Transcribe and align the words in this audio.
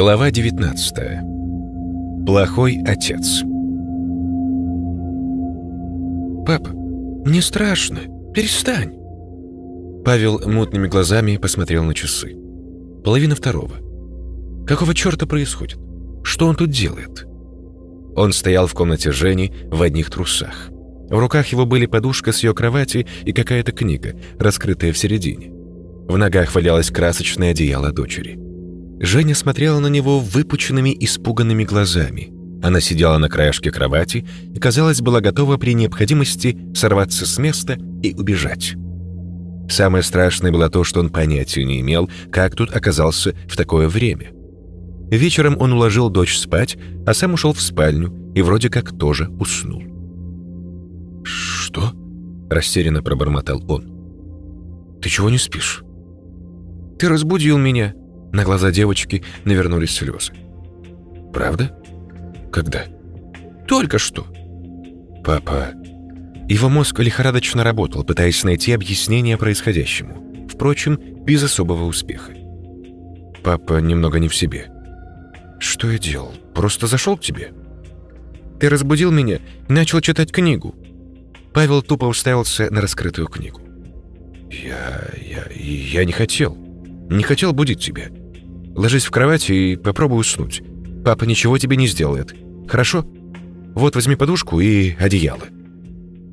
Глава 0.00 0.30
19 0.30 2.24
Плохой 2.24 2.78
отец 2.86 3.42
«Папа, 6.46 6.70
мне 6.70 7.42
страшно. 7.42 7.98
Перестань!» 8.32 8.94
Павел 10.02 10.40
мутными 10.48 10.88
глазами 10.88 11.36
посмотрел 11.36 11.84
на 11.84 11.92
часы. 11.92 12.34
Половина 13.04 13.34
второго. 13.34 13.74
Какого 14.66 14.94
черта 14.94 15.26
происходит? 15.26 15.78
Что 16.22 16.46
он 16.46 16.56
тут 16.56 16.70
делает? 16.70 17.26
Он 18.16 18.32
стоял 18.32 18.66
в 18.66 18.72
комнате 18.72 19.12
Жени 19.12 19.52
в 19.66 19.82
одних 19.82 20.08
трусах. 20.08 20.70
В 21.10 21.18
руках 21.18 21.48
его 21.48 21.66
были 21.66 21.84
подушка 21.84 22.32
с 22.32 22.42
ее 22.42 22.54
кровати 22.54 23.06
и 23.26 23.34
какая-то 23.34 23.72
книга, 23.72 24.14
раскрытая 24.38 24.94
в 24.94 24.98
середине. 24.98 25.50
В 26.08 26.16
ногах 26.16 26.54
валялось 26.54 26.90
красочное 26.90 27.50
одеяло 27.50 27.92
дочери. 27.92 28.49
Женя 29.02 29.34
смотрела 29.34 29.80
на 29.80 29.86
него 29.86 30.20
выпученными, 30.20 30.94
испуганными 31.00 31.64
глазами. 31.64 32.30
Она 32.62 32.80
сидела 32.80 33.16
на 33.16 33.30
краешке 33.30 33.70
кровати 33.70 34.26
и, 34.54 34.58
казалось, 34.58 35.00
была 35.00 35.22
готова 35.22 35.56
при 35.56 35.72
необходимости 35.72 36.58
сорваться 36.74 37.24
с 37.24 37.38
места 37.38 37.78
и 38.02 38.14
убежать. 38.14 38.74
Самое 39.70 40.02
страшное 40.02 40.52
было 40.52 40.68
то, 40.68 40.84
что 40.84 41.00
он 41.00 41.08
понятия 41.08 41.64
не 41.64 41.80
имел, 41.80 42.10
как 42.30 42.54
тут 42.54 42.76
оказался 42.76 43.34
в 43.48 43.56
такое 43.56 43.88
время. 43.88 44.32
Вечером 45.10 45.56
он 45.58 45.72
уложил 45.72 46.10
дочь 46.10 46.36
спать, 46.36 46.76
а 47.06 47.14
сам 47.14 47.32
ушел 47.32 47.54
в 47.54 47.62
спальню 47.62 48.12
и 48.34 48.42
вроде 48.42 48.68
как 48.68 48.96
тоже 48.98 49.30
уснул. 49.40 49.82
«Что?»– 51.24 51.92
растерянно 52.50 53.02
пробормотал 53.02 53.64
он. 53.66 54.98
«Ты 55.00 55.08
чего 55.08 55.30
не 55.30 55.38
спишь?» 55.38 55.82
«Ты 56.98 57.08
разбудил 57.08 57.56
меня», 57.56 57.94
на 58.32 58.44
глаза 58.44 58.70
девочки 58.70 59.24
навернулись 59.44 59.94
слезы. 59.94 60.32
«Правда? 61.32 61.76
Когда?» 62.52 62.84
«Только 63.66 63.98
что». 63.98 64.26
«Папа...» 65.24 65.68
Его 66.48 66.68
мозг 66.68 66.98
лихорадочно 66.98 67.62
работал, 67.62 68.02
пытаясь 68.02 68.42
найти 68.42 68.72
объяснение 68.72 69.36
происходящему. 69.36 70.48
Впрочем, 70.48 70.98
без 71.24 71.44
особого 71.44 71.84
успеха. 71.84 72.32
«Папа 73.44 73.80
немного 73.80 74.18
не 74.18 74.28
в 74.28 74.34
себе». 74.34 74.68
«Что 75.60 75.90
я 75.90 75.98
делал? 75.98 76.32
Просто 76.54 76.86
зашел 76.86 77.16
к 77.16 77.20
тебе?» 77.20 77.52
«Ты 78.58 78.68
разбудил 78.68 79.12
меня 79.12 79.36
и 79.68 79.72
начал 79.72 80.00
читать 80.00 80.32
книгу». 80.32 80.74
Павел 81.52 81.82
тупо 81.82 82.06
уставился 82.06 82.68
на 82.70 82.80
раскрытую 82.80 83.28
книгу. 83.28 83.60
«Я... 84.50 85.08
я... 85.16 85.44
я 85.54 86.04
не 86.04 86.12
хотел. 86.12 86.56
Не 87.10 87.22
хотел 87.22 87.52
будить 87.52 87.80
тебя. 87.80 88.08
Ложись 88.74 89.04
в 89.04 89.10
кровать 89.10 89.50
и 89.50 89.76
попробуй 89.76 90.20
уснуть. 90.20 90.62
Папа 91.04 91.24
ничего 91.24 91.58
тебе 91.58 91.76
не 91.76 91.86
сделает. 91.86 92.34
Хорошо? 92.68 93.04
Вот 93.74 93.94
возьми 93.94 94.16
подушку 94.16 94.60
и 94.60 94.94
одеяло. 94.98 95.44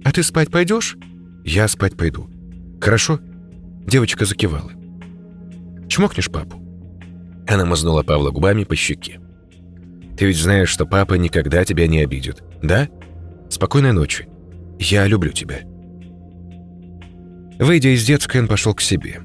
А 0.04 0.12
ты 0.12 0.24
спать 0.24 0.52
пойдешь? 0.52 0.98
Я 1.44 1.68
спать 1.68 1.96
пойду. 1.98 2.30
Хорошо? 2.82 3.20
Девочка 3.86 4.26
закивала. 4.26 4.72
Чмокнешь 5.88 6.30
папу? 6.30 6.62
Она 7.48 7.66
мазнула 7.66 8.04
Павла 8.04 8.32
губами 8.32 8.64
по 8.66 8.76
щеке. 8.76 9.20
Ты 10.18 10.26
ведь 10.26 10.38
знаешь, 10.38 10.70
что 10.70 10.86
папа 10.86 11.14
никогда 11.14 11.64
тебя 11.64 11.88
не 11.88 12.00
обидит, 12.00 12.44
да? 12.62 12.90
Спокойной 13.50 13.94
ночи. 13.94 14.28
Я 14.80 15.08
люблю 15.08 15.32
тебя. 15.32 15.60
Выйдя 17.60 17.96
из 17.96 18.06
детской, 18.06 18.42
он 18.42 18.48
пошел 18.48 18.74
к 18.74 18.82
себе. 18.82 19.22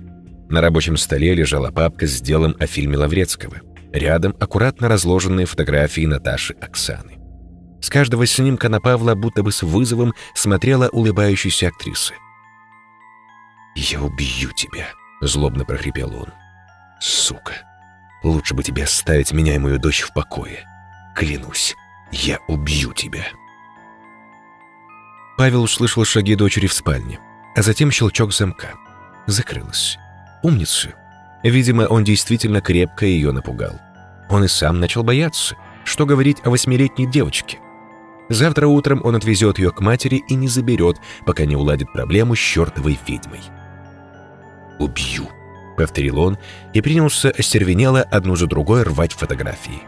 На 0.53 0.61
рабочем 0.61 0.99
столе 0.99 1.33
лежала 1.33 1.71
папка 1.71 2.07
с 2.07 2.21
делом 2.21 2.55
о 2.61 2.67
фильме 2.67 2.99
Лаврецкого. 2.99 3.63
Рядом 3.91 4.37
аккуратно 4.39 4.87
разложенные 4.87 5.47
фотографии 5.47 6.05
Наташи 6.05 6.53
Оксаны. 6.61 7.17
С 7.81 7.89
каждого 7.89 8.27
снимка 8.27 8.69
на 8.69 8.79
Павла 8.79 9.15
будто 9.15 9.43
бы 9.43 9.51
с 9.51 9.63
вызовом 9.63 10.13
смотрела 10.35 10.91
улыбающаяся 10.91 11.69
актриса. 11.69 12.13
«Я 13.75 14.03
убью 14.03 14.51
тебя»,— 14.55 14.89
злобно 15.23 15.65
прохрипел 15.65 16.15
он. 16.15 16.29
«Сука, 17.01 17.55
лучше 18.23 18.53
бы 18.53 18.63
тебе 18.63 18.85
оставить 18.85 19.33
меня 19.33 19.55
и 19.55 19.59
мою 19.59 19.79
дочь 19.79 20.03
в 20.03 20.13
покое. 20.13 20.67
Клянусь, 21.17 21.75
я 22.11 22.39
убью 22.47 22.93
тебя». 22.93 23.25
Павел 25.39 25.63
услышал 25.63 26.05
шаги 26.05 26.35
дочери 26.35 26.67
в 26.67 26.75
спальне, 26.75 27.21
а 27.57 27.63
затем 27.63 27.91
щелчок 27.91 28.35
замка. 28.35 28.75
Закрылась. 29.27 29.97
Умницу. 30.43 30.91
Видимо, 31.43 31.83
он 31.83 32.05
действительно 32.05 32.61
крепко 32.61 33.07
ее 33.07 33.33
напугал. 33.33 33.81
Он 34.29 34.45
и 34.45 34.49
сам 34.49 34.81
начал 34.81 35.03
бояться. 35.03 35.57
Что 35.85 36.07
говорить 36.07 36.39
о 36.45 36.51
восьмилетней 36.51 37.07
девочке? 37.07 37.59
Завтра 38.29 38.67
утром 38.67 39.01
он 39.05 39.17
отвезет 39.17 39.59
ее 39.59 39.73
к 39.73 39.81
матери 39.81 40.23
и 40.29 40.35
не 40.35 40.49
заберет, 40.49 40.97
пока 41.27 41.45
не 41.45 41.57
уладит 41.57 41.93
проблему 41.93 42.35
с 42.35 42.39
чертовой 42.39 42.99
ведьмой. 43.07 43.41
«Убью»,— 44.79 45.29
повторил 45.77 46.19
он 46.19 46.39
и 46.73 46.81
принялся 46.81 47.31
остервенело 47.31 48.01
одну 48.01 48.37
за 48.37 48.47
другой 48.47 48.85
рвать 48.85 49.13
фотографии. 49.13 49.83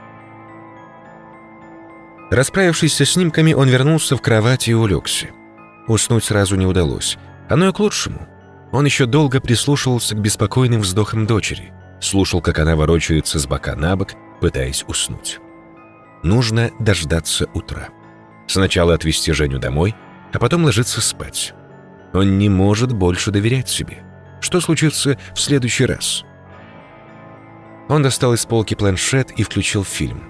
Расправившись 2.31 2.95
со 2.95 3.05
снимками, 3.05 3.53
он 3.53 3.69
вернулся 3.69 4.17
в 4.17 4.23
кровать 4.23 4.69
и 4.69 4.75
улегся. 4.75 5.29
Уснуть 5.87 6.25
сразу 6.25 6.57
не 6.57 6.67
удалось. 6.67 7.17
Оно 7.49 7.69
и 7.69 7.73
к 7.73 7.79
лучшему. 7.79 8.27
Он 8.75 8.85
еще 8.85 9.07
долго 9.07 9.41
прислушивался 9.41 10.17
к 10.17 10.21
беспокойным 10.21 10.81
вздохам 10.81 11.29
дочери, 11.29 11.73
слушал, 12.01 12.41
как 12.41 12.59
она 12.59 12.75
ворочается 12.75 13.39
с 13.39 13.47
бока 13.47 13.77
на 13.77 13.95
бок, 13.95 14.15
пытаясь 14.41 14.85
уснуть. 14.89 15.39
Нужно 16.25 16.73
дождаться 16.81 17.47
утра. 17.55 17.91
Сначала 18.49 18.95
отвезти 18.95 19.31
Женю 19.31 19.61
домой, 19.61 19.95
а 20.33 20.41
потом 20.41 20.65
ложиться 20.65 21.01
спать. 21.01 21.55
Он 22.13 22.37
не 22.37 22.49
может 22.49 22.93
больше 22.93 23.31
доверять 23.31 23.69
себе. 23.69 24.03
Что 24.41 24.61
случится 24.61 25.19
в 25.37 25.39
следующий 25.39 25.87
раз? 25.87 26.25
Он 27.89 28.03
достал 28.03 28.35
из 28.35 28.45
полки 28.45 28.75
планшет 28.75 29.31
и 29.37 29.45
включил 29.45 29.85
фильм. 29.85 30.25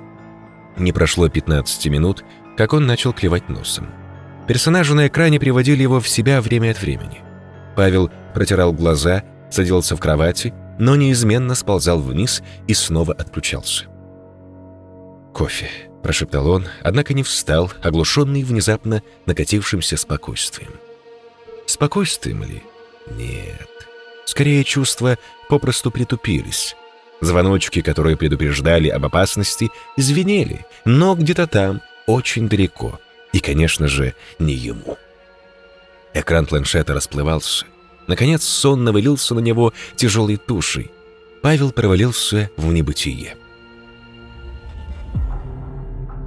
Не 0.76 0.92
прошло 0.92 1.30
15 1.30 1.86
минут, 1.86 2.26
как 2.58 2.74
он 2.74 2.86
начал 2.86 3.14
клевать 3.14 3.48
носом. 3.48 3.88
Персонажи 4.46 4.94
на 4.94 5.06
экране 5.06 5.40
приводили 5.40 5.80
его 5.80 5.98
в 5.98 6.08
себя 6.10 6.42
время 6.42 6.72
от 6.72 6.82
времени. 6.82 7.22
Павел 7.74 8.10
протирал 8.34 8.72
глаза, 8.72 9.22
садился 9.50 9.96
в 9.96 10.00
кровати, 10.00 10.52
но 10.78 10.96
неизменно 10.96 11.54
сползал 11.54 12.00
вниз 12.00 12.42
и 12.66 12.74
снова 12.74 13.14
отключался. 13.14 13.84
«Кофе»,— 15.32 15.68
прошептал 16.02 16.48
он, 16.48 16.66
однако 16.82 17.14
не 17.14 17.22
встал, 17.22 17.72
оглушенный 17.82 18.42
внезапно 18.42 19.02
накатившимся 19.26 19.96
спокойствием. 19.96 20.72
Спокойствием 21.66 22.42
ли? 22.44 22.62
Нет. 23.10 23.68
Скорее, 24.24 24.64
чувства 24.64 25.18
попросту 25.48 25.90
притупились. 25.90 26.76
Звоночки, 27.20 27.80
которые 27.80 28.16
предупреждали 28.16 28.88
об 28.88 29.04
опасности, 29.04 29.70
звенели, 29.96 30.66
но 30.84 31.14
где-то 31.14 31.46
там, 31.46 31.80
очень 32.06 32.48
далеко. 32.48 33.00
И, 33.32 33.40
конечно 33.40 33.88
же, 33.88 34.14
не 34.38 34.54
ему. 34.54 34.98
Экран 36.12 36.46
планшета 36.46 36.94
расплывался. 36.94 37.66
Наконец 38.06 38.44
сон 38.44 38.84
навалился 38.84 39.34
на 39.34 39.40
него 39.40 39.72
тяжелой 39.96 40.36
тушей. 40.36 40.90
Павел 41.42 41.72
провалился 41.72 42.50
в 42.56 42.72
небытие. 42.72 43.36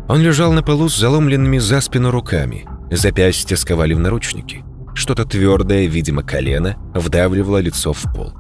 Он 0.08 0.22
лежал 0.22 0.54
на 0.54 0.64
полу 0.64 0.90
с 0.90 0.96
заломленными 0.96 1.58
за 1.58 1.82
спину 1.82 2.12
руками. 2.12 2.68
Запястья 2.90 3.56
сковали 3.58 3.94
в 3.94 4.00
наручники. 4.00 4.64
Что-то 4.96 5.26
твердое, 5.26 5.86
видимо, 5.86 6.24
колено, 6.24 6.78
вдавливало 6.96 7.58
лицо 7.58 7.94
в 7.94 8.04
пол. 8.14 8.34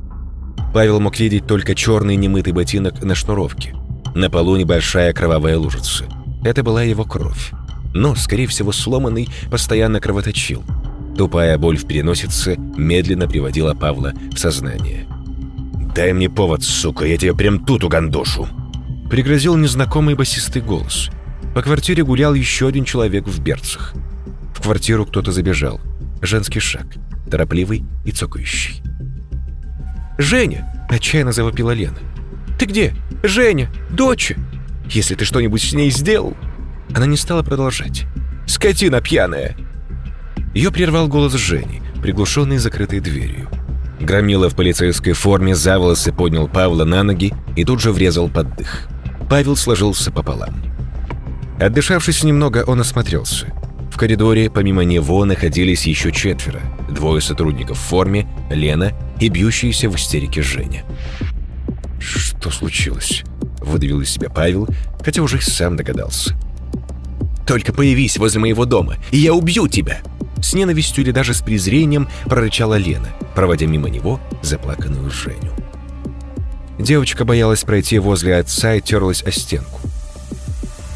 Павел 0.73 0.99
мог 0.99 1.19
видеть 1.19 1.45
только 1.45 1.75
черный 1.75 2.15
немытый 2.15 2.53
ботинок 2.53 3.03
на 3.03 3.15
шнуровке. 3.15 3.75
На 4.15 4.29
полу 4.29 4.55
небольшая 4.55 5.13
кровавая 5.13 5.57
лужица. 5.57 6.05
Это 6.43 6.63
была 6.63 6.83
его 6.83 7.03
кровь. 7.03 7.51
Но, 7.93 8.15
скорее 8.15 8.47
всего, 8.47 8.71
сломанный 8.71 9.27
постоянно 9.51 9.99
кровоточил. 9.99 10.63
Тупая 11.17 11.57
боль 11.57 11.77
в 11.77 11.87
переносице 11.87 12.57
медленно 12.57 13.27
приводила 13.27 13.73
Павла 13.73 14.13
в 14.31 14.37
сознание. 14.37 15.07
«Дай 15.95 16.13
мне 16.13 16.29
повод, 16.29 16.61
сука, 16.61 17.05
я 17.05 17.17
тебя 17.17 17.33
прям 17.33 17.65
тут 17.65 17.83
угандошу!» 17.83 18.47
Пригрозил 19.09 19.57
незнакомый 19.57 20.13
басистый 20.13 20.61
голос. 20.61 21.09
По 21.55 21.63
квартире 21.63 22.03
гулял 22.03 22.35
еще 22.35 22.67
один 22.67 22.85
человек 22.85 23.27
в 23.27 23.41
берцах. 23.41 23.95
В 24.53 24.61
квартиру 24.61 25.07
кто-то 25.07 25.31
забежал. 25.31 25.81
Женский 26.21 26.59
шаг, 26.59 26.85
торопливый 27.31 27.83
и 28.05 28.11
цокающий. 28.11 28.83
«Женя!»– 30.19 30.71
отчаянно 30.89 31.31
завопила 31.31 31.71
Лена. 31.71 31.97
«Ты 32.59 32.65
где? 32.65 32.93
Женя! 33.23 33.71
Доча! 33.89 34.35
Если 34.91 35.15
ты 35.15 35.25
что-нибудь 35.25 35.63
с 35.63 35.73
ней 35.73 35.89
сделал...» 35.89 36.37
Она 36.93 37.07
не 37.07 37.17
стала 37.17 37.41
продолжать. 37.41 38.05
«Скотина 38.45 39.01
пьяная!» 39.01 39.57
Ее 40.53 40.71
прервал 40.71 41.07
голос 41.07 41.33
Жени, 41.33 41.81
приглушенный 42.01 42.57
закрытой 42.57 42.99
дверью. 42.99 43.49
Громила 43.99 44.49
в 44.49 44.55
полицейской 44.55 45.13
форме 45.13 45.55
за 45.55 45.79
волосы 45.79 46.11
поднял 46.11 46.47
Павла 46.47 46.85
на 46.85 47.03
ноги 47.03 47.33
и 47.55 47.65
тут 47.65 47.81
же 47.81 47.91
врезал 47.91 48.29
под 48.29 48.55
дых. 48.55 48.87
Павел 49.29 49.55
сложился 49.55 50.11
пополам. 50.11 50.55
Отдышавшись 51.59 52.23
немного, 52.23 52.63
он 52.67 52.79
осмотрелся. 52.79 53.47
В 53.91 53.97
коридоре 53.97 54.51
помимо 54.51 54.83
него 54.83 55.25
находились 55.25 55.87
еще 55.87 56.11
четверо. 56.11 56.61
Двое 56.89 57.19
сотрудников 57.19 57.77
в 57.77 57.81
форме, 57.81 58.27
Лена 58.51 58.93
и 59.19 59.29
бьющаяся 59.29 59.89
в 59.89 59.95
истерике 59.95 60.43
Женя. 60.43 60.83
«Что 61.99 62.51
случилось?»– 62.51 63.23
выдавил 63.59 64.01
из 64.01 64.11
себя 64.11 64.29
Павел, 64.29 64.67
хотя 65.03 65.23
уже 65.23 65.41
сам 65.41 65.75
догадался. 65.75 66.35
«Только 67.47 67.73
появись 67.73 68.17
возле 68.17 68.39
моего 68.39 68.65
дома, 68.65 68.97
и 69.11 69.17
я 69.17 69.33
убью 69.33 69.67
тебя!» 69.67 70.01
С 70.41 70.53
ненавистью 70.53 71.03
или 71.03 71.11
даже 71.11 71.33
с 71.33 71.41
презрением 71.41 72.07
прорычала 72.25 72.77
Лена, 72.77 73.09
проводя 73.35 73.65
мимо 73.65 73.89
него 73.89 74.19
заплаканную 74.41 75.09
Женю. 75.09 75.51
Девочка 76.79 77.25
боялась 77.25 77.63
пройти 77.63 77.97
возле 77.97 78.37
отца 78.37 78.75
и 78.75 78.81
терлась 78.81 79.23
о 79.23 79.31
стенку. 79.31 79.79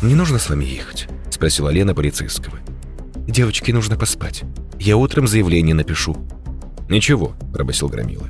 «Не 0.01 0.15
нужно 0.15 0.39
с 0.39 0.49
вами 0.49 0.65
ехать?»– 0.65 1.07
спросила 1.29 1.69
Лена 1.69 1.93
полицейского. 1.93 2.57
«Девочке 3.27 3.73
нужно 3.73 3.97
поспать. 3.97 4.43
Я 4.79 4.97
утром 4.97 5.27
заявление 5.27 5.75
напишу». 5.75 6.15
«Ничего»,– 6.89 7.35
пробасил 7.53 7.87
Громила. 7.87 8.27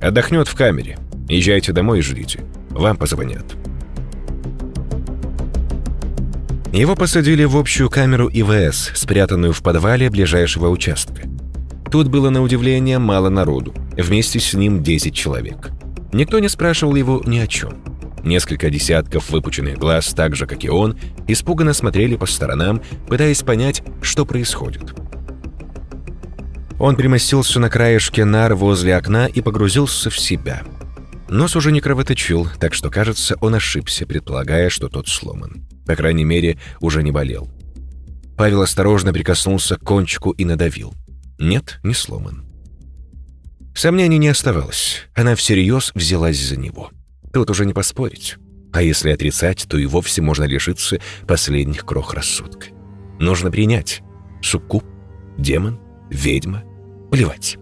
«Отдохнет 0.00 0.48
в 0.48 0.54
камере. 0.54 0.98
Езжайте 1.28 1.72
домой 1.72 2.00
и 2.00 2.02
ждите. 2.02 2.40
Вам 2.70 2.96
позвонят». 2.96 3.44
Его 6.72 6.94
посадили 6.94 7.42
в 7.42 7.56
общую 7.56 7.90
камеру 7.90 8.30
ИВС, 8.32 8.92
спрятанную 8.94 9.52
в 9.52 9.60
подвале 9.60 10.08
ближайшего 10.08 10.68
участка. 10.68 11.22
Тут 11.90 12.06
было 12.06 12.30
на 12.30 12.42
удивление 12.42 13.00
мало 13.00 13.28
народу, 13.28 13.74
вместе 13.96 14.38
с 14.38 14.54
ним 14.54 14.80
10 14.80 15.12
человек. 15.12 15.70
Никто 16.12 16.38
не 16.38 16.48
спрашивал 16.48 16.94
его 16.94 17.22
ни 17.26 17.38
о 17.38 17.48
чем. 17.48 17.82
Несколько 18.22 18.70
десятков 18.70 19.30
выпученных 19.30 19.78
глаз, 19.78 20.12
так 20.14 20.36
же, 20.36 20.46
как 20.46 20.62
и 20.62 20.68
он, 20.68 20.96
испуганно 21.26 21.72
смотрели 21.72 22.14
по 22.14 22.26
сторонам, 22.26 22.80
пытаясь 23.08 23.42
понять, 23.42 23.82
что 24.00 24.24
происходит. 24.24 24.94
Он 26.78 26.94
примостился 26.94 27.58
на 27.58 27.68
краешке 27.68 28.24
нар 28.24 28.54
возле 28.54 28.94
окна 28.94 29.26
и 29.26 29.40
погрузился 29.40 30.08
в 30.08 30.18
себя. 30.18 30.62
Нос 31.30 31.54
уже 31.54 31.70
не 31.70 31.80
кровоточил, 31.80 32.48
так 32.58 32.74
что, 32.74 32.90
кажется, 32.90 33.36
он 33.40 33.54
ошибся, 33.54 34.04
предполагая, 34.04 34.68
что 34.68 34.88
тот 34.88 35.06
сломан. 35.06 35.64
По 35.86 35.94
крайней 35.94 36.24
мере, 36.24 36.58
уже 36.80 37.04
не 37.04 37.12
болел. 37.12 37.48
Павел 38.36 38.62
осторожно 38.62 39.12
прикоснулся 39.12 39.76
к 39.76 39.80
кончику 39.80 40.32
и 40.32 40.44
надавил. 40.44 40.92
Нет, 41.38 41.78
не 41.84 41.94
сломан. 41.94 42.46
Сомнений 43.76 44.18
не 44.18 44.26
оставалось. 44.26 45.02
Она 45.14 45.36
всерьез 45.36 45.92
взялась 45.94 46.36
за 46.36 46.58
него. 46.58 46.90
Тут 47.32 47.48
уже 47.48 47.64
не 47.64 47.74
поспорить. 47.74 48.34
А 48.72 48.82
если 48.82 49.12
отрицать, 49.12 49.66
то 49.68 49.78
и 49.78 49.86
вовсе 49.86 50.22
можно 50.22 50.44
лишиться 50.44 50.98
последних 51.28 51.84
крох 51.84 52.12
рассудка. 52.12 52.66
Нужно 53.20 53.52
принять. 53.52 54.02
Суккуб, 54.42 54.84
демон, 55.38 55.78
ведьма. 56.10 56.64
Плевать. 57.12 57.56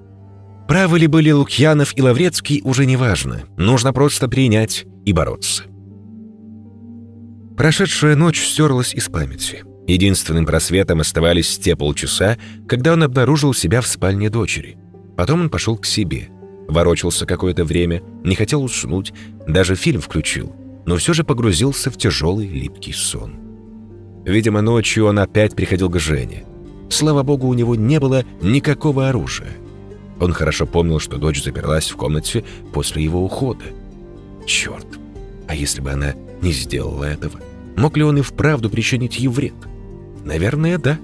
Правы 0.68 0.98
ли 0.98 1.06
были 1.06 1.30
Лукьянов 1.30 1.96
и 1.96 2.02
Лаврецкий, 2.02 2.60
уже 2.62 2.84
не 2.84 2.96
важно. 2.96 3.40
Нужно 3.56 3.94
просто 3.94 4.28
принять 4.28 4.84
и 5.06 5.14
бороться. 5.14 5.62
Прошедшая 7.56 8.14
ночь 8.16 8.44
стерлась 8.44 8.94
из 8.94 9.08
памяти. 9.08 9.64
Единственным 9.86 10.44
просветом 10.44 11.00
оставались 11.00 11.58
те 11.58 11.74
полчаса, 11.74 12.36
когда 12.68 12.92
он 12.92 13.02
обнаружил 13.02 13.54
себя 13.54 13.80
в 13.80 13.86
спальне 13.86 14.28
дочери. 14.28 14.76
Потом 15.16 15.40
он 15.40 15.50
пошел 15.50 15.78
к 15.78 15.86
себе. 15.86 16.28
Ворочался 16.68 17.24
какое-то 17.24 17.64
время, 17.64 18.02
не 18.22 18.34
хотел 18.34 18.62
уснуть, 18.62 19.14
даже 19.46 19.74
фильм 19.74 20.02
включил, 20.02 20.54
но 20.84 20.98
все 20.98 21.14
же 21.14 21.24
погрузился 21.24 21.90
в 21.90 21.96
тяжелый 21.96 22.46
липкий 22.46 22.92
сон. 22.92 23.36
Видимо, 24.26 24.60
ночью 24.60 25.06
он 25.06 25.18
опять 25.18 25.56
приходил 25.56 25.88
к 25.88 25.98
Жене. 25.98 26.44
Слава 26.90 27.22
богу, 27.22 27.48
у 27.48 27.54
него 27.54 27.74
не 27.74 27.98
было 27.98 28.24
никакого 28.42 29.08
оружия. 29.08 29.56
Он 30.20 30.32
хорошо 30.32 30.66
помнил, 30.66 30.98
что 30.98 31.18
дочь 31.18 31.42
заперлась 31.42 31.90
в 31.90 31.96
комнате 31.96 32.44
после 32.72 33.02
его 33.02 33.24
ухода. 33.24 33.64
Черт, 34.46 34.86
а 35.46 35.54
если 35.54 35.80
бы 35.80 35.90
она 35.90 36.14
не 36.42 36.52
сделала 36.52 37.04
этого? 37.04 37.40
Мог 37.76 37.96
ли 37.96 38.02
он 38.02 38.18
и 38.18 38.22
вправду 38.22 38.70
причинить 38.70 39.18
ей 39.18 39.28
вред? 39.28 39.54
Наверное, 40.24 40.78
да. 40.78 40.98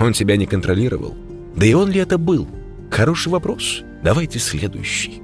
Он 0.00 0.14
себя 0.14 0.36
не 0.36 0.46
контролировал. 0.46 1.14
Да 1.54 1.66
и 1.66 1.74
он 1.74 1.90
ли 1.90 2.00
это 2.00 2.18
был? 2.18 2.48
Хороший 2.90 3.28
вопрос. 3.28 3.82
Давайте 4.02 4.38
следующий. 4.38 5.22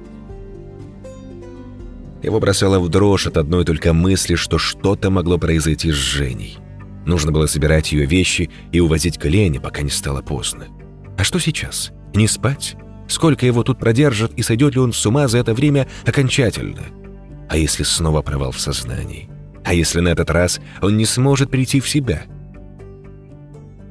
Его 2.22 2.38
бросало 2.38 2.78
в 2.78 2.88
дрожь 2.88 3.26
от 3.26 3.36
одной 3.36 3.64
только 3.64 3.92
мысли, 3.92 4.34
что 4.36 4.58
что-то 4.58 5.10
могло 5.10 5.38
произойти 5.38 5.90
с 5.90 5.94
Женей. 5.94 6.58
Нужно 7.04 7.32
было 7.32 7.46
собирать 7.46 7.92
ее 7.92 8.06
вещи 8.06 8.48
и 8.70 8.80
увозить 8.80 9.18
к 9.18 9.24
Лене, 9.24 9.60
пока 9.60 9.82
не 9.82 9.90
стало 9.90 10.22
поздно. 10.22 10.66
А 11.18 11.24
что 11.24 11.40
сейчас? 11.40 11.90
Не 12.14 12.28
спать? 12.28 12.76
Сколько 13.12 13.44
его 13.44 13.62
тут 13.62 13.78
продержат 13.78 14.32
и 14.36 14.42
сойдет 14.42 14.72
ли 14.72 14.80
он 14.80 14.94
с 14.94 15.04
ума 15.04 15.28
за 15.28 15.36
это 15.36 15.52
время 15.52 15.86
окончательно? 16.06 16.80
А 17.46 17.58
если 17.58 17.82
снова 17.82 18.22
провал 18.22 18.52
в 18.52 18.58
сознании? 18.58 19.28
А 19.66 19.74
если 19.74 20.00
на 20.00 20.08
этот 20.08 20.30
раз 20.30 20.62
он 20.80 20.96
не 20.96 21.04
сможет 21.04 21.50
прийти 21.50 21.80
в 21.80 21.88
себя? 21.90 22.22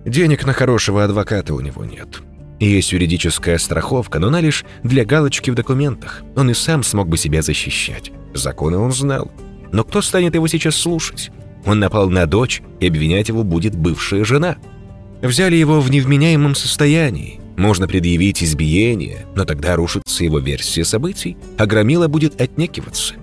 Денег 0.05 0.47
на 0.47 0.53
хорошего 0.53 1.03
адвоката 1.03 1.53
у 1.53 1.59
него 1.59 1.85
нет. 1.85 2.23
Есть 2.59 2.93
юридическая 2.93 3.59
страховка, 3.59 4.17
но 4.17 4.29
она 4.29 4.41
лишь 4.41 4.65
для 4.81 5.05
галочки 5.05 5.51
в 5.51 5.55
документах. 5.55 6.23
Он 6.35 6.49
и 6.49 6.55
сам 6.55 6.81
смог 6.81 7.07
бы 7.07 7.15
себя 7.15 7.43
защищать. 7.43 8.11
Законы 8.33 8.77
он 8.77 8.91
знал. 8.91 9.31
Но 9.71 9.83
кто 9.83 10.01
станет 10.01 10.33
его 10.33 10.47
сейчас 10.47 10.75
слушать? 10.75 11.29
Он 11.67 11.79
напал 11.79 12.09
на 12.09 12.25
дочь, 12.25 12.63
и 12.79 12.87
обвинять 12.87 13.29
его 13.29 13.43
будет 13.43 13.75
бывшая 13.75 14.25
жена. 14.25 14.55
Взяли 15.21 15.57
его 15.57 15.79
в 15.79 15.91
невменяемом 15.91 16.55
состоянии. 16.55 17.40
Можно 17.57 17.87
предъявить 17.87 18.43
избиение, 18.43 19.25
но 19.35 19.45
тогда 19.45 19.75
рушится 19.75 20.23
его 20.23 20.39
версия 20.39 20.83
событий, 20.83 21.37
а 21.57 21.65
Громила 21.65 22.07
будет 22.07 22.39
отнекиваться. 22.39 23.15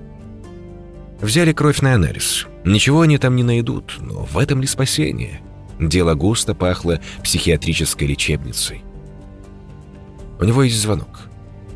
Взяли 1.21 1.53
кровь 1.53 1.81
на 1.81 1.95
анализ. 1.95 2.47
Ничего 2.65 3.01
они 3.01 3.19
там 3.19 3.35
не 3.35 3.43
найдут, 3.43 3.97
но 4.01 4.25
в 4.25 4.39
этом 4.39 4.61
ли 4.61 4.67
спасение? 4.67 5.41
Дело 5.81 6.15
густо 6.15 6.55
пахло 6.55 7.01
психиатрической 7.23 8.07
лечебницей. 8.07 8.83
У 10.41 10.45
него 10.45 10.63
есть 10.63 10.81
звонок. 10.81 11.29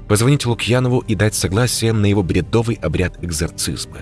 Позвонить 0.08 0.46
Лукьянову 0.46 1.00
и 1.00 1.14
дать 1.14 1.34
согласие 1.34 1.92
на 1.92 2.06
его 2.06 2.22
бредовый 2.22 2.76
обряд 2.76 3.22
экзорцизма. 3.24 3.98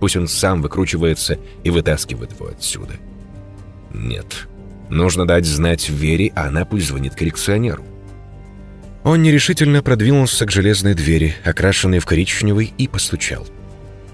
Пусть 0.00 0.16
он 0.16 0.26
сам 0.26 0.62
выкручивается 0.62 1.38
и 1.62 1.70
вытаскивает 1.70 2.32
его 2.32 2.48
отсюда. 2.48 2.94
Нет. 3.92 4.48
Нужно 4.92 5.26
дать 5.26 5.46
знать 5.46 5.88
Вере, 5.88 6.32
а 6.34 6.48
она 6.48 6.66
пусть 6.66 6.88
звонит 6.88 7.14
коррекционеру. 7.14 7.82
Он 9.04 9.22
нерешительно 9.22 9.82
продвинулся 9.82 10.44
к 10.44 10.50
железной 10.50 10.92
двери, 10.92 11.34
окрашенной 11.44 11.98
в 11.98 12.04
коричневый, 12.04 12.74
и 12.76 12.88
постучал. 12.88 13.46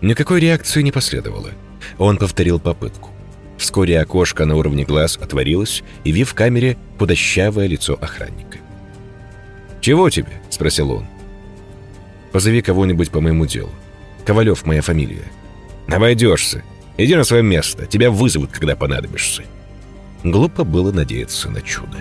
Никакой 0.03 0.39
реакции 0.39 0.83
не 0.83 0.93
последовало. 0.93 1.51
Он 1.99 2.17
повторил 2.17 2.61
попытку. 2.61 3.11
Вскоре 3.57 4.01
окошко 4.01 4.45
на 4.45 4.55
уровне 4.55 4.85
глаз 4.85 5.19
отворилось, 5.21 5.83
и 6.05 6.23
в 6.23 6.33
камере 6.35 6.79
худощавое 6.97 7.67
лицо 7.67 7.99
охранника. 8.01 8.59
«Чего 9.81 10.11
тебе?»— 10.11 10.41
спросил 10.49 10.93
он. 10.93 11.07
«Позови 12.31 12.63
кого-нибудь 12.63 13.11
по 13.11 13.21
моему 13.21 13.47
делу. 13.47 13.73
Ковалев 14.25 14.65
моя 14.65 14.83
фамилия». 14.83 15.25
«Обойдешься. 15.89 16.63
Иди 16.97 17.17
на 17.17 17.25
свое 17.25 17.43
место. 17.43 17.87
Тебя 17.87 18.13
вызовут, 18.13 18.53
когда 18.53 18.77
понадобишься». 18.77 19.43
Глупо 20.25 20.65
было 20.65 20.93
надеяться 20.93 21.49
на 21.51 21.63
чудо. 21.63 21.99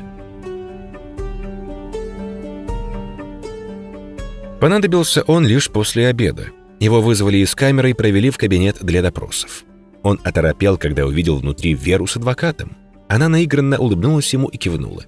Понадобился 4.60 5.22
он 5.24 5.46
лишь 5.46 5.70
после 5.70 6.08
обеда. 6.08 6.48
Его 6.80 7.02
вызвали 7.02 7.38
из 7.38 7.54
камеры 7.54 7.92
и 7.92 7.94
провели 7.94 8.30
в 8.30 8.38
кабинет 8.38 8.78
для 8.82 9.02
допросов. 9.02 9.64
Он 10.04 10.20
оторопел, 10.24 10.78
когда 10.78 11.06
увидел 11.06 11.38
внутри 11.38 11.74
Веру 11.74 12.08
с 12.08 12.18
адвокатом. 12.18 12.76
Она 13.08 13.30
наигранно 13.30 13.78
улыбнулась 13.78 14.34
ему 14.34 14.48
и 14.48 14.58
кивнула. 14.58 15.06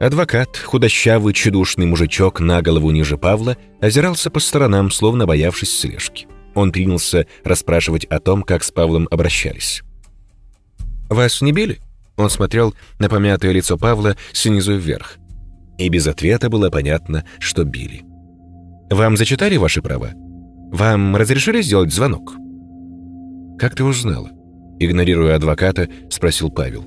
Адвокат, 0.00 0.56
худощавый, 0.56 1.34
чудушный 1.34 1.86
мужичок 1.86 2.40
на 2.40 2.62
голову 2.62 2.90
ниже 2.90 3.18
Павла, 3.18 3.56
озирался 3.80 4.30
по 4.30 4.38
сторонам, 4.38 4.90
словно 4.90 5.26
боявшись 5.26 5.76
слежки. 5.76 6.28
Он 6.54 6.70
принялся 6.70 7.26
расспрашивать 7.44 8.04
о 8.04 8.20
том, 8.20 8.42
как 8.42 8.62
с 8.62 8.70
Павлом 8.70 9.08
обращались. 9.10 9.82
«Вас 11.08 11.40
не 11.40 11.52
били?» 11.52 11.80
Он 12.18 12.28
смотрел 12.28 12.74
на 12.98 13.08
помятое 13.08 13.52
лицо 13.52 13.78
Павла 13.78 14.16
снизу 14.32 14.76
вверх. 14.76 15.16
И 15.78 15.88
без 15.88 16.06
ответа 16.06 16.50
было 16.50 16.68
понятно, 16.68 17.24
что 17.38 17.64
били. 17.64 18.02
«Вам 18.90 19.16
зачитали 19.16 19.56
ваши 19.56 19.80
права?» 19.80 20.10
Вам 20.70 21.16
разрешили 21.16 21.62
сделать 21.62 21.92
звонок?» 21.92 22.36
«Как 23.58 23.74
ты 23.74 23.84
узнала?» 23.84 24.30
Игнорируя 24.78 25.36
адвоката, 25.36 25.88
спросил 26.10 26.50
Павел. 26.50 26.84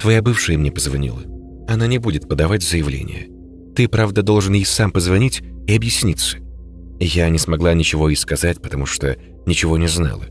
«Твоя 0.00 0.22
бывшая 0.22 0.56
мне 0.56 0.72
позвонила. 0.72 1.20
Она 1.68 1.86
не 1.86 1.98
будет 1.98 2.28
подавать 2.28 2.62
заявление. 2.62 3.28
Ты, 3.76 3.88
правда, 3.88 4.22
должен 4.22 4.54
ей 4.54 4.64
сам 4.64 4.90
позвонить 4.90 5.42
и 5.66 5.76
объясниться. 5.76 6.38
Я 6.98 7.28
не 7.28 7.38
смогла 7.38 7.74
ничего 7.74 8.08
и 8.08 8.14
сказать, 8.14 8.60
потому 8.60 8.86
что 8.86 9.16
ничего 9.46 9.76
не 9.76 9.86
знала. 9.86 10.24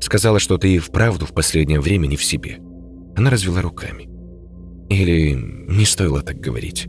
Сказала, 0.00 0.40
что 0.40 0.58
ты 0.58 0.74
и 0.74 0.78
вправду 0.78 1.26
в 1.26 1.32
последнее 1.32 1.80
время 1.80 2.06
не 2.06 2.16
в 2.16 2.24
себе. 2.24 2.58
Она 3.16 3.30
развела 3.30 3.62
руками. 3.62 4.08
Или 4.90 5.32
не 5.32 5.84
стоило 5.84 6.22
так 6.22 6.38
говорить. 6.38 6.88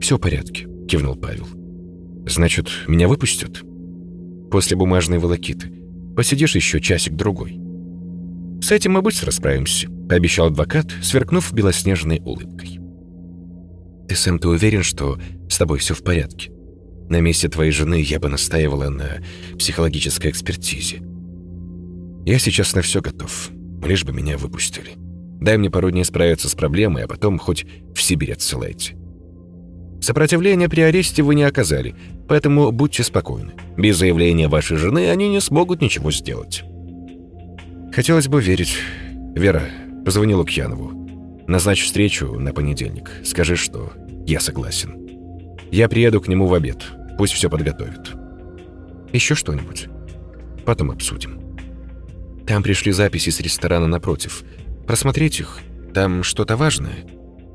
«Все 0.00 0.16
в 0.16 0.20
порядке»,— 0.20 0.66
кивнул 0.88 1.16
Павел. 1.16 1.46
«Значит, 2.26 2.68
меня 2.88 3.08
выпустят?» 3.08 3.62
«После 4.50 4.76
бумажной 4.76 5.18
волокиты. 5.18 5.72
Посидишь 6.16 6.54
еще 6.54 6.80
часик-другой». 6.80 7.58
«С 8.62 8.72
этим 8.72 8.92
мы 8.92 9.02
быстро 9.02 9.30
справимся»,— 9.30 9.88
пообещал 10.08 10.46
адвокат, 10.46 10.86
сверкнув 11.02 11.52
белоснежной 11.52 12.20
улыбкой. 12.24 12.78
«Ты, 14.08 14.16
Сэм, 14.16 14.38
ты 14.38 14.48
уверен, 14.48 14.82
что 14.82 15.18
с 15.48 15.56
тобой 15.56 15.78
все 15.78 15.94
в 15.94 16.02
порядке? 16.02 16.50
На 17.08 17.20
месте 17.20 17.48
твоей 17.48 17.72
жены 17.72 18.00
я 18.02 18.20
бы 18.20 18.28
настаивала 18.28 18.88
на 18.88 19.22
психологической 19.58 20.30
экспертизе. 20.30 21.02
Я 22.26 22.38
сейчас 22.38 22.74
на 22.74 22.82
все 22.82 23.00
готов, 23.00 23.50
лишь 23.82 24.04
бы 24.04 24.12
меня 24.12 24.36
выпустили. 24.36 24.99
Дай 25.40 25.56
мне 25.56 25.70
пару 25.70 25.90
дней 25.90 26.04
справиться 26.04 26.48
с 26.48 26.54
проблемой, 26.54 27.04
а 27.04 27.08
потом 27.08 27.38
хоть 27.38 27.66
в 27.94 28.02
Сибирь 28.02 28.32
отсылайте». 28.32 28.96
Сопротивления 30.00 30.68
при 30.68 30.80
аресте 30.80 31.22
вы 31.22 31.34
не 31.34 31.42
оказали, 31.42 31.94
поэтому 32.26 32.72
будьте 32.72 33.02
спокойны. 33.02 33.52
Без 33.76 33.98
заявления 33.98 34.48
вашей 34.48 34.78
жены 34.78 35.10
они 35.10 35.28
не 35.28 35.40
смогут 35.40 35.82
ничего 35.82 36.10
сделать. 36.10 36.64
Хотелось 37.92 38.28
бы 38.28 38.40
верить. 38.40 38.76
Вера, 39.34 39.62
позвони 40.04 40.34
Лукьянову. 40.34 41.44
Назначь 41.46 41.84
встречу 41.84 42.38
на 42.38 42.54
понедельник. 42.54 43.10
Скажи, 43.24 43.56
что 43.56 43.92
я 44.26 44.40
согласен. 44.40 44.94
Я 45.70 45.88
приеду 45.88 46.20
к 46.20 46.28
нему 46.28 46.46
в 46.46 46.54
обед. 46.54 46.82
Пусть 47.18 47.34
все 47.34 47.50
подготовит. 47.50 48.12
Еще 49.12 49.34
что-нибудь? 49.34 49.88
Потом 50.64 50.92
обсудим. 50.92 51.40
Там 52.46 52.62
пришли 52.62 52.92
записи 52.92 53.30
с 53.30 53.40
ресторана 53.40 53.86
напротив. 53.86 54.44
Просмотреть 54.90 55.38
их? 55.38 55.60
Там 55.94 56.24
что-то 56.24 56.56
важное? 56.56 57.04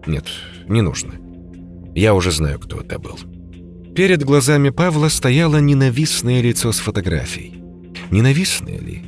Нет, 0.08 0.24
не 0.70 0.82
нужно. 0.82 1.16
Я 1.94 2.14
уже 2.14 2.32
знаю, 2.32 2.60
кто 2.60 2.80
это 2.80 2.98
был. 2.98 3.20
Перед 3.94 4.24
глазами 4.24 4.70
Павла 4.70 5.10
стояло 5.10 5.58
ненавистное 5.58 6.40
лицо 6.42 6.72
с 6.72 6.80
фотографией. 6.80 7.62
Ненавистное 8.10 8.80
ли? 8.80 9.02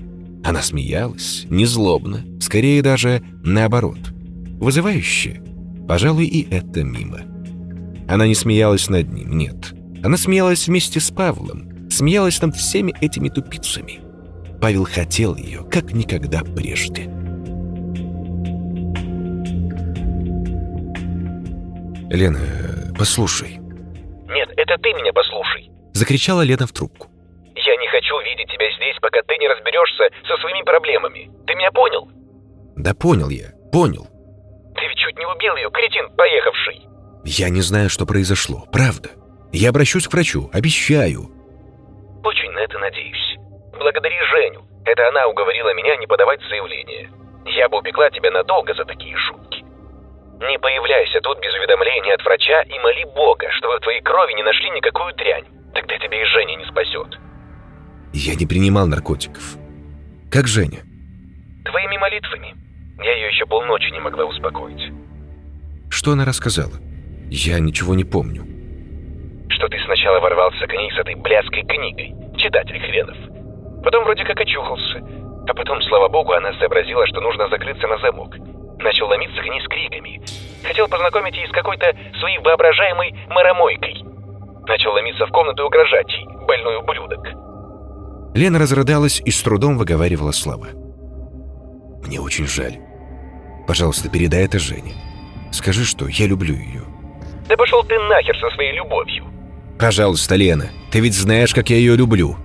Она 0.44 0.62
смеялась, 0.62 1.46
не 1.50 1.66
злобно, 1.66 2.26
скорее 2.42 2.82
даже 2.82 3.24
наоборот. 3.46 4.00
Вызывающе? 4.60 5.42
Пожалуй, 5.88 6.26
и 6.26 6.54
это 6.54 6.84
мимо. 6.84 7.22
Она 8.10 8.28
не 8.28 8.36
смеялась 8.36 8.90
над 8.90 9.10
ним, 9.10 9.38
нет. 9.38 9.74
Она 10.04 10.18
смеялась 10.18 10.68
вместе 10.68 11.00
с 11.00 11.12
Павлом, 11.12 11.90
смеялась 11.90 12.42
над 12.42 12.58
всеми 12.58 12.94
этими 13.00 13.30
тупицами. 13.30 14.02
Павел 14.60 14.84
хотел 14.84 15.38
ее, 15.38 15.64
как 15.72 15.94
никогда 15.94 16.42
прежде. 16.44 17.10
«Лена, 22.10 22.40
послушай». 22.98 23.60
«Нет, 24.30 24.50
это 24.56 24.78
ты 24.78 24.94
меня 24.94 25.12
послушай»,— 25.12 25.70
закричала 25.94 26.42
Лена 26.42 26.66
в 26.66 26.72
трубку. 26.72 27.08
«Я 27.56 27.76
не 27.76 27.88
хочу 27.88 28.18
видеть 28.20 28.48
тебя 28.48 28.72
здесь, 28.78 28.96
пока 29.02 29.22
ты 29.24 29.38
не 29.38 29.48
разберешься 29.48 30.10
со 30.28 30.38
своими 30.38 30.64
проблемами. 30.64 31.30
Ты 31.46 31.56
меня 31.56 31.72
понял?» 31.72 32.08
«Да 32.78 32.94
понял 32.94 33.30
я, 33.30 33.52
понял». 33.72 34.08
«Ты 34.76 34.88
ведь 34.88 34.98
чуть 34.98 35.18
не 35.18 35.26
убил 35.26 35.56
ее, 35.58 35.70
кретин 35.70 36.10
поехавший». 36.16 36.88
«Я 37.26 37.50
не 37.50 37.62
знаю, 37.62 37.90
что 37.90 38.06
произошло, 38.06 38.66
правда. 38.72 39.10
Я 39.52 39.70
обращусь 39.70 40.08
к 40.08 40.14
врачу, 40.14 40.50
обещаю». 40.54 41.32
«Очень 42.24 42.52
на 42.52 42.60
это 42.60 42.80
надеюсь. 42.80 43.36
Благодари 43.78 44.16
Женю. 44.32 44.64
Это 44.86 45.10
она 45.10 45.28
уговорила 45.28 45.74
меня 45.74 45.98
не 45.98 46.08
подавать 46.08 46.40
заявление. 46.48 47.10
Я 47.46 47.68
бы 47.68 47.80
упекла 47.80 48.10
тебя 48.12 48.32
надолго 48.32 48.74
за 48.74 48.86
такие 48.86 49.16
шутки. 49.18 49.47
Не 50.40 50.60
появляйся 50.60 51.20
тут 51.22 51.40
без 51.42 51.54
уведомления 51.56 52.14
от 52.14 52.24
врача 52.24 52.62
и 52.62 52.80
моли 52.80 53.06
Бога, 53.16 53.48
чтобы 53.58 53.78
в 53.78 53.82
твоей 53.82 54.02
крови 54.02 54.34
не 54.34 54.44
нашли 54.44 54.70
никакую 54.70 55.14
дрянь. 55.16 55.46
Тогда 55.74 55.98
тебе 55.98 56.22
и 56.22 56.26
Женя 56.26 56.56
не 56.56 56.66
спасет. 56.66 57.18
Я 58.14 58.36
не 58.36 58.46
принимал 58.46 58.86
наркотиков. 58.86 59.58
Как 60.32 60.48
Женя? 60.48 60.82
Твоими 61.66 61.98
молитвами. 61.98 62.54
Я 63.04 63.14
ее 63.16 63.28
еще 63.28 63.46
полночи 63.46 63.92
не 63.92 64.00
могла 64.00 64.26
успокоить. 64.26 64.92
Что 65.90 66.12
она 66.12 66.26
рассказала? 66.26 66.74
Я 67.30 67.60
ничего 67.60 67.96
не 67.96 68.04
помню. 68.04 68.44
Что 69.50 69.68
ты 69.68 69.80
сначала 69.86 70.20
ворвался 70.20 70.68
к 70.68 70.74
ней 70.74 70.92
с 70.92 71.00
этой 71.00 71.16
блядской 71.16 71.64
книгой, 71.64 72.14
читатель 72.38 72.80
хренов. 72.80 73.18
Потом 73.84 74.04
вроде 74.04 74.24
как 74.24 74.40
очухался. 74.40 75.00
А 75.48 75.54
потом, 75.54 75.82
слава 75.84 76.10
богу, 76.10 76.34
она 76.34 76.54
сообразила, 76.60 77.08
что 77.08 77.22
нужно 77.22 77.48
закрыться 77.50 77.88
на 77.88 77.98
замок. 78.00 78.36
Начал 78.88 79.08
ломиться 79.08 79.42
к 79.42 79.46
ней 79.46 79.60
с 79.60 79.68
криками. 79.68 80.22
Хотел 80.64 80.88
познакомить 80.88 81.36
ее 81.36 81.46
с 81.50 81.52
какой-то 81.52 81.94
своей 82.22 82.38
воображаемой 82.38 83.14
маромойкой. 83.28 84.02
Начал 84.66 84.94
ломиться 84.94 85.26
в 85.26 85.30
комнату 85.32 85.64
и 85.64 85.66
угрожать 85.66 86.08
ей, 86.08 86.26
больной 86.48 86.78
ублюдок. 86.78 87.20
Лена 88.34 88.60
разрыдалась 88.60 89.22
и 89.26 89.30
с 89.30 89.44
трудом 89.44 89.78
выговаривала 89.78 90.32
слова. 90.32 90.68
«Мне 92.06 92.22
очень 92.22 92.48
жаль. 92.48 92.78
Пожалуйста, 93.68 94.10
передай 94.10 94.46
это 94.46 94.58
Жене. 94.58 94.94
Скажи, 95.52 95.84
что 95.84 96.08
я 96.08 96.26
люблю 96.26 96.56
ее». 96.56 96.84
Да 97.50 97.58
пошел 97.58 97.84
ты 97.84 98.00
нахер 98.00 98.38
со 98.38 98.50
своей 98.52 98.72
любовью. 98.72 99.26
«Пожалуйста, 99.78 100.36
Лена, 100.36 100.70
ты 100.92 101.02
ведь 101.02 101.14
знаешь, 101.14 101.54
как 101.54 101.70
я 101.70 101.76
ее 101.76 101.98
люблю». 101.98 102.38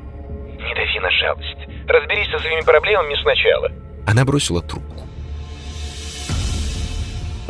Не 0.59 0.75
дави 0.75 0.99
на 0.99 1.11
жалость. 1.13 1.69
Разберись 1.87 2.29
со 2.33 2.41
своими 2.41 2.63
проблемами 2.63 3.15
сначала. 3.23 3.71
Она 4.09 4.25
бросила 4.25 4.61
трубку. 4.61 4.92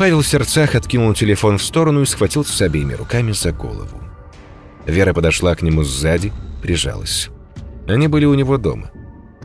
Павел 0.03 0.23
в 0.23 0.27
сердцах 0.27 0.75
откинул 0.75 1.15
телефон 1.15 1.59
в 1.59 1.63
сторону 1.63 2.03
и 2.03 2.07
схватился 2.07 2.53
с 2.53 2.61
обеими 2.61 2.95
руками 2.95 3.31
за 3.31 3.53
голову. 3.53 4.03
Вера 4.85 5.15
подошла 5.15 5.55
к 5.55 5.63
нему 5.63 5.85
сзади, 5.85 6.33
прижалась. 6.61 7.29
Они 7.87 8.09
были 8.09 8.25
у 8.25 8.35
него 8.35 8.59
дома. 8.59 8.91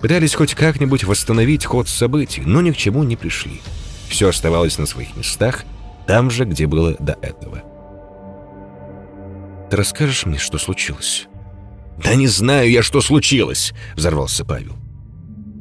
Пытались 0.02 0.34
хоть 0.34 0.56
как-нибудь 0.56 1.04
восстановить 1.04 1.64
ход 1.64 1.88
событий, 1.88 2.42
но 2.44 2.62
ни 2.62 2.72
к 2.72 2.76
чему 2.76 3.04
не 3.04 3.16
пришли. 3.16 3.62
Все 4.10 4.30
оставалось 4.30 4.80
на 4.80 4.88
своих 4.88 5.16
местах, 5.16 5.64
там 6.08 6.32
же, 6.32 6.44
где 6.46 6.66
было 6.66 6.96
до 6.98 7.16
этого. 7.22 7.62
«Ты 9.70 9.78
расскажешь 9.78 10.26
мне, 10.26 10.40
что 10.40 10.58
случилось?» 10.58 11.28
«Да 12.04 12.16
не 12.16 12.26
знаю 12.26 12.72
я, 12.72 12.82
что 12.82 13.02
случилось!»— 13.02 13.76
взорвался 13.96 14.44
Павел. 14.44 14.74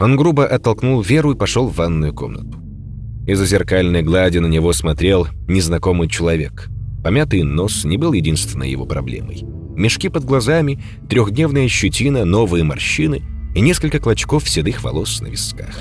Он 0.00 0.16
грубо 0.16 0.46
оттолкнул 0.46 1.02
Веру 1.02 1.32
и 1.32 1.36
пошел 1.36 1.68
в 1.68 1.76
ванную 1.76 2.14
комнату. 2.14 2.65
Из-за 3.26 3.44
зеркальной 3.44 4.02
глади 4.02 4.38
на 4.38 4.46
него 4.46 4.72
смотрел 4.72 5.26
незнакомый 5.48 6.08
человек. 6.08 6.68
Помятый 7.02 7.42
нос 7.42 7.84
не 7.84 7.96
был 7.96 8.12
единственной 8.12 8.70
его 8.70 8.86
проблемой. 8.86 9.42
Мешки 9.76 10.08
под 10.08 10.24
глазами, 10.24 10.82
трехдневная 11.08 11.66
щетина, 11.68 12.24
новые 12.24 12.62
морщины 12.62 13.22
и 13.54 13.60
несколько 13.60 13.98
клочков 13.98 14.48
седых 14.48 14.84
волос 14.84 15.20
на 15.20 15.26
висках. 15.26 15.76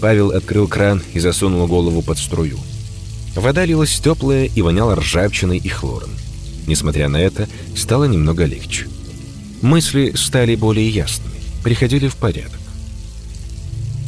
Павел 0.00 0.30
открыл 0.30 0.68
кран 0.68 1.02
и 1.12 1.18
засунул 1.18 1.66
голову 1.66 2.00
под 2.00 2.16
струю. 2.16 2.58
Вода 3.34 3.64
лилась 3.64 3.98
теплая 3.98 4.46
и 4.46 4.62
воняла 4.62 4.94
ржавчиной 4.94 5.58
и 5.58 5.68
хлором. 5.68 6.10
Несмотря 6.66 7.08
на 7.08 7.16
это, 7.16 7.48
стало 7.74 8.04
немного 8.04 8.44
легче. 8.44 8.86
Мысли 9.62 10.12
стали 10.14 10.54
более 10.54 10.88
ясными, 10.88 11.34
приходили 11.62 12.08
в 12.08 12.16
порядок. 12.16 12.60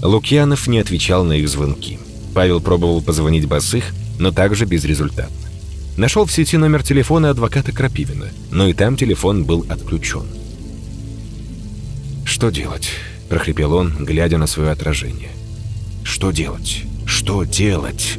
Лукьянов 0.03 0.67
не 0.67 0.79
отвечал 0.79 1.25
на 1.25 1.35
их 1.35 1.49
звонки. 1.49 1.99
Павел 2.35 2.61
пробовал 2.61 3.03
позвонить 3.03 3.47
Басых, 3.47 3.85
но 4.19 4.33
также 4.33 4.65
безрезультатно. 4.65 5.37
Нашел 5.97 6.25
в 6.25 6.33
сети 6.33 6.57
номер 6.57 6.83
телефона 6.83 7.31
адвоката 7.31 7.73
Крапивина, 7.73 8.29
но 8.51 8.67
и 8.69 8.73
там 8.73 8.97
телефон 8.97 9.45
был 9.45 9.67
отключен. 9.69 10.25
«Что 12.25 12.51
делать?»– 12.51 12.89
прохрипел 13.29 13.75
он, 13.75 14.05
глядя 14.05 14.39
на 14.39 14.47
свое 14.47 14.71
отражение. 14.71 15.31
«Что 16.03 16.31
делать? 16.31 16.85
Что 17.05 17.45
делать?» 17.45 18.19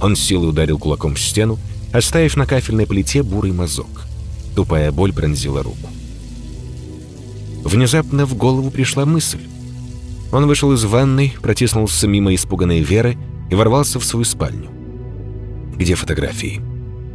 Он 0.00 0.16
силой 0.16 0.48
ударил 0.48 0.78
кулаком 0.78 1.14
в 1.14 1.20
стену, 1.20 1.58
оставив 1.92 2.36
на 2.36 2.46
кафельной 2.46 2.86
плите 2.86 3.22
бурый 3.22 3.52
мазок. 3.52 4.06
Тупая 4.56 4.90
боль 4.90 5.12
пронзила 5.12 5.62
руку. 5.62 5.88
Внезапно 7.62 8.26
в 8.26 8.34
голову 8.34 8.70
пришла 8.70 9.04
мысль. 9.04 9.40
Он 10.32 10.46
вышел 10.46 10.72
из 10.72 10.84
ванной, 10.84 11.34
протиснулся 11.42 12.06
мимо 12.06 12.34
испуганной 12.34 12.80
Веры 12.80 13.16
и 13.50 13.54
ворвался 13.54 13.98
в 13.98 14.04
свою 14.04 14.24
спальню. 14.24 14.70
Где 15.74 15.94
фотографии? 15.94 16.60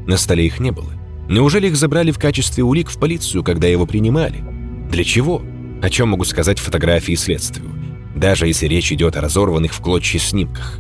На 0.06 0.18
столе 0.18 0.46
их 0.46 0.60
не 0.60 0.72
было. 0.72 0.92
Неужели 1.30 1.68
их 1.68 1.76
забрали 1.76 2.12
в 2.12 2.20
качестве 2.20 2.64
улик 2.64 2.90
в 2.90 3.00
полицию, 3.00 3.44
когда 3.44 3.68
его 3.68 3.86
принимали? 3.86 4.44
Для 4.92 5.04
чего? 5.04 5.42
О 5.82 5.90
чем 5.90 6.10
могут 6.10 6.28
сказать 6.28 6.60
фотографии 6.60 7.16
следствию? 7.16 7.72
Даже 8.16 8.48
если 8.48 8.68
речь 8.68 8.92
идет 8.92 9.16
о 9.16 9.22
разорванных 9.22 9.74
в 9.74 9.82
клочья 9.82 10.20
снимках. 10.20 10.80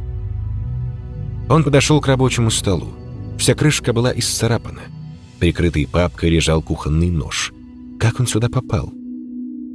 Он 1.50 1.63
подошел 1.63 2.01
к 2.01 2.08
рабочему 2.08 2.51
столу. 2.51 2.94
Вся 3.38 3.56
крышка 3.56 3.94
была 3.94 4.12
исцарапана. 4.15 4.82
Прикрытый 5.39 5.88
папкой 5.88 6.30
лежал 6.30 6.62
кухонный 6.62 7.10
нож. 7.10 7.54
Как 8.00 8.20
он 8.20 8.27
сюда 8.27 8.50
попал? 8.50 8.92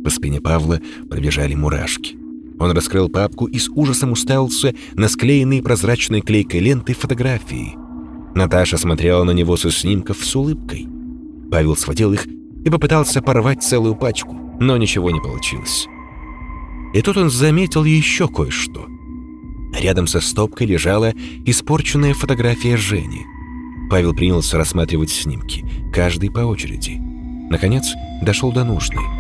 По 0.03 0.11
спине 0.11 0.41
Павла 0.41 0.81
пробежали 1.09 1.55
мурашки. 1.55 2.20
Он 2.61 2.73
раскрыл 2.73 3.09
папку 3.09 3.47
и 3.47 3.59
с 3.59 3.71
ужасом 3.71 4.13
уставился 4.13 4.75
на 4.93 5.09
склеенные 5.09 5.63
прозрачной 5.63 6.21
клейкой 6.21 6.61
ленты 6.61 6.93
фотографии. 6.93 7.75
Наташа 8.35 8.77
смотрела 8.77 9.25
на 9.25 9.31
него 9.31 9.57
со 9.57 9.71
снимков 9.71 10.23
с 10.23 10.37
улыбкой. 10.37 10.87
Павел 11.51 11.75
схватил 11.75 12.13
их 12.13 12.27
и 12.27 12.71
попытался 12.71 13.23
порвать 13.23 13.63
целую 13.63 13.97
пачку, 13.97 14.37
но 14.61 14.77
ничего 14.77 15.11
не 15.11 15.21
получилось. 15.21 15.89
И 16.93 17.01
тут 17.01 17.17
он 17.17 17.31
заметил 17.31 17.85
еще 17.85 18.29
кое-что. 18.29 18.87
Рядом 19.81 20.07
со 20.07 20.21
стопкой 20.21 20.67
лежала 20.67 21.15
испорченная 21.47 22.13
фотография 22.13 22.77
Жени. 22.77 23.25
Павел 23.89 24.15
принялся 24.15 24.59
рассматривать 24.59 25.11
снимки, 25.11 25.65
каждый 25.93 26.31
по 26.31 26.41
очереди. 26.41 26.99
Наконец, 27.49 27.87
дошел 28.21 28.53
до 28.53 28.65
нужной. 28.65 29.20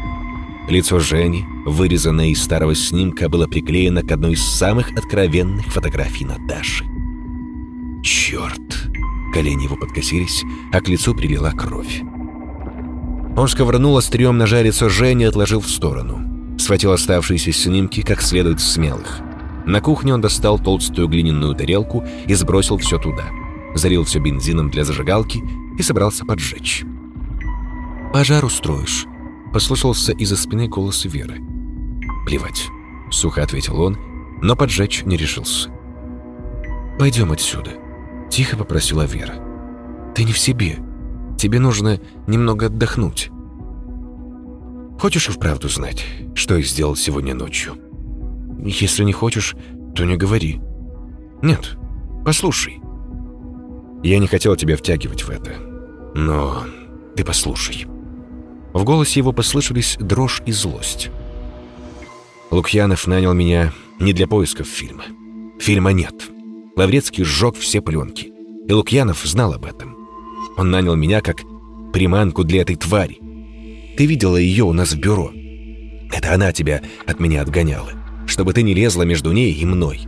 Лицо 0.71 1.01
Жени, 1.01 1.45
вырезанное 1.67 2.29
из 2.29 2.41
старого 2.41 2.77
снимка, 2.77 3.29
было 3.29 3.49
приклеено 3.49 4.05
к 4.05 4.13
одной 4.13 4.35
из 4.35 4.43
самых 4.45 4.93
откровенных 4.93 5.67
фотографий 5.67 6.25
Наташи. 6.25 6.85
Черт! 8.05 8.89
Колени 9.35 9.65
его 9.65 9.75
подкосились, 9.75 10.45
а 10.73 10.81
к 10.81 10.87
лицу 10.87 11.13
прилила 11.13 11.51
кровь. 11.51 12.03
Он 13.37 13.49
сковырнул 13.49 13.97
острием 13.97 14.39
ножа 14.39 14.63
лицо 14.63 14.89
Жени 14.89 15.25
и 15.25 15.27
отложил 15.27 15.59
в 15.59 15.69
сторону. 15.69 16.57
Схватил 16.57 16.93
оставшиеся 16.93 17.51
снимки 17.51 18.03
как 18.03 18.23
следует 18.23 18.61
смелых. 18.61 19.23
На 19.67 19.81
кухне 19.81 20.15
он 20.15 20.21
достал 20.21 20.61
толстую 20.61 21.09
глиняную 21.09 21.57
тарелку 21.57 22.05
и 22.29 22.35
сбросил 22.35 22.79
все 22.79 22.97
туда. 22.99 23.25
Залил 23.75 24.05
все 24.05 24.21
бензином 24.21 24.71
для 24.71 24.85
зажигалки 24.85 25.43
и 25.77 25.83
собрался 25.83 26.25
поджечь. 26.25 26.85
«Пожар 28.13 28.45
устроишь»,— 28.45 29.07
послышался 29.53 30.13
из-за 30.13 30.37
спины 30.37 30.69
голос 30.69 31.05
Веры. 31.05 31.41
«Плевать»,— 32.27 32.69
сухо 33.11 33.43
ответил 33.43 33.81
он, 33.81 33.99
но 34.43 34.57
поджечь 34.57 35.05
не 35.05 35.17
решился. 35.17 35.71
«Пойдем 36.99 37.33
отсюда»,— 37.33 37.71
тихо 38.31 38.57
попросила 38.57 39.03
Вера. 39.03 39.35
«Ты 40.15 40.25
не 40.25 40.33
в 40.33 40.39
себе. 40.39 40.79
Тебе 41.39 41.59
нужно 41.59 42.01
немного 42.27 42.67
отдохнуть». 42.67 43.31
«Хочешь 45.01 45.29
и 45.29 45.33
вправду 45.33 45.69
знать, 45.69 46.05
что 46.35 46.57
я 46.57 46.63
сделал 46.63 46.95
сегодня 46.95 47.35
ночью?» 47.35 47.75
«Если 48.63 49.05
не 49.05 49.13
хочешь, 49.13 49.57
то 49.95 50.05
не 50.05 50.17
говори». 50.17 50.61
«Нет, 51.43 51.77
послушай». 52.25 52.81
«Я 54.03 54.19
не 54.19 54.27
хотел 54.27 54.57
тебя 54.57 54.77
втягивать 54.77 55.23
в 55.23 55.31
это, 55.31 55.53
но 56.15 56.65
ты 57.17 57.25
послушай». 57.25 57.87
В 58.73 58.85
голосе 58.85 59.21
его 59.21 59.33
послышались 59.33 59.97
дрожь 59.99 60.43
и 60.47 60.53
злость. 60.53 61.11
Лукьянов 62.51 63.07
нанял 63.07 63.35
меня 63.35 63.73
не 63.99 64.13
для 64.13 64.27
поисков 64.27 64.67
фильма. 64.67 65.05
Фильма 65.59 65.91
нет. 65.91 66.15
Лаврецкий 66.77 67.25
сжег 67.25 67.57
все 67.57 67.81
пленки. 67.81 68.33
И 68.67 68.73
Лукьянов 68.73 69.23
знал 69.25 69.53
об 69.53 69.65
этом. 69.65 69.97
Он 70.57 70.71
нанял 70.71 70.95
меня 70.95 71.21
как 71.21 71.43
приманку 71.93 72.45
для 72.45 72.63
этой 72.63 72.77
твари. 72.77 73.19
Ты 73.97 74.07
видела 74.07 74.37
ее 74.37 74.65
у 74.65 74.73
нас 74.73 74.93
в 74.93 74.99
бюро. 74.99 75.33
Это 76.13 76.35
она 76.35 76.53
тебя 76.53 76.83
от 77.07 77.21
меня 77.21 77.43
отгоняла, 77.43 77.91
чтобы 78.27 78.53
ты 78.53 78.63
не 78.63 78.75
лезла 78.75 79.03
между 79.03 79.33
ней 79.33 79.53
и 79.53 79.65
мной. 79.65 80.01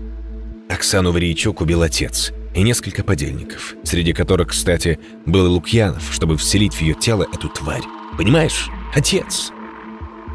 Оксану 0.68 1.12
Варичук 1.12 1.60
убил 1.60 1.82
отец 1.82 2.32
и 2.54 2.62
несколько 2.62 3.04
подельников, 3.04 3.74
среди 3.84 4.12
которых, 4.12 4.48
кстати, 4.48 4.98
был 5.26 5.46
и 5.46 5.48
Лукьянов, 5.48 6.12
чтобы 6.12 6.36
вселить 6.36 6.74
в 6.74 6.80
ее 6.80 6.94
тело 6.94 7.26
эту 7.32 7.48
тварь. 7.48 7.82
Понимаешь? 8.16 8.68
Отец. 8.94 9.52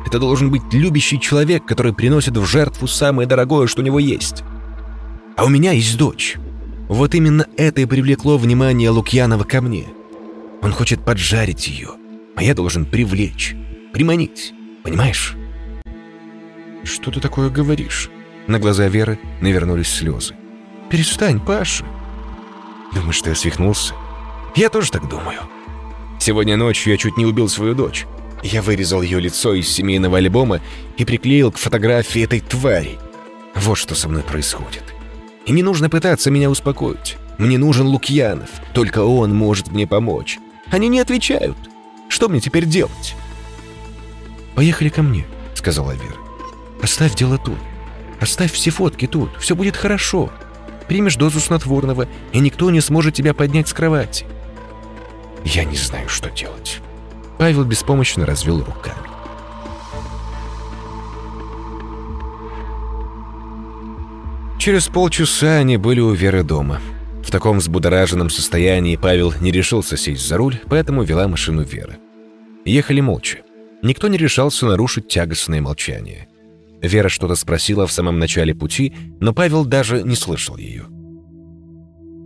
Это 0.05 0.19
должен 0.19 0.49
быть 0.49 0.63
любящий 0.71 1.19
человек, 1.19 1.65
который 1.65 1.93
приносит 1.93 2.37
в 2.37 2.45
жертву 2.45 2.87
самое 2.87 3.27
дорогое, 3.27 3.67
что 3.67 3.81
у 3.81 3.85
него 3.85 3.99
есть. 3.99 4.43
А 5.35 5.45
у 5.45 5.49
меня 5.49 5.71
есть 5.71 5.97
дочь. 5.97 6.37
Вот 6.87 7.13
именно 7.13 7.45
это 7.57 7.81
и 7.81 7.85
привлекло 7.85 8.37
внимание 8.37 8.89
Лукьянова 8.89 9.43
ко 9.43 9.61
мне. 9.61 9.85
Он 10.61 10.71
хочет 10.71 11.03
поджарить 11.03 11.67
ее, 11.67 11.89
а 12.35 12.43
я 12.43 12.55
должен 12.55 12.85
привлечь, 12.85 13.55
приманить. 13.91 14.53
Понимаешь? 14.83 15.35
Что 16.83 17.11
ты 17.11 17.19
такое 17.19 17.49
говоришь? 17.49 18.09
На 18.47 18.59
глаза 18.59 18.87
Веры 18.87 19.19
навернулись 19.41 19.89
слезы. 19.89 20.35
Перестань, 20.89 21.41
Паша. 21.41 21.85
Думаешь, 22.93 23.17
что 23.17 23.29
я 23.29 23.35
свихнулся? 23.35 23.93
Я 24.55 24.69
тоже 24.69 24.89
так 24.89 25.09
думаю. 25.09 25.41
Сегодня 26.27 26.57
ночью 26.57 26.91
я 26.91 26.97
чуть 26.97 27.15
не 27.15 27.25
убил 27.25 27.47
свою 27.47 27.73
дочь. 27.73 28.05
Я 28.43 28.61
вырезал 28.61 29.01
ее 29.01 29.17
лицо 29.21 29.53
из 29.53 29.69
семейного 29.69 30.17
альбома 30.17 30.59
и 30.97 31.05
приклеил 31.05 31.53
к 31.53 31.57
фотографии 31.57 32.21
этой 32.21 32.41
твари. 32.41 32.99
Вот 33.55 33.75
что 33.75 33.95
со 33.95 34.09
мной 34.09 34.23
происходит. 34.23 34.83
И 35.45 35.53
не 35.53 35.63
нужно 35.63 35.89
пытаться 35.89 36.29
меня 36.29 36.49
успокоить. 36.49 37.15
Мне 37.37 37.57
нужен 37.57 37.87
Лукьянов. 37.87 38.49
Только 38.73 39.05
он 39.05 39.33
может 39.33 39.71
мне 39.71 39.87
помочь. 39.87 40.37
Они 40.69 40.89
не 40.89 40.99
отвечают. 40.99 41.55
Что 42.09 42.27
мне 42.27 42.41
теперь 42.41 42.65
делать? 42.65 43.15
«Поехали 44.53 44.89
ко 44.89 45.03
мне»,— 45.03 45.25
сказала 45.53 45.93
Вера. 45.93 46.17
«Оставь 46.81 47.15
дело 47.15 47.37
тут. 47.37 47.57
Оставь 48.19 48.51
все 48.51 48.69
фотки 48.69 49.07
тут. 49.07 49.29
Все 49.39 49.55
будет 49.55 49.77
хорошо. 49.77 50.29
Примешь 50.89 51.15
дозу 51.15 51.39
снотворного, 51.39 52.05
и 52.33 52.39
никто 52.39 52.69
не 52.69 52.81
сможет 52.81 53.13
тебя 53.13 53.33
поднять 53.33 53.69
с 53.69 53.73
кровати. 53.73 54.25
Я 55.47 55.63
не 55.63 55.77
знаю, 55.77 56.09
что 56.09 56.29
делать. 56.29 56.81
Павел 57.37 57.63
беспомощно 57.63 58.25
развел 58.25 58.59
руками. 58.59 59.07
Через 64.59 64.89
полчаса 64.89 65.59
они 65.59 65.77
были 65.77 66.01
у 66.01 66.11
Веры 66.11 66.43
дома. 66.43 66.81
В 67.23 67.31
таком 67.31 67.59
взбудораженном 67.59 68.29
состоянии 68.29 68.97
Павел 68.97 69.33
не 69.39 69.51
решился 69.51 69.95
сесть 69.95 70.27
за 70.27 70.35
руль, 70.35 70.59
поэтому 70.67 71.03
вела 71.03 71.29
машину 71.29 71.63
Вера. 71.63 71.95
Ехали 72.65 72.99
молча. 72.99 73.37
Никто 73.81 74.09
не 74.09 74.17
решался 74.17 74.65
нарушить 74.65 75.07
тягостное 75.07 75.61
молчание. 75.61 76.27
Вера 76.81 77.07
что-то 77.07 77.35
спросила 77.35 77.87
в 77.87 77.93
самом 77.93 78.19
начале 78.19 78.53
пути, 78.53 78.93
но 79.21 79.33
Павел 79.33 79.63
даже 79.63 80.03
не 80.03 80.15
слышал 80.17 80.57
ее. 80.57 80.87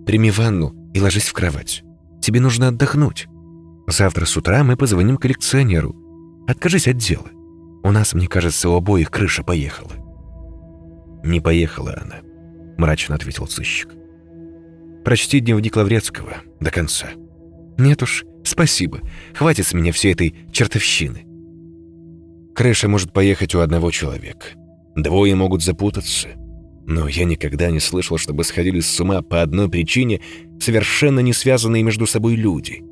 «Прими 0.07 0.31
ванну 0.31 0.73
и 0.95 0.99
ложись 0.99 1.27
в 1.27 1.33
кровать. 1.33 1.83
Тебе 2.21 2.39
нужно 2.39 2.69
отдохнуть. 2.69 3.27
Завтра 3.87 4.25
с 4.25 4.37
утра 4.37 4.63
мы 4.63 4.77
позвоним 4.77 5.17
коллекционеру. 5.17 5.95
Откажись 6.47 6.87
от 6.87 6.97
дела. 6.97 7.27
У 7.83 7.91
нас, 7.91 8.13
мне 8.13 8.27
кажется, 8.27 8.69
у 8.69 8.75
обоих 8.75 9.09
крыша 9.09 9.43
поехала». 9.43 9.91
«Не 11.23 11.39
поехала 11.39 11.97
она»,— 12.01 12.21
мрачно 12.77 13.15
ответил 13.15 13.47
сыщик. 13.47 13.89
«Прочти 15.03 15.39
дневник 15.39 15.75
Лаврецкого 15.75 16.37
до 16.59 16.71
конца». 16.71 17.07
«Нет 17.77 18.03
уж, 18.03 18.25
спасибо. 18.43 18.99
Хватит 19.33 19.67
с 19.67 19.73
меня 19.73 19.91
всей 19.91 20.13
этой 20.13 20.35
чертовщины». 20.51 21.25
Крыша 22.55 22.87
может 22.87 23.13
поехать 23.13 23.55
у 23.55 23.59
одного 23.59 23.91
человека. 23.91 24.47
Двое 24.95 25.35
могут 25.35 25.63
запутаться. 25.63 26.29
Но 26.91 27.07
я 27.07 27.23
никогда 27.23 27.71
не 27.71 27.79
слышал, 27.79 28.17
чтобы 28.17 28.43
сходили 28.43 28.81
с 28.81 28.99
ума 28.99 29.21
по 29.21 29.41
одной 29.41 29.69
причине 29.69 30.19
совершенно 30.59 31.21
не 31.21 31.31
связанные 31.31 31.83
между 31.83 32.05
собой 32.05 32.35
люди. 32.35 32.83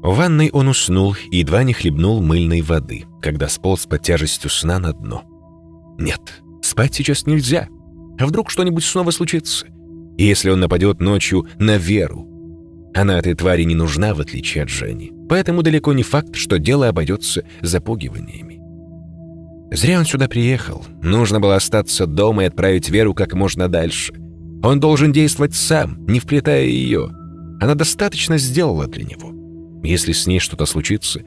В 0.00 0.14
ванной 0.14 0.50
он 0.52 0.68
уснул 0.68 1.16
и 1.32 1.38
едва 1.38 1.64
не 1.64 1.72
хлебнул 1.72 2.22
мыльной 2.22 2.60
воды, 2.60 3.06
когда 3.20 3.48
сполз 3.48 3.86
под 3.86 4.02
тяжестью 4.02 4.50
сна 4.50 4.78
на 4.78 4.92
дно. 4.92 5.24
Нет, 5.98 6.20
спать 6.62 6.94
сейчас 6.94 7.26
нельзя. 7.26 7.66
А 8.20 8.26
вдруг 8.26 8.50
что-нибудь 8.50 8.84
снова 8.84 9.10
случится? 9.10 9.66
Если 10.16 10.48
он 10.48 10.60
нападет 10.60 11.00
ночью 11.00 11.48
на 11.58 11.76
Веру? 11.76 12.28
Она 12.94 13.18
этой 13.18 13.34
твари 13.34 13.64
не 13.64 13.74
нужна, 13.74 14.14
в 14.14 14.20
отличие 14.20 14.62
от 14.62 14.68
Жени. 14.68 15.10
Поэтому 15.28 15.64
далеко 15.64 15.92
не 15.92 16.04
факт, 16.04 16.36
что 16.36 16.60
дело 16.60 16.88
обойдется 16.88 17.44
запугиваниями. 17.62 18.49
Зря 19.70 19.98
он 19.98 20.04
сюда 20.04 20.28
приехал. 20.28 20.84
Нужно 21.02 21.38
было 21.38 21.56
остаться 21.56 22.06
дома 22.06 22.44
и 22.44 22.46
отправить 22.46 22.88
Веру 22.90 23.14
как 23.14 23.34
можно 23.34 23.68
дальше. 23.68 24.12
Он 24.62 24.80
должен 24.80 25.12
действовать 25.12 25.54
сам, 25.54 26.04
не 26.06 26.18
вплетая 26.18 26.64
ее. 26.64 27.10
Она 27.60 27.74
достаточно 27.74 28.36
сделала 28.36 28.86
для 28.86 29.04
него. 29.04 29.32
Если 29.82 30.12
с 30.12 30.26
ней 30.26 30.40
что-то 30.40 30.66
случится, 30.66 31.22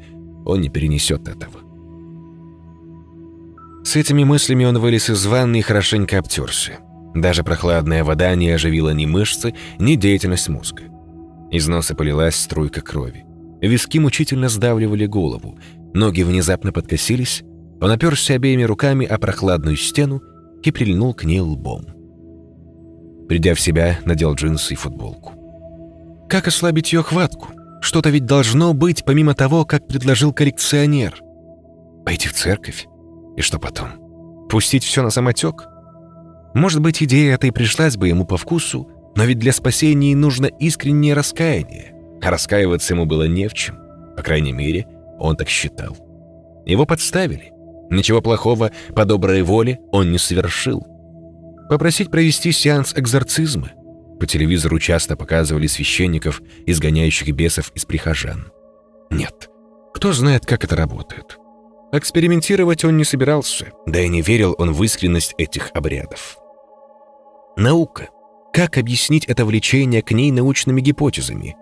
он 0.46 0.62
не 0.62 0.70
перенесет 0.70 1.28
этого. 1.28 1.62
С 3.84 3.96
этими 3.96 4.24
мыслями 4.24 4.66
он 4.66 4.78
вылез 4.78 5.10
из 5.10 5.26
ванны 5.26 5.60
и 5.60 5.62
хорошенько 5.62 6.20
обтерся. 6.20 6.80
Даже 7.16 7.44
прохладная 7.44 8.04
вода 8.04 8.34
не 8.36 8.50
оживила 8.50 8.90
ни 8.92 9.06
мышцы, 9.06 9.54
ни 9.80 9.96
деятельность 9.96 10.50
мозга. 10.50 10.84
Из 11.52 11.68
носа 11.68 11.96
полилась 11.96 12.36
струйка 12.36 12.82
крови. 12.82 13.26
Виски 13.62 14.00
мучительно 14.00 14.50
сдавливали 14.50 15.06
голову, 15.06 15.58
ноги 15.94 16.24
внезапно 16.24 16.72
подкосились, 16.72 17.44
он 17.82 17.92
оперся 17.92 18.36
обеими 18.36 18.64
руками 18.64 19.06
о 19.06 19.18
прохладную 19.18 19.76
стену 19.76 20.22
и 20.64 20.72
прильнул 20.72 21.14
к 21.14 21.24
ней 21.24 21.40
лбом. 21.40 21.86
Придя 23.28 23.56
в 23.56 23.60
себя, 23.60 24.00
надел 24.06 24.34
джинсы 24.36 24.74
и 24.74 24.78
футболку. 24.78 25.34
Как 26.30 26.48
ослабить 26.48 26.94
ее 26.94 27.04
хватку? 27.04 27.50
Что-то 27.82 28.10
ведь 28.10 28.26
должно 28.26 28.74
быть, 28.74 29.04
помимо 29.06 29.34
того, 29.34 29.66
как 29.66 29.88
предложил 29.88 30.34
коллекционер. 30.34 31.20
Пойти 32.06 32.28
в 32.28 32.34
церковь? 32.34 32.88
И 33.36 33.42
что 33.42 33.60
потом? 33.60 34.48
Пустить 34.50 34.84
все 34.84 35.02
на 35.04 35.10
самотек? 35.10 35.68
Может 36.54 36.82
быть, 36.82 37.02
идея 37.04 37.36
эта 37.36 37.48
и 37.48 37.52
пришлась 37.52 37.98
бы 37.98 38.08
ему 38.08 38.26
по 38.26 38.38
вкусу, 38.38 38.88
но 39.16 39.26
ведь 39.26 39.40
для 39.40 39.52
спасения 39.52 40.16
нужно 40.16 40.46
искреннее 40.46 41.14
раскаяние, 41.14 41.94
а 42.22 42.30
раскаиваться 42.30 42.94
ему 42.94 43.06
было 43.06 43.28
не 43.28 43.48
в 43.48 43.54
чем. 43.54 43.78
По 44.16 44.24
крайней 44.24 44.54
мере, 44.54 44.88
он 45.20 45.36
так 45.36 45.50
считал. 45.50 45.98
Его 46.66 46.86
подставили. 46.86 47.53
Ничего 47.94 48.22
плохого 48.22 48.72
по 48.96 49.06
доброй 49.06 49.44
воле 49.44 49.80
он 49.92 50.12
не 50.12 50.18
совершил. 50.18 50.84
Попросить 51.70 52.10
провести 52.10 52.52
сеанс 52.52 52.94
экзорцизма. 52.96 53.72
По 54.20 54.26
телевизору 54.26 54.80
часто 54.80 55.16
показывали 55.16 55.68
священников, 55.68 56.42
изгоняющих 56.66 57.30
бесов 57.36 57.72
из 57.76 57.86
прихожан. 57.86 58.52
Нет, 59.12 59.50
кто 59.94 60.12
знает, 60.12 60.46
как 60.46 60.64
это 60.64 60.76
работает. 60.76 61.38
Экспериментировать 61.92 62.84
он 62.84 62.98
не 62.98 63.04
собирался, 63.04 63.68
да 63.86 64.02
и 64.02 64.10
не 64.10 64.22
верил 64.22 64.56
он 64.58 64.74
в 64.74 64.84
искренность 64.84 65.36
этих 65.38 65.70
обрядов. 65.76 66.38
Наука. 67.56 68.10
Как 68.52 68.80
объяснить 68.80 69.26
это 69.26 69.46
влечение 69.46 70.02
к 70.02 70.12
ней 70.12 70.32
научными 70.32 70.82
гипотезами? 70.82 71.56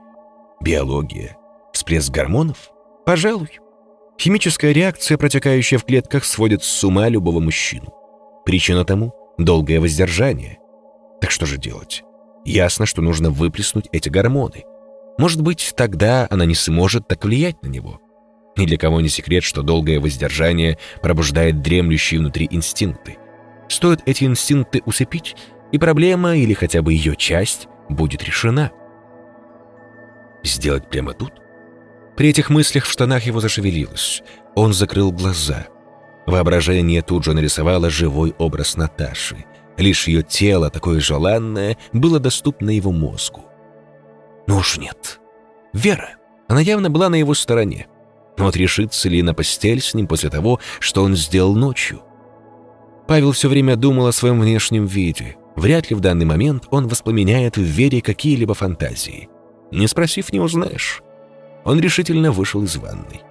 Биология. 0.62 1.38
Всплеск 1.74 2.10
гормонов? 2.10 2.72
Пожалуй. 3.06 3.61
Химическая 4.22 4.72
реакция, 4.72 5.18
протекающая 5.18 5.80
в 5.80 5.84
клетках, 5.84 6.26
сводит 6.26 6.64
с 6.64 6.84
ума 6.84 7.10
любого 7.10 7.40
мужчину. 7.40 7.92
Причина 8.46 8.86
тому– 8.86 9.16
долгое 9.40 9.80
воздержание. 9.80 10.60
Так 11.20 11.32
что 11.32 11.48
же 11.48 11.58
делать? 11.58 12.04
Ясно, 12.46 12.86
что 12.86 13.02
нужно 13.02 13.32
выплеснуть 13.32 13.88
эти 13.92 14.10
гормоны. 14.10 14.64
Может 15.18 15.42
быть, 15.42 15.74
тогда 15.76 16.28
она 16.30 16.46
не 16.46 16.54
сможет 16.54 17.08
так 17.08 17.26
влиять 17.26 17.64
на 17.64 17.68
него. 17.68 18.00
Ни 18.58 18.68
для 18.68 18.78
кого 18.78 19.02
не 19.02 19.10
секрет, 19.10 19.42
что 19.44 19.64
долгое 19.64 20.00
воздержание 20.00 20.78
пробуждает 21.02 21.64
дремлющие 21.64 22.20
внутри 22.20 22.48
инстинкты. 22.52 23.18
Стоит 23.70 24.02
эти 24.06 24.26
инстинкты 24.26 24.84
усыпить, 24.86 25.36
и 25.72 25.80
проблема, 25.80 26.38
или 26.38 26.54
хотя 26.54 26.84
бы 26.84 26.94
ее 26.94 27.16
часть, 27.16 27.68
будет 27.90 28.24
решена. 28.24 28.72
Сделать 30.44 30.88
прямо 30.92 31.14
тут? 31.14 31.34
При 32.22 32.30
этих 32.30 32.52
мыслях 32.52 32.86
в 32.86 32.92
штанах 32.92 33.24
его 33.24 33.40
зашевелилось. 33.40 34.22
Он 34.54 34.74
закрыл 34.74 35.12
глаза. 35.12 35.66
Воображение 36.28 37.02
тут 37.02 37.24
же 37.24 37.34
нарисовало 37.34 37.90
живой 37.90 38.36
образ 38.38 38.78
Наташи. 38.78 39.44
Лишь 39.76 40.08
ее 40.08 40.22
тело, 40.22 40.70
такое 40.70 41.00
желанное, 41.00 41.78
было 41.94 42.20
доступно 42.20 42.70
его 42.70 42.92
мозгу. 42.92 43.42
Ну 44.46 44.58
уж 44.58 44.78
нет. 44.78 45.20
Вера. 45.74 46.12
Она 46.48 46.62
явно 46.62 46.92
была 46.92 47.10
на 47.10 47.16
его 47.16 47.34
стороне. 47.34 47.88
Но 48.38 48.46
вот 48.46 48.56
решится 48.56 49.10
ли 49.10 49.24
на 49.24 49.34
постель 49.34 49.82
с 49.82 49.96
ним 49.96 50.06
после 50.06 50.30
того, 50.30 50.60
что 50.80 51.04
он 51.04 51.16
сделал 51.16 51.56
ночью? 51.56 52.04
Павел 53.08 53.32
все 53.32 53.50
время 53.50 53.76
думал 53.78 54.06
о 54.06 54.12
своем 54.12 54.40
внешнем 54.40 54.86
виде. 54.86 55.38
Вряд 55.56 55.90
ли 55.90 55.96
в 55.96 56.02
данный 56.02 56.26
момент 56.26 56.66
он 56.70 56.88
воспламеняет 56.88 57.58
в 57.58 57.64
вере 57.64 58.00
какие-либо 58.00 58.54
фантазии. 58.54 59.28
Не 59.72 59.88
спросив, 59.88 60.32
не 60.32 60.40
узнаешь. 60.40 61.02
Он 61.64 61.80
решительно 61.80 62.32
вышел 62.32 62.64
из 62.64 62.76
ванной. 62.78 63.22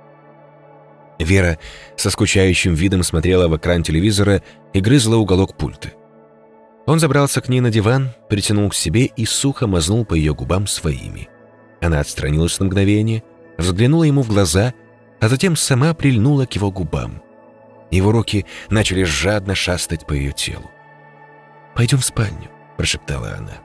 Вера 1.18 1.58
со 1.96 2.10
скучающим 2.10 2.74
видом 2.74 3.02
смотрела 3.02 3.48
в 3.48 3.56
экран 3.56 3.82
телевизора 3.82 4.42
и 4.72 4.80
грызла 4.80 5.16
уголок 5.16 5.56
пульта. 5.56 5.90
Он 6.86 6.98
забрался 6.98 7.40
к 7.40 7.48
ней 7.48 7.60
на 7.60 7.70
диван, 7.70 8.10
притянул 8.28 8.70
к 8.70 8.74
себе 8.74 9.04
и 9.04 9.26
сухо 9.26 9.66
мазнул 9.66 10.04
по 10.04 10.14
ее 10.14 10.34
губам 10.34 10.66
своими. 10.66 11.28
Она 11.80 12.00
отстранилась 12.00 12.58
на 12.58 12.66
мгновение, 12.66 13.22
взглянула 13.58 14.04
ему 14.04 14.22
в 14.22 14.28
глаза, 14.28 14.72
а 15.20 15.28
затем 15.28 15.56
сама 15.56 15.92
прильнула 15.92 16.46
к 16.46 16.54
его 16.54 16.70
губам. 16.70 17.22
Его 17.90 18.12
руки 18.12 18.46
начали 18.70 19.02
жадно 19.02 19.54
шастать 19.54 20.06
по 20.06 20.12
ее 20.12 20.32
телу. 20.32 20.70
«Пойдем 21.74 21.98
в 21.98 22.04
спальню»,— 22.04 22.50
прошептала 22.76 23.34
она. 23.34 23.58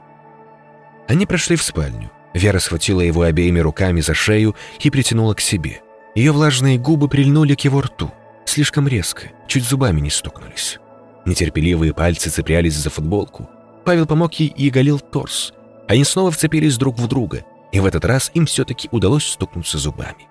Они 1.08 1.26
прошли 1.26 1.56
в 1.56 1.62
спальню. 1.62 2.10
Вера 2.36 2.58
схватила 2.58 3.00
его 3.00 3.22
обеими 3.22 3.60
руками 3.60 4.02
за 4.02 4.12
шею 4.12 4.54
и 4.80 4.90
притянула 4.90 5.32
к 5.32 5.40
себе. 5.40 5.80
Ее 6.14 6.32
влажные 6.32 6.78
губы 6.78 7.08
прильнули 7.08 7.54
к 7.54 7.62
его 7.62 7.80
рту. 7.80 8.12
Слишком 8.44 8.86
резко, 8.86 9.30
чуть 9.48 9.64
зубами 9.64 10.00
не 10.00 10.10
стукнулись. 10.10 10.78
Нетерпеливые 11.24 11.94
пальцы 11.94 12.28
цеплялись 12.28 12.74
за 12.74 12.90
футболку. 12.90 13.48
Павел 13.86 14.04
помог 14.04 14.34
ей 14.34 14.48
и 14.48 14.68
оголил 14.68 15.00
торс. 15.00 15.54
Они 15.88 16.04
снова 16.04 16.30
вцепились 16.30 16.76
друг 16.76 16.98
в 16.98 17.08
друга, 17.08 17.46
и 17.72 17.80
в 17.80 17.86
этот 17.86 18.04
раз 18.04 18.30
им 18.34 18.44
все-таки 18.44 18.90
удалось 18.92 19.24
стукнуться 19.24 19.78
зубами. 19.78 20.28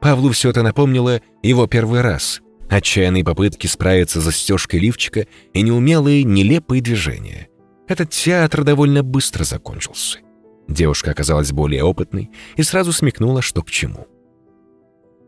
Павлу 0.00 0.30
все 0.30 0.50
это 0.50 0.62
напомнило 0.62 1.20
его 1.42 1.66
первый 1.66 2.00
раз. 2.00 2.40
Отчаянные 2.70 3.24
попытки 3.24 3.66
справиться 3.66 4.22
с 4.22 4.24
застежкой 4.24 4.80
лифчика 4.80 5.26
и 5.52 5.60
неумелые, 5.60 6.24
нелепые 6.24 6.80
движения. 6.80 7.48
Этот 7.88 8.08
театр 8.08 8.64
довольно 8.64 9.02
быстро 9.02 9.44
закончился. 9.44 10.23
Девушка 10.68 11.10
оказалась 11.10 11.52
более 11.52 11.84
опытной 11.84 12.30
и 12.56 12.62
сразу 12.62 12.92
смекнула, 12.92 13.42
что 13.42 13.62
к 13.62 13.70
чему. 13.70 14.06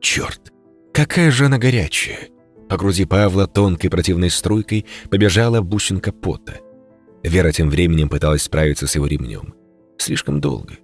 «Черт, 0.01 0.53
какая 0.93 1.31
же 1.31 1.47
она 1.47 1.59
горячая!» 1.59 2.29
По 2.69 2.77
груди 2.77 3.05
Павла 3.05 3.47
тонкой 3.47 3.91
противной 3.91 4.31
струйкой 4.31 4.87
побежала 5.11 5.61
бусинка 5.61 6.13
пота. 6.13 6.61
Вера 7.23 7.53
тем 7.53 7.71
временем 7.71 8.09
пыталась 8.09 8.43
справиться 8.43 8.87
с 8.87 8.95
его 8.95 9.07
ремнем. 9.07 9.55
Слишком 9.99 10.41
долго. 10.41 10.75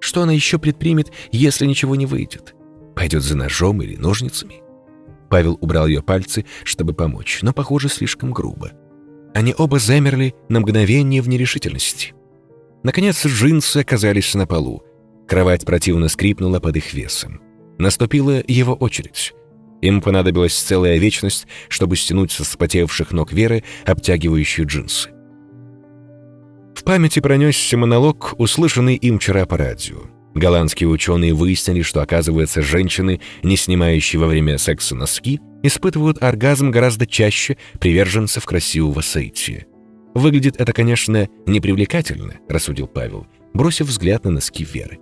Что 0.00 0.22
она 0.22 0.32
еще 0.32 0.58
предпримет, 0.58 1.10
если 1.32 1.66
ничего 1.66 1.96
не 1.96 2.06
выйдет? 2.06 2.54
Пойдет 2.94 3.22
за 3.22 3.36
ножом 3.36 3.82
или 3.82 3.96
ножницами? 3.96 4.62
Павел 5.30 5.58
убрал 5.60 5.86
ее 5.86 6.02
пальцы, 6.02 6.44
чтобы 6.64 6.94
помочь, 6.94 7.40
но, 7.42 7.52
похоже, 7.52 7.88
слишком 7.88 8.32
грубо. 8.32 8.72
Они 9.34 9.54
оба 9.56 9.78
замерли 9.78 10.34
на 10.48 10.60
мгновение 10.60 11.22
в 11.22 11.28
нерешительности. 11.28 12.14
Наконец 12.82 13.24
джинсы 13.26 13.78
оказались 13.78 14.34
на 14.34 14.46
полу. 14.46 14.82
Кровать 15.26 15.66
противно 15.66 16.08
скрипнула 16.08 16.60
под 16.60 16.76
их 16.76 16.94
весом. 16.94 17.40
Наступила 17.78 18.42
его 18.46 18.74
очередь. 18.74 19.34
Им 19.82 20.00
понадобилась 20.00 20.54
целая 20.54 20.98
вечность, 20.98 21.46
чтобы 21.68 21.96
стянуть 21.96 22.32
со 22.32 22.44
вспотевших 22.44 23.12
ног 23.12 23.32
Веры 23.32 23.62
обтягивающие 23.84 24.66
джинсы. 24.66 25.10
В 26.74 26.84
памяти 26.84 27.20
пронесся 27.20 27.76
монолог, 27.76 28.34
услышанный 28.38 28.96
им 28.96 29.18
вчера 29.18 29.46
по 29.46 29.56
радио. 29.56 29.98
Голландские 30.34 30.88
ученые 30.88 31.34
выяснили, 31.34 31.82
что, 31.82 32.00
оказывается, 32.00 32.62
женщины, 32.62 33.20
не 33.42 33.56
снимающие 33.56 34.20
во 34.20 34.26
время 34.26 34.58
секса 34.58 34.94
носки, 34.94 35.40
испытывают 35.62 36.22
оргазм 36.22 36.70
гораздо 36.70 37.06
чаще 37.06 37.56
приверженцев 37.80 38.44
красивого 38.44 39.00
соития. 39.00 39.66
Выглядит 40.14 40.60
это, 40.60 40.72
конечно, 40.72 41.28
непривлекательно, 41.46 42.34
рассудил 42.48 42.86
Павел, 42.86 43.26
бросив 43.54 43.86
взгляд 43.86 44.24
на 44.24 44.30
носки 44.30 44.64
Веры. 44.64 44.98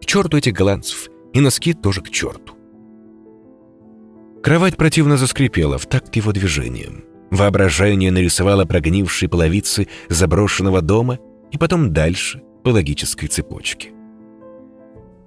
К 0.00 0.04
черту 0.04 0.36
этих 0.36 0.52
голландцев, 0.52 1.08
и 1.32 1.40
носки 1.40 1.72
тоже 1.72 2.00
к 2.00 2.10
черту. 2.10 2.54
Кровать 4.42 4.76
противно 4.76 5.16
заскрипела 5.16 5.78
в 5.78 5.86
такт 5.86 6.14
его 6.16 6.32
движением. 6.32 7.04
Воображение 7.30 8.10
нарисовало 8.10 8.64
прогнившие 8.64 9.28
половицы 9.28 9.88
заброшенного 10.08 10.80
дома 10.80 11.18
и 11.50 11.58
потом 11.58 11.92
дальше 11.92 12.42
по 12.64 12.70
логической 12.70 13.28
цепочке. 13.28 13.90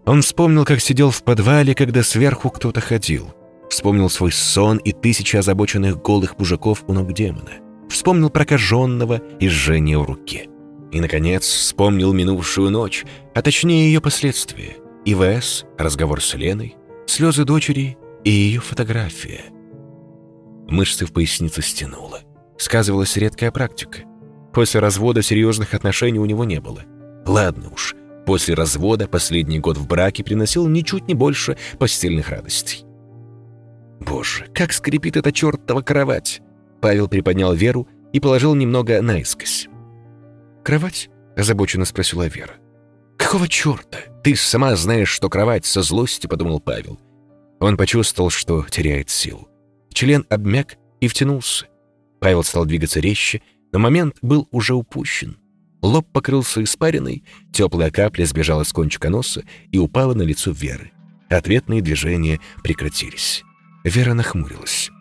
Он 0.05 0.21
вспомнил, 0.21 0.65
как 0.65 0.81
сидел 0.81 1.11
в 1.11 1.23
подвале, 1.23 1.75
когда 1.75 2.01
сверху 2.01 2.49
кто-то 2.49 2.81
ходил. 2.81 3.33
Вспомнил 3.69 4.09
свой 4.09 4.31
сон 4.31 4.77
и 4.77 4.91
тысячи 4.91 5.35
озабоченных 5.35 6.01
голых 6.01 6.39
мужиков 6.39 6.83
у 6.87 6.93
ног 6.93 7.13
демона 7.13 7.70
вспомнил 7.91 8.29
прокаженного 8.29 9.21
и 9.39 9.47
жжение 9.47 9.97
в 9.99 10.05
руке. 10.05 10.47
И, 10.91 10.99
наконец, 10.99 11.45
вспомнил 11.45 12.13
минувшую 12.13 12.69
ночь, 12.69 13.05
а 13.33 13.41
точнее 13.41 13.87
ее 13.87 14.01
последствия. 14.01 14.77
ИВС, 15.05 15.65
разговор 15.77 16.21
с 16.21 16.33
Леной, 16.33 16.75
слезы 17.07 17.45
дочери 17.45 17.97
и 18.23 18.29
ее 18.29 18.59
фотография. 18.59 19.45
Мышцы 20.67 21.05
в 21.05 21.13
пояснице 21.13 21.61
стянуло. 21.61 22.21
Сказывалась 22.57 23.17
редкая 23.17 23.51
практика. 23.51 23.99
После 24.53 24.79
развода 24.79 25.21
серьезных 25.21 25.73
отношений 25.73 26.19
у 26.19 26.25
него 26.25 26.43
не 26.43 26.59
было. 26.59 26.83
Ладно 27.25 27.69
уж, 27.71 27.95
после 28.25 28.53
развода 28.53 29.07
последний 29.07 29.59
год 29.59 29.77
в 29.77 29.87
браке 29.87 30.23
приносил 30.23 30.67
ничуть 30.67 31.07
не 31.07 31.13
больше 31.13 31.57
постельных 31.79 32.29
радостей. 32.29 32.85
Боже, 33.99 34.47
как 34.53 34.73
скрипит 34.73 35.15
эта 35.15 35.31
чертова 35.31 35.81
кровать! 35.81 36.41
Павел 36.81 37.07
приподнял 37.07 37.53
Веру 37.53 37.87
и 38.11 38.19
положил 38.19 38.55
немного 38.55 39.01
наискось. 39.01 39.67
«Кровать?»– 40.63 41.09
озабоченно 41.37 41.85
спросила 41.85 42.27
Вера. 42.27 42.55
«Какого 43.17 43.47
черта? 43.47 43.99
Ты 44.23 44.35
сама 44.35 44.75
знаешь, 44.75 45.09
что 45.09 45.29
кровать 45.29 45.65
со 45.65 45.81
злости»,– 45.81 46.27
подумал 46.27 46.59
Павел. 46.59 46.99
Он 47.59 47.77
почувствовал, 47.77 48.29
что 48.29 48.65
теряет 48.69 49.09
силу. 49.09 49.47
Член 49.93 50.25
обмяк 50.29 50.77
и 50.99 51.07
втянулся. 51.07 51.67
Павел 52.19 52.43
стал 52.43 52.65
двигаться 52.65 52.99
резче, 52.99 53.41
но 53.71 53.79
момент 53.79 54.17
был 54.21 54.47
уже 54.51 54.73
упущен. 54.73 55.37
Лоб 55.81 56.07
покрылся 56.11 56.63
испариной, 56.63 57.23
теплая 57.51 57.91
капля 57.91 58.25
сбежала 58.25 58.63
с 58.63 58.73
кончика 58.73 59.09
носа 59.09 59.43
и 59.71 59.77
упала 59.77 60.13
на 60.13 60.21
лицо 60.21 60.51
Веры. 60.51 60.91
Ответные 61.29 61.81
движения 61.81 62.39
прекратились. 62.63 63.43
Вера 63.83 64.13
нахмурилась. 64.13 64.91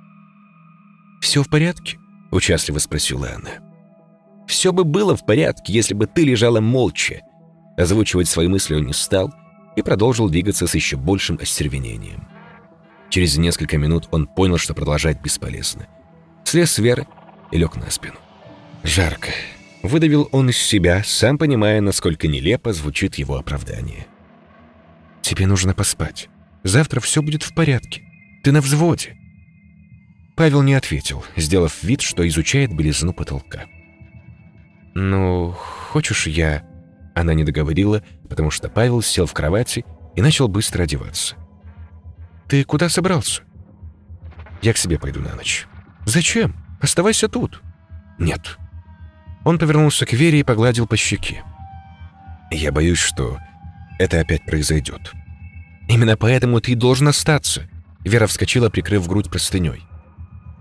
«Все 1.21 1.43
в 1.43 1.49
порядке?»— 1.49 1.99
участливо 2.31 2.79
спросила 2.79 3.29
она. 3.35 3.51
«Все 4.47 4.73
бы 4.73 4.85
было 4.85 5.17
в 5.17 5.25
порядке, 5.25 5.73
если 5.73 5.95
бы 5.95 6.07
ты 6.07 6.25
лежала 6.25 6.61
молча». 6.61 7.21
Озвучивать 7.77 8.29
свои 8.29 8.49
мысли 8.49 8.75
он 8.75 8.87
не 8.87 8.93
стал 8.93 9.33
и 9.77 9.83
продолжил 9.83 10.29
двигаться 10.29 10.67
с 10.67 10.75
еще 10.75 10.97
большим 10.97 11.39
остервенением. 11.41 12.27
Через 13.11 13.37
несколько 13.39 13.79
минут 13.79 14.09
он 14.11 14.27
понял, 14.27 14.59
что 14.59 14.75
продолжать 14.75 15.21
бесполезно. 15.21 15.87
Слез 16.45 16.73
с 16.73 16.79
Веры 16.79 17.07
и 17.53 17.59
лег 17.59 17.77
на 17.77 17.91
спину. 17.91 18.17
Жарко. 18.83 19.31
Выдавил 19.83 20.29
он 20.33 20.51
из 20.51 20.59
себя, 20.59 21.03
сам 21.05 21.39
понимая, 21.39 21.81
насколько 21.81 22.29
нелепо 22.29 22.73
звучит 22.73 23.17
его 23.17 23.37
оправдание. 23.37 24.07
«Тебе 25.23 25.47
нужно 25.47 25.75
поспать. 25.75 26.29
Завтра 26.65 27.01
все 27.01 27.23
будет 27.23 27.43
в 27.43 27.55
порядке. 27.55 28.03
Ты 28.43 28.53
на 28.53 28.61
взводе». 28.61 29.20
Павел 30.41 30.63
не 30.63 30.73
ответил, 30.73 31.23
сделав 31.37 31.83
вид, 31.83 32.01
что 32.01 32.27
изучает 32.27 32.75
белизну 32.75 33.13
потолка. 33.13 33.67
«Ну, 34.95 35.55
хочешь 35.91 36.27
я...» 36.27 36.63
Она 37.15 37.35
не 37.35 37.45
договорила, 37.45 38.03
потому 38.27 38.51
что 38.51 38.71
Павел 38.71 39.03
сел 39.03 39.27
в 39.27 39.35
кровати 39.35 39.85
и 40.17 40.23
начал 40.23 40.49
быстро 40.49 40.85
одеваться. 40.85 41.37
«Ты 42.49 42.65
куда 42.65 42.89
собрался?» 42.89 43.43
«Я 44.63 44.73
к 44.73 44.79
себе 44.79 44.99
пойду 44.99 45.21
на 45.21 45.35
ночь». 45.35 45.67
«Зачем? 46.07 46.57
Оставайся 46.81 47.29
тут». 47.29 47.61
«Нет». 48.19 48.57
Он 49.45 49.59
повернулся 49.59 50.07
к 50.07 50.15
Вере 50.15 50.41
и 50.41 50.43
погладил 50.43 50.87
по 50.87 50.97
щеке. 50.97 51.45
«Я 52.51 52.73
боюсь, 52.73 52.97
что 52.97 53.37
это 53.99 54.21
опять 54.21 54.47
произойдет». 54.47 55.13
«Именно 55.87 56.17
поэтому 56.17 56.63
ты 56.63 56.75
должен 56.77 57.09
остаться», 57.09 57.69
Вера 58.07 58.27
вскочила, 58.27 58.71
прикрыв 58.71 59.07
грудь 59.07 59.31
простыней. 59.31 59.90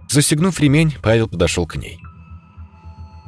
Застегнув 0.10 0.60
ремень, 0.60 0.96
Павел 1.02 1.28
подошел 1.28 1.68
к 1.68 1.76
ней. 1.76 2.00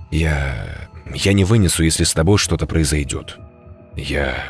«Я... 0.09 0.89
я 1.13 1.33
не 1.33 1.43
вынесу, 1.43 1.83
если 1.83 2.03
с 2.03 2.13
тобой 2.13 2.39
что-то 2.39 2.65
произойдет. 2.65 3.37
Я... 3.95 4.45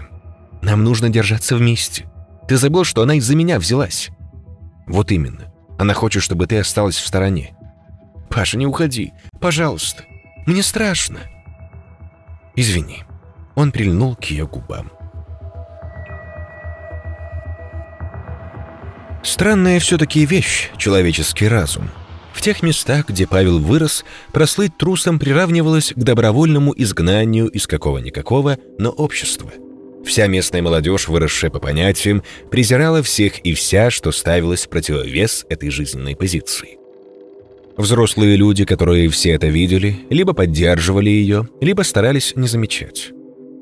Нам 0.61 0.83
нужно 0.83 1.09
держаться 1.09 1.57
вместе. 1.57 2.09
Ты 2.47 2.57
забыл, 2.57 2.85
что 2.85 3.01
она 3.01 3.15
из-за 3.15 3.35
меня 3.35 3.59
взялась?» 3.59 4.09
«Вот 4.87 5.11
именно. 5.11 5.51
Она 5.77 5.93
хочет, 5.93 6.23
чтобы 6.23 6.47
ты 6.47 6.57
осталась 6.57 6.95
в 6.95 7.05
стороне». 7.05 7.55
«Паша, 8.29 8.57
не 8.57 8.65
уходи. 8.65 9.11
Пожалуйста. 9.41 10.03
Мне 10.45 10.63
страшно». 10.63 11.19
«Извини». 12.55 13.03
Он 13.55 13.73
прильнул 13.73 14.15
к 14.15 14.23
ее 14.25 14.47
губам. 14.47 14.89
Странная 19.21 19.79
все-таки 19.79 20.25
вещь— 20.25 20.71
человеческий 20.77 21.47
разум. 21.47 21.89
В 22.33 22.41
тех 22.41 22.63
местах, 22.63 23.09
где 23.09 23.27
Павел 23.27 23.59
вырос, 23.59 24.05
прослыть 24.31 24.77
трусом 24.77 25.19
приравнивалось 25.19 25.93
к 25.95 25.97
добровольному 25.97 26.73
изгнанию 26.75 27.47
из 27.47 27.67
какого-никакого, 27.67 28.57
но 28.77 28.89
общества. 28.89 29.51
Вся 30.03 30.27
местная 30.27 30.61
молодежь, 30.61 31.07
выросшая 31.07 31.51
по 31.51 31.59
понятиям, 31.59 32.23
презирала 32.49 33.03
всех 33.03 33.39
и 33.45 33.53
вся, 33.53 33.91
что 33.91 34.11
ставилось 34.11 34.65
в 34.65 34.69
противовес 34.69 35.45
этой 35.49 35.69
жизненной 35.69 36.15
позиции. 36.15 36.79
Взрослые 37.77 38.35
люди, 38.35 38.65
которые 38.65 39.09
все 39.09 39.31
это 39.31 39.47
видели, 39.47 39.99
либо 40.09 40.33
поддерживали 40.33 41.09
ее, 41.09 41.47
либо 41.61 41.83
старались 41.83 42.33
не 42.35 42.47
замечать. 42.47 43.11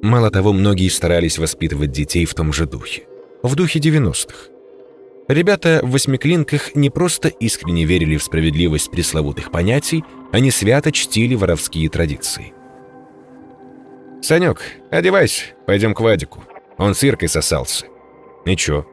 Мало 0.01 0.31
того, 0.31 0.53
многие 0.53 0.89
старались 0.89 1.37
воспитывать 1.37 1.91
детей 1.91 2.25
в 2.25 2.33
том 2.33 2.53
же 2.53 2.65
духе. 2.65 3.03
В 3.43 3.55
духе 3.55 3.79
90-х. 3.79 4.58
Ребята 5.29 5.81
в 5.83 5.91
восьмиклинках 5.91 6.73
не 6.73 6.89
просто 6.89 7.27
искренне 7.27 7.85
верили 7.85 8.17
в 8.17 8.23
справедливость 8.23 8.89
пресловутых 8.89 9.51
понятий, 9.51 10.03
они 10.31 10.49
свято 10.49 10.91
чтили 10.91 11.35
воровские 11.35 11.87
традиции. 11.87 12.51
«Санек, 14.23 14.63
одевайся, 14.89 15.45
пойдем 15.67 15.93
к 15.93 15.99
Вадику. 15.99 16.43
Он 16.79 16.95
с 16.95 17.03
Иркой 17.03 17.29
сосался». 17.29 17.85
«Ничего. 18.43 18.87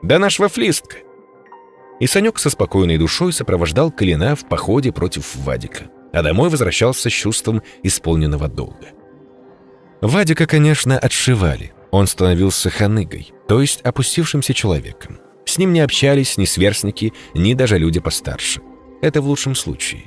Да 0.00 0.20
наш 0.20 0.38
вафлистка». 0.38 0.98
И 1.98 2.06
Санек 2.06 2.38
со 2.38 2.50
спокойной 2.50 2.96
душой 2.96 3.32
сопровождал 3.32 3.90
Калина 3.90 4.36
в 4.36 4.46
походе 4.46 4.92
против 4.92 5.34
Вадика, 5.34 5.90
а 6.12 6.22
домой 6.22 6.50
возвращался 6.50 7.10
с 7.10 7.12
чувством 7.12 7.62
исполненного 7.82 8.46
долга. 8.46 8.90
Вадика, 10.00 10.46
конечно, 10.46 10.96
отшивали. 10.96 11.72
Он 11.90 12.06
становился 12.06 12.70
ханыгой, 12.70 13.32
то 13.48 13.60
есть 13.60 13.80
опустившимся 13.80 14.54
человеком. 14.54 15.18
С 15.50 15.58
ним 15.58 15.72
не 15.72 15.80
общались 15.80 16.38
ни 16.38 16.44
сверстники, 16.44 17.12
ни 17.34 17.54
даже 17.54 17.76
люди 17.76 17.98
постарше. 17.98 18.60
Это 19.02 19.20
в 19.20 19.26
лучшем 19.26 19.56
случае. 19.56 20.02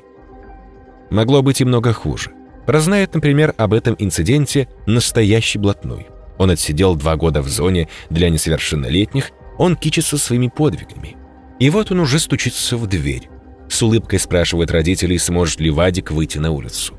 Могло 1.09 1.41
быть 1.41 1.59
и 1.59 1.65
много 1.65 1.91
хуже. 1.91 2.31
Прознает, 2.65 3.13
например, 3.13 3.53
об 3.57 3.73
этом 3.73 3.97
инциденте 3.99 4.69
настоящий 4.85 5.59
блатной. 5.59 6.07
Он 6.37 6.51
отсидел 6.51 6.95
два 6.95 7.17
года 7.17 7.41
в 7.41 7.49
зоне 7.49 7.89
для 8.09 8.29
несовершеннолетних, 8.29 9.31
он 9.57 9.75
кичится 9.75 10.17
своими 10.17 10.47
подвигами. 10.47 11.17
И 11.59 11.69
вот 11.69 11.91
он 11.91 11.99
уже 11.99 12.19
стучится 12.19 12.77
в 12.77 12.87
дверь. 12.87 13.27
С 13.67 13.81
улыбкой 13.83 14.19
спрашивает 14.19 14.71
родителей, 14.71 15.17
сможет 15.17 15.59
ли 15.59 15.69
Вадик 15.69 16.11
выйти 16.11 16.37
на 16.37 16.51
улицу. 16.51 16.93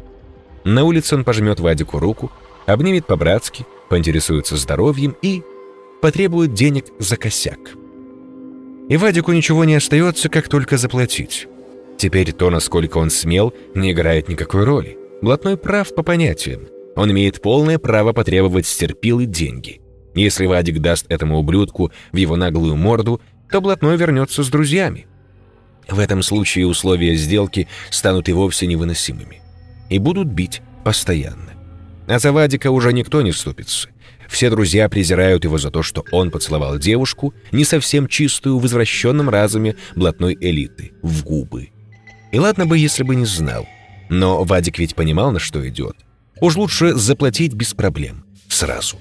На 0.65 0.85
улице 0.85 1.15
он 1.15 1.25
пожмет 1.25 1.61
Вадику 1.61 1.99
руку, 1.99 2.31
обнимет 2.67 3.07
по-братски, 3.07 3.65
поинтересуется 3.89 4.59
здоровьем 4.59 5.17
и 5.23 5.43
потребует 6.03 6.53
денег 6.53 6.89
за 6.99 7.17
косяк. 7.17 7.59
И 8.89 8.97
Вадику 8.97 9.33
ничего 9.33 9.65
не 9.65 9.75
остается, 9.75 10.29
как 10.29 10.49
только 10.49 10.77
заплатить. 10.77 11.49
Теперь 11.97 12.33
то, 12.33 12.51
насколько 12.51 12.99
он 12.99 13.11
смел, 13.11 13.55
не 13.75 13.93
играет 13.93 14.29
никакой 14.29 14.65
роли. 14.65 14.99
Блатной 15.23 15.57
прав 15.57 15.95
по 15.95 16.03
понятиям. 16.03 16.69
Он 16.97 17.11
имеет 17.11 17.41
полное 17.41 17.79
право 17.79 18.13
потребовать 18.13 18.67
с 18.67 18.77
терпилы 18.77 19.27
деньги. 19.27 19.81
Если 20.15 20.47
Вадик 20.47 20.81
даст 20.81 21.07
этому 21.09 21.39
ублюдку 21.39 21.93
в 22.13 22.17
его 22.17 22.37
наглую 22.37 22.77
морду, 22.77 23.21
то 23.51 23.61
блатной 23.61 23.97
вернется 23.97 24.43
с 24.43 24.49
друзьями. 24.49 25.07
В 25.89 25.99
этом 25.99 26.23
случае 26.23 26.67
условия 26.67 27.15
сделки 27.15 27.69
станут 27.91 28.29
и 28.29 28.33
вовсе 28.33 28.67
невыносимыми. 28.67 29.43
И 29.91 29.99
будут 29.99 30.29
бить 30.29 30.63
постоянно. 30.85 31.53
А 32.07 32.19
за 32.19 32.33
Вадика 32.33 32.71
уже 32.71 32.93
никто 32.93 33.23
не 33.23 33.33
вступится. 33.33 33.89
Все 34.29 34.51
друзья 34.51 34.89
презирают 34.89 35.45
его 35.45 35.59
за 35.59 35.71
то, 35.71 35.83
что 35.83 36.05
он 36.11 36.31
поцеловал 36.31 36.79
девушку, 36.79 37.35
не 37.53 37.65
совсем 37.65 38.07
чистую 38.07 38.59
в 38.59 38.67
извращенном 38.67 39.29
разуме 39.29 39.77
блатной 39.95 40.37
элиты, 40.41 40.93
в 41.03 41.25
губы. 41.25 41.71
И 42.33 42.39
ладно 42.39 42.67
бы, 42.67 42.79
если 42.79 43.03
бы 43.03 43.15
не 43.15 43.27
знал. 43.27 43.67
Но 44.09 44.45
Вадик 44.45 44.79
ведь 44.79 44.95
понимал, 44.95 45.31
на 45.31 45.39
что 45.39 45.67
идет. 45.69 45.97
Уж 46.41 46.57
лучше 46.57 46.95
заплатить 46.95 47.55
без 47.55 47.75
проблем. 47.75 48.25
Сразу. 48.49 48.99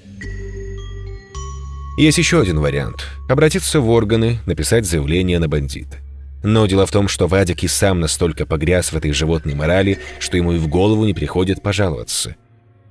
Есть 1.96 2.18
еще 2.18 2.40
один 2.40 2.60
вариант. 2.60 3.06
Обратиться 3.28 3.80
в 3.80 3.88
органы, 3.88 4.40
написать 4.46 4.84
заявление 4.84 5.38
на 5.38 5.48
бандита. 5.48 5.98
Но 6.42 6.66
дело 6.66 6.86
в 6.86 6.90
том, 6.90 7.08
что 7.08 7.26
Вадик 7.26 7.62
и 7.62 7.68
сам 7.68 8.00
настолько 8.00 8.46
погряз 8.46 8.92
в 8.92 8.96
этой 8.96 9.12
животной 9.12 9.54
морали, 9.54 9.98
что 10.18 10.36
ему 10.36 10.52
и 10.52 10.58
в 10.58 10.68
голову 10.68 11.04
не 11.04 11.14
приходит 11.14 11.62
пожаловаться. 11.62 12.36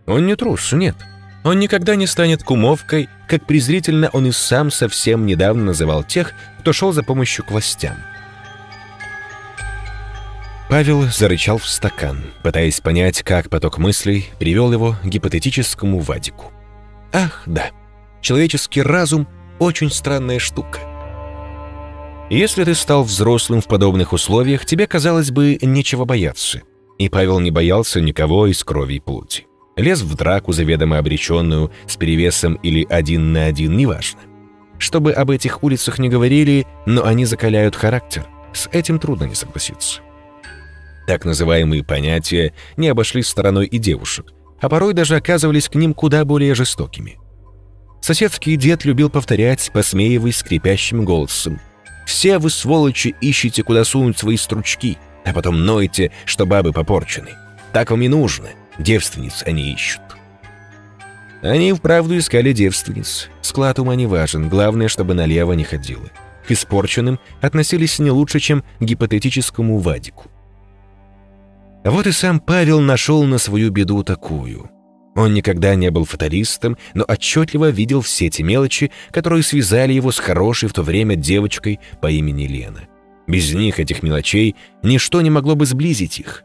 Он 0.05 0.25
не 0.25 0.35
трус, 0.35 0.71
нет. 0.71 0.95
Он 1.43 1.59
никогда 1.59 1.95
не 1.95 2.07
станет 2.07 2.41
кумовкой, 2.43 3.09
как 3.27 3.45
презрительно 3.45 4.09
он 4.13 4.27
и 4.27 4.31
сам 4.31 4.71
совсем 4.71 5.25
недавно 5.25 5.65
называл 5.65 6.03
тех, 6.03 6.33
кто 6.59 6.71
шел 6.71 6.93
за 6.93 7.03
помощью 7.03 7.43
к 7.43 7.51
властям. 7.51 7.97
Павел 10.69 11.03
зарычал 11.03 11.57
в 11.57 11.67
стакан, 11.67 12.23
пытаясь 12.41 12.79
понять, 12.79 13.21
как 13.21 13.49
поток 13.49 13.77
мыслей 13.77 14.25
привел 14.39 14.71
его 14.71 14.95
к 15.03 15.05
гипотетическому 15.05 15.99
Вадику. 15.99 16.51
Ах, 17.11 17.43
да, 17.45 17.71
человеческий 18.21 18.81
разум— 18.81 19.27
очень 19.59 19.91
странная 19.91 20.39
штука. 20.39 20.79
Если 22.29 22.63
ты 22.63 22.73
стал 22.73 23.03
взрослым 23.03 23.61
в 23.61 23.67
подобных 23.67 24.13
условиях, 24.13 24.65
тебе, 24.65 24.87
казалось 24.87 25.29
бы, 25.29 25.59
нечего 25.61 26.05
бояться. 26.05 26.61
И 26.97 27.09
Павел 27.09 27.39
не 27.39 27.51
боялся 27.51 28.01
никого 28.01 28.47
из 28.47 28.63
крови 28.63 28.95
и 28.95 28.99
плоти 28.99 29.45
лез 29.75 30.01
в 30.01 30.15
драку 30.15 30.51
заведомо 30.51 30.97
обреченную, 30.97 31.71
с 31.87 31.97
перевесом 31.97 32.55
или 32.55 32.85
один 32.89 33.33
на 33.33 33.45
один, 33.45 33.75
неважно. 33.75 34.21
Чтобы 34.77 35.13
об 35.13 35.31
этих 35.31 35.63
улицах 35.63 35.99
не 35.99 36.09
говорили, 36.09 36.65
но 36.85 37.05
они 37.05 37.25
закаляют 37.25 37.75
характер. 37.75 38.25
С 38.53 38.67
этим 38.71 38.99
трудно 38.99 39.25
не 39.25 39.35
согласиться. 39.35 40.01
Так 41.07 41.25
называемые 41.25 41.83
понятия 41.83 42.53
не 42.77 42.87
обошли 42.87 43.23
стороной 43.23 43.65
и 43.65 43.77
девушек, 43.77 44.33
а 44.61 44.69
порой 44.69 44.93
даже 44.93 45.15
оказывались 45.15 45.69
к 45.69 45.75
ним 45.75 45.93
куда 45.93 46.23
более 46.23 46.55
жестокими. 46.55 47.17
Соседский 48.01 48.57
дед 48.57 48.85
любил 48.85 49.09
повторять, 49.09 49.71
посмеиваясь 49.73 50.37
скрипящим 50.37 51.05
голосом. 51.05 51.59
«Все 52.05 52.37
вы, 52.37 52.49
сволочи, 52.49 53.15
ищете, 53.21 53.63
куда 53.63 53.85
сунуть 53.85 54.17
свои 54.17 54.35
стручки, 54.35 54.97
а 55.25 55.31
потом 55.31 55.65
ноете, 55.65 56.11
что 56.25 56.45
бабы 56.45 56.73
попорчены. 56.73 57.29
Так 57.71 57.91
вам 57.91 58.01
и 58.01 58.09
нужно. 58.09 58.49
Девственниц 58.79 59.43
они 59.45 59.73
ищут. 59.73 60.01
Они 61.41 61.73
вправду 61.73 62.17
искали 62.17 62.53
девственниц. 62.53 63.29
Склад 63.41 63.77
ума 63.79 63.95
не 63.95 64.07
важен, 64.07 64.49
главное, 64.49 64.87
чтобы 64.87 65.13
налево 65.13 65.53
не 65.53 65.63
ходило. 65.63 66.09
К 66.47 66.51
испорченным 66.51 67.19
относились 67.41 67.99
не 67.99 68.11
лучше, 68.11 68.39
чем 68.39 68.63
к 68.79 68.83
гипотетическому 68.83 69.77
Вадику. 69.79 70.31
Вот 71.83 72.07
и 72.07 72.11
сам 72.11 72.39
Павел 72.39 72.79
нашел 72.79 73.23
на 73.23 73.37
свою 73.37 73.71
беду 73.71 74.03
такую. 74.03 74.69
Он 75.15 75.33
никогда 75.33 75.75
не 75.75 75.91
был 75.91 76.05
фаталистом, 76.05 76.77
но 76.93 77.03
отчетливо 77.07 77.69
видел 77.69 78.01
все 78.01 78.29
те 78.29 78.41
мелочи, 78.41 78.89
которые 79.11 79.43
связали 79.43 79.93
его 79.93 80.11
с 80.11 80.17
хорошей 80.17 80.69
в 80.69 80.73
то 80.73 80.81
время 80.81 81.15
девочкой 81.15 81.79
по 82.01 82.09
имени 82.09 82.47
Лена. 82.47 82.87
Без 83.27 83.53
них, 83.53 83.79
этих 83.79 84.01
мелочей, 84.01 84.55
ничто 84.81 85.21
не 85.21 85.29
могло 85.29 85.55
бы 85.55 85.65
сблизить 85.65 86.19
их. 86.19 86.43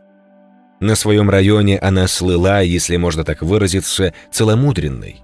На 0.80 0.94
своем 0.94 1.28
районе 1.28 1.78
она 1.78 2.06
слыла, 2.06 2.62
если 2.62 2.96
можно 2.96 3.24
так 3.24 3.42
выразиться, 3.42 4.14
целомудренной. 4.30 5.20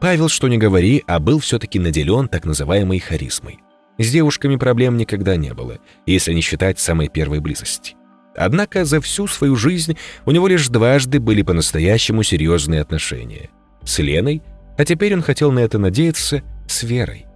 Павел, 0.00 0.28
что 0.28 0.48
не 0.48 0.58
говори, 0.58 1.02
а 1.06 1.18
был 1.18 1.40
все-таки 1.40 1.78
наделен 1.78 2.28
так 2.28 2.44
называемой 2.44 3.00
харизмой. 3.00 3.58
С 3.98 4.10
девушками 4.10 4.56
проблем 4.56 4.96
никогда 4.96 5.36
не 5.36 5.54
было, 5.54 5.78
если 6.06 6.32
не 6.32 6.40
считать 6.40 6.78
самой 6.78 7.08
первой 7.08 7.40
близости. 7.40 7.94
Однако 8.36 8.84
за 8.84 9.00
всю 9.00 9.26
свою 9.26 9.56
жизнь 9.56 9.96
у 10.26 10.30
него 10.30 10.48
лишь 10.48 10.68
дважды 10.68 11.20
были 11.20 11.42
по-настоящему 11.42 12.22
серьезные 12.22 12.80
отношения. 12.80 13.50
С 13.84 13.98
Леной, 14.00 14.42
а 14.76 14.84
теперь 14.84 15.14
он 15.14 15.22
хотел 15.22 15.52
на 15.52 15.60
это 15.60 15.78
надеяться, 15.78 16.42
с 16.66 16.82
Верой. 16.82 17.26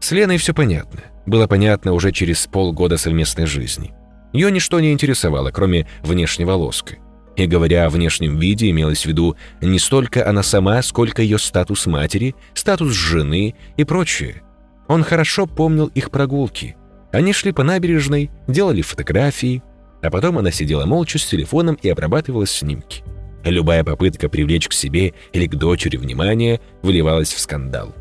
С 0.00 0.12
Леной 0.12 0.38
все 0.38 0.52
понятно. 0.54 1.00
Было 1.26 1.46
понятно 1.46 1.92
уже 1.92 2.12
через 2.12 2.46
полгода 2.46 2.96
совместной 2.96 3.46
жизни. 3.46 3.92
Ее 4.32 4.50
ничто 4.50 4.80
не 4.80 4.92
интересовало, 4.92 5.50
кроме 5.50 5.86
внешнего 6.02 6.52
лоска. 6.52 6.96
И 7.36 7.46
говоря 7.46 7.86
о 7.86 7.90
внешнем 7.90 8.38
виде, 8.38 8.70
имелось 8.70 9.02
в 9.02 9.06
виду 9.06 9.36
не 9.60 9.78
столько 9.78 10.28
она 10.28 10.42
сама, 10.42 10.82
сколько 10.82 11.22
ее 11.22 11.38
статус 11.38 11.86
матери, 11.86 12.34
статус 12.54 12.92
жены 12.92 13.54
и 13.76 13.84
прочее. 13.84 14.42
Он 14.88 15.02
хорошо 15.04 15.46
помнил 15.46 15.86
их 15.86 16.10
прогулки. 16.10 16.76
Они 17.12 17.32
шли 17.32 17.52
по 17.52 17.62
набережной, 17.62 18.30
делали 18.46 18.82
фотографии, 18.82 19.62
а 20.02 20.10
потом 20.10 20.38
она 20.38 20.50
сидела 20.50 20.86
молча 20.86 21.18
с 21.18 21.26
телефоном 21.26 21.76
и 21.80 21.88
обрабатывала 21.88 22.46
снимки. 22.46 23.02
Любая 23.44 23.84
попытка 23.84 24.28
привлечь 24.28 24.68
к 24.68 24.72
себе 24.72 25.14
или 25.32 25.46
к 25.46 25.54
дочери 25.54 25.96
внимание 25.96 26.60
выливалась 26.82 27.32
в 27.32 27.40
скандал. 27.40 27.94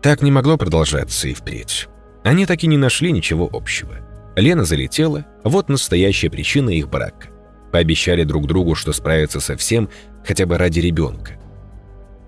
Так 0.00 0.22
не 0.22 0.30
могло 0.30 0.56
продолжаться 0.56 1.28
и 1.28 1.34
впредь. 1.34 1.88
Они 2.22 2.46
так 2.46 2.62
и 2.62 2.66
не 2.66 2.76
нашли 2.76 3.10
ничего 3.10 3.48
общего. 3.52 3.96
Лена 4.36 4.64
залетела, 4.64 5.24
вот 5.44 5.68
настоящая 5.68 6.30
причина 6.30 6.70
их 6.70 6.88
брака. 6.88 7.28
Пообещали 7.72 8.24
друг 8.24 8.46
другу, 8.46 8.74
что 8.74 8.92
справятся 8.92 9.40
со 9.40 9.56
всем, 9.56 9.88
хотя 10.24 10.46
бы 10.46 10.58
ради 10.58 10.80
ребенка. 10.80 11.38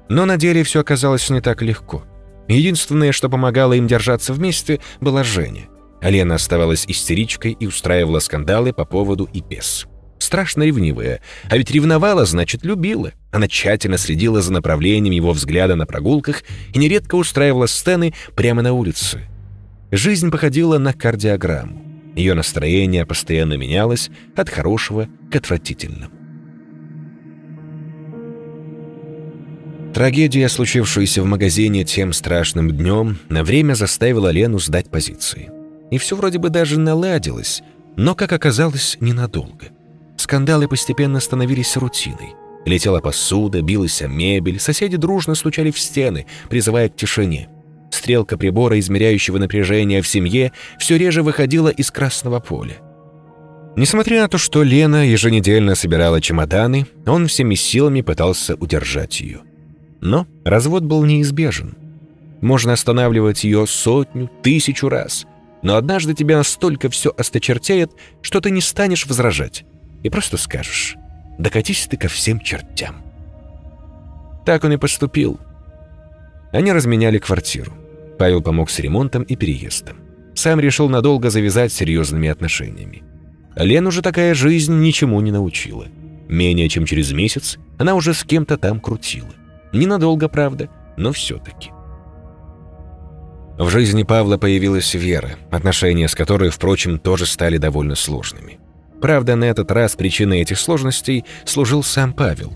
Но 0.08 0.24
на 0.24 0.36
деле 0.36 0.62
все 0.62 0.80
оказалось 0.80 1.28
не 1.30 1.40
так 1.40 1.62
легко. 1.62 2.04
Единственное, 2.48 3.12
что 3.12 3.28
помогало 3.28 3.72
им 3.72 3.86
держаться 3.86 4.32
вместе, 4.32 4.80
была 5.00 5.24
Женя. 5.24 5.68
Лена 6.00 6.36
оставалась 6.36 6.84
истеричкой 6.86 7.56
и 7.58 7.66
устраивала 7.66 8.20
скандалы 8.20 8.72
по 8.72 8.84
поводу 8.84 9.28
и 9.32 9.40
без. 9.40 9.86
Страшно 10.18 10.62
ревнивая. 10.62 11.20
А 11.48 11.56
ведь 11.56 11.70
ревновала, 11.70 12.24
значит, 12.24 12.64
любила. 12.64 13.12
Она 13.32 13.48
тщательно 13.48 13.98
следила 13.98 14.40
за 14.40 14.52
направлением 14.52 15.12
его 15.12 15.32
взгляда 15.32 15.76
на 15.76 15.86
прогулках 15.86 16.42
и 16.72 16.78
нередко 16.78 17.16
устраивала 17.16 17.66
сцены 17.66 18.14
прямо 18.34 18.62
на 18.62 18.72
улице. 18.72 19.22
Жизнь 19.90 20.30
походила 20.30 20.78
на 20.78 20.92
кардиограмму. 20.92 21.85
Ее 22.16 22.32
настроение 22.32 23.04
постоянно 23.04 23.54
менялось 23.54 24.10
от 24.34 24.48
хорошего 24.48 25.06
к 25.30 25.36
отвратительному. 25.36 26.10
Трагедия, 29.92 30.48
случившаяся 30.48 31.22
в 31.22 31.26
магазине 31.26 31.84
тем 31.84 32.12
страшным 32.12 32.70
днем, 32.70 33.18
на 33.28 33.44
время 33.44 33.74
заставила 33.74 34.30
Лену 34.30 34.58
сдать 34.58 34.90
позиции. 34.90 35.50
И 35.90 35.98
все 35.98 36.16
вроде 36.16 36.38
бы 36.38 36.50
даже 36.50 36.78
наладилось, 36.78 37.62
но, 37.96 38.14
как 38.14 38.32
оказалось, 38.32 38.96
ненадолго. 39.00 39.66
Скандалы 40.16 40.68
постепенно 40.68 41.20
становились 41.20 41.76
рутиной. 41.76 42.34
Летела 42.64 43.00
посуда, 43.00 43.62
билась 43.62 44.02
мебель, 44.02 44.58
соседи 44.58 44.96
дружно 44.96 45.34
стучали 45.34 45.70
в 45.70 45.78
стены, 45.78 46.26
призывая 46.48 46.88
к 46.88 46.96
тишине. 46.96 47.48
Стрелка 47.90 48.36
прибора, 48.36 48.78
измеряющего 48.78 49.38
напряжение 49.38 50.02
в 50.02 50.08
семье, 50.08 50.52
все 50.78 50.96
реже 50.96 51.22
выходила 51.22 51.68
из 51.68 51.90
красного 51.90 52.40
поля. 52.40 52.76
Несмотря 53.76 54.22
на 54.22 54.28
то, 54.28 54.38
что 54.38 54.62
Лена 54.62 55.06
еженедельно 55.06 55.74
собирала 55.74 56.20
чемоданы, 56.20 56.86
он 57.06 57.26
всеми 57.26 57.54
силами 57.54 58.00
пытался 58.00 58.54
удержать 58.54 59.20
ее. 59.20 59.40
Но 60.00 60.26
развод 60.44 60.84
был 60.84 61.04
неизбежен. 61.04 61.76
Можно 62.40 62.72
останавливать 62.72 63.44
ее 63.44 63.66
сотню, 63.66 64.30
тысячу 64.42 64.88
раз, 64.88 65.26
но 65.62 65.76
однажды 65.76 66.14
тебя 66.14 66.38
настолько 66.38 66.88
все 66.88 67.12
осточертеет, 67.16 67.90
что 68.22 68.40
ты 68.40 68.50
не 68.50 68.60
станешь 68.60 69.06
возражать 69.06 69.64
и 70.02 70.10
просто 70.10 70.36
скажешь 70.36 70.96
«докатись 71.38 71.86
ты 71.90 71.96
ко 71.96 72.08
всем 72.08 72.40
чертям». 72.40 73.02
Так 74.44 74.64
он 74.64 74.72
и 74.72 74.76
поступил. 74.76 75.40
Они 76.52 76.72
разменяли 76.72 77.18
квартиру. 77.18 77.72
Павел 78.18 78.42
помог 78.42 78.70
с 78.70 78.78
ремонтом 78.78 79.22
и 79.22 79.36
переездом. 79.36 79.98
Сам 80.34 80.60
решил 80.60 80.88
надолго 80.88 81.30
завязать 81.30 81.72
серьезными 81.72 82.28
отношениями. 82.28 83.02
Лену 83.56 83.90
же 83.90 84.02
такая 84.02 84.34
жизнь 84.34 84.80
ничему 84.80 85.20
не 85.20 85.32
научила. 85.32 85.86
Менее 86.28 86.68
чем 86.68 86.84
через 86.84 87.12
месяц 87.12 87.58
она 87.78 87.94
уже 87.94 88.14
с 88.14 88.24
кем-то 88.24 88.58
там 88.58 88.80
крутила. 88.80 89.28
Ненадолго, 89.72 90.28
правда, 90.28 90.68
но 90.96 91.12
все-таки. 91.12 91.70
В 93.58 93.70
жизни 93.70 94.02
Павла 94.02 94.36
появилась 94.36 94.92
Вера, 94.94 95.36
отношения 95.50 96.08
с 96.08 96.14
которой, 96.14 96.50
впрочем, 96.50 96.98
тоже 96.98 97.24
стали 97.24 97.56
довольно 97.56 97.94
сложными. 97.94 98.58
Правда, 99.00 99.36
на 99.36 99.44
этот 99.44 99.70
раз 99.70 99.96
причиной 99.96 100.40
этих 100.40 100.58
сложностей 100.58 101.24
служил 101.44 101.82
сам 101.82 102.12
Павел. 102.12 102.52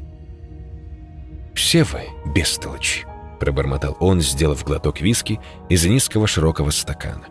«Все 1.55 1.85
вы 1.85 2.00
бестолочи»,— 2.35 3.07
пробормотал 3.40 3.96
он, 3.98 4.20
сделав 4.20 4.64
глоток 4.64 5.00
виски 5.00 5.40
из 5.68 5.85
низкого 5.85 6.29
широкого 6.29 6.70
стакана. 6.70 7.24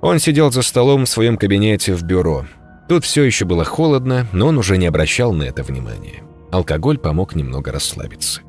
Он 0.00 0.18
сидел 0.18 0.52
за 0.52 0.62
столом 0.62 1.04
в 1.04 1.08
своем 1.08 1.36
кабинете 1.36 1.94
в 1.94 2.02
бюро. 2.04 2.46
Тут 2.88 3.04
все 3.04 3.24
еще 3.24 3.44
было 3.44 3.64
холодно, 3.64 4.26
но 4.32 4.48
он 4.48 4.58
уже 4.58 4.76
не 4.78 4.86
обращал 4.86 5.32
на 5.32 5.44
это 5.44 5.62
внимания. 5.62 6.22
Алкоголь 6.50 6.98
помог 6.98 7.34
немного 7.34 7.72
расслабиться. 7.72 8.42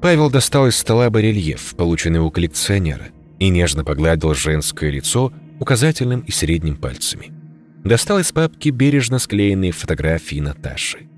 Павел 0.00 0.30
достал 0.30 0.66
из 0.66 0.76
стола 0.76 1.10
барельеф, 1.10 1.74
полученный 1.76 2.20
у 2.20 2.30
коллекционера, 2.30 3.06
и 3.38 3.48
нежно 3.48 3.84
погладил 3.84 4.34
женское 4.34 4.90
лицо 4.90 5.32
указательным 5.60 6.20
и 6.20 6.32
средним 6.32 6.76
пальцами. 6.76 7.32
Достал 7.84 8.18
из 8.18 8.30
папки 8.32 8.68
бережно 8.68 9.18
склеенные 9.18 9.72
фотографии 9.72 10.40
Наташи. 10.40 11.08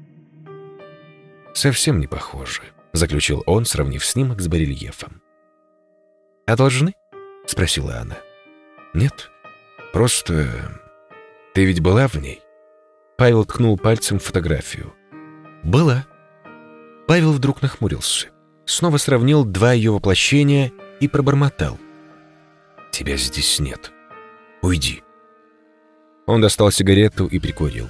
«Совсем 1.55 2.01
не 2.01 2.07
похоже»,— 2.07 2.62
заключил 2.95 3.42
он, 3.45 3.66
сравнив 3.66 4.05
снимок 4.05 4.40
с 4.40 4.49
барельефом. 4.49 5.20
«А 6.47 6.57
должны?»— 6.57 6.95
спросила 7.47 7.99
она. 7.99 8.16
«Нет, 8.95 9.30
просто... 9.92 10.49
Ты 11.53 11.66
ведь 11.66 11.80
была 11.80 12.09
в 12.09 12.14
ней?» 12.14 12.40
Павел 13.18 13.45
ткнул 13.45 13.76
пальцем 13.76 14.18
фотографию. 14.18 14.95
«Была». 15.62 16.07
Павел 17.07 17.32
вдруг 17.32 17.61
нахмурился, 17.61 18.28
снова 18.64 18.97
сравнил 18.97 19.45
два 19.45 19.72
ее 19.72 19.90
воплощения 19.90 20.72
и 21.01 21.09
пробормотал. 21.09 21.78
«Тебя 22.92 23.16
здесь 23.16 23.59
нет. 23.61 23.92
Уйди». 24.62 25.03
Он 26.26 26.40
достал 26.40 26.70
сигарету 26.70 27.26
и 27.26 27.38
прикурил. 27.38 27.88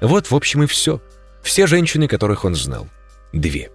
Вот, 0.00 0.30
в 0.30 0.34
общем, 0.34 0.62
и 0.62 0.66
все. 0.66 1.00
Все 1.42 1.66
женщины, 1.66 2.06
которых 2.08 2.44
он 2.44 2.54
знал. 2.54 2.86
Две. 3.32 3.70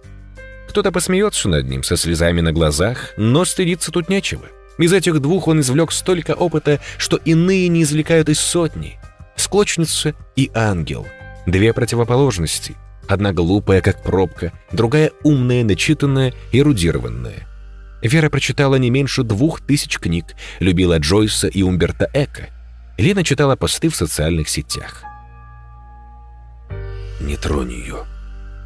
Кто-то 0.72 0.90
посмеется 0.90 1.50
над 1.50 1.68
ним 1.68 1.82
со 1.82 1.98
слезами 1.98 2.40
на 2.40 2.50
глазах, 2.50 3.12
но 3.18 3.44
стыдиться 3.44 3.92
тут 3.92 4.08
нечего. 4.08 4.46
Из 4.78 4.90
этих 4.94 5.20
двух 5.20 5.46
он 5.46 5.60
извлек 5.60 5.92
столько 5.92 6.30
опыта, 6.30 6.80
что 6.96 7.18
иные 7.18 7.68
не 7.68 7.82
извлекают 7.82 8.30
из 8.30 8.40
сотни. 8.40 8.98
Склочница 9.36 10.14
и 10.34 10.50
ангел. 10.54 11.06
Две 11.44 11.74
противоположности. 11.74 12.74
Одна 13.06 13.34
глупая, 13.34 13.82
как 13.82 14.02
пробка, 14.02 14.50
другая 14.72 15.12
умная, 15.22 15.62
начитанная, 15.62 16.32
эрудированная. 16.52 17.46
Вера 18.00 18.30
прочитала 18.30 18.76
не 18.76 18.88
меньше 18.88 19.24
двух 19.24 19.60
тысяч 19.60 19.98
книг, 19.98 20.24
любила 20.58 20.98
Джойса 20.98 21.48
и 21.48 21.60
Умберта 21.60 22.08
Эка. 22.14 22.48
Лена 22.96 23.24
читала 23.24 23.56
посты 23.56 23.90
в 23.90 23.94
социальных 23.94 24.48
сетях. 24.48 25.02
«Не 27.20 27.36
тронь 27.36 27.72
ее. 27.72 28.06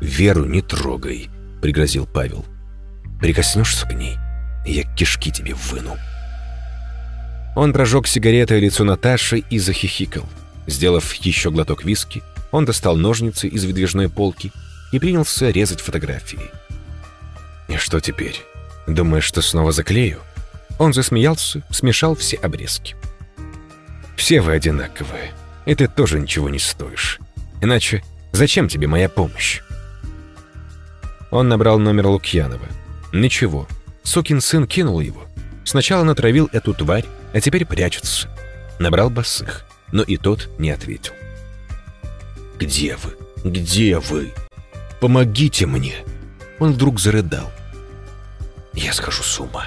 Веру 0.01 0.45
не 0.45 0.63
трогай»,— 0.63 1.31
пригрозил 1.61 2.07
Павел. 2.07 2.45
«Прикоснешься 3.21 3.87
к 3.87 3.95
ней, 3.95 4.17
я 4.67 4.83
кишки 4.95 5.31
тебе 5.31 5.55
выну». 5.55 5.97
Он 7.55 7.73
прожег 7.73 8.07
сигаретой 8.07 8.61
лицо 8.61 8.85
Наташи 8.85 9.39
и 9.39 9.59
захихикал. 9.59 10.29
Сделав 10.67 11.15
еще 11.15 11.51
глоток 11.51 11.85
виски, 11.85 12.23
он 12.53 12.65
достал 12.65 12.97
ножницы 12.97 13.49
из 13.49 13.65
выдвижной 13.65 14.09
полки 14.09 14.53
и 14.93 14.99
принялся 14.99 15.51
резать 15.51 15.81
фотографии. 15.81 16.51
«И 17.69 17.77
что 17.77 18.01
теперь? 18.01 18.43
Думаешь, 18.87 19.25
что 19.25 19.41
снова 19.41 19.73
заклею?» 19.73 20.21
Он 20.79 20.93
засмеялся, 20.93 21.63
смешал 21.71 22.15
все 22.15 22.37
обрезки. 22.37 22.95
«Все 24.17 24.41
вы 24.41 24.53
одинаковые. 24.53 25.33
И 25.65 25.75
ты 25.75 25.89
тоже 25.89 26.21
ничего 26.21 26.49
не 26.49 26.59
стоишь. 26.59 27.19
Иначе 27.63 28.03
зачем 28.33 28.69
тебе 28.69 28.87
моя 28.87 29.09
помощь?» 29.09 29.63
Он 31.31 31.49
набрал 31.49 31.79
номер 31.79 32.07
Лукьянова. 32.07 32.67
Ничего. 33.13 33.67
Сукин 34.03 34.41
сын 34.41 34.67
кинул 34.67 35.01
его. 35.01 35.25
Сначала 35.65 36.05
натравил 36.05 36.49
эту 36.53 36.75
тварь, 36.75 37.05
а 37.33 37.41
теперь 37.41 37.65
прячется. 37.65 38.29
Набрал 38.79 39.11
босых, 39.11 39.65
но 39.91 40.03
и 40.03 40.17
тот 40.17 40.49
не 40.59 40.71
ответил. 40.71 41.13
«Где 42.59 42.97
вы? 42.97 43.17
Где 43.45 43.99
вы? 43.99 44.33
Помогите 45.01 45.67
мне!» 45.67 45.97
Он 46.59 46.73
вдруг 46.73 47.01
зарыдал. 47.01 47.51
«Я 48.73 48.93
схожу 48.93 49.23
с 49.23 49.41
ума». 49.41 49.67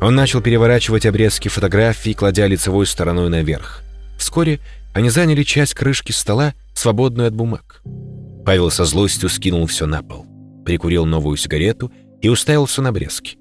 Он 0.00 0.14
начал 0.14 0.40
переворачивать 0.40 1.06
обрезки 1.06 1.48
фотографий, 1.48 2.14
кладя 2.14 2.46
лицевой 2.46 2.86
стороной 2.86 3.30
наверх. 3.30 3.82
Вскоре 4.18 4.60
они 4.92 5.10
заняли 5.10 5.42
часть 5.42 5.74
крышки 5.74 6.12
стола, 6.12 6.54
свободную 6.74 7.28
от 7.28 7.34
бумаг. 7.34 7.80
Павел 8.44 8.70
со 8.70 8.84
злостью 8.84 9.28
скинул 9.28 9.66
все 9.66 9.86
на 9.86 10.02
пол, 10.02 10.26
прикурил 10.64 11.06
новую 11.06 11.36
сигарету 11.36 11.90
и 12.20 12.28
уставился 12.28 12.82
на 12.82 12.90
обрезки. 12.90 13.38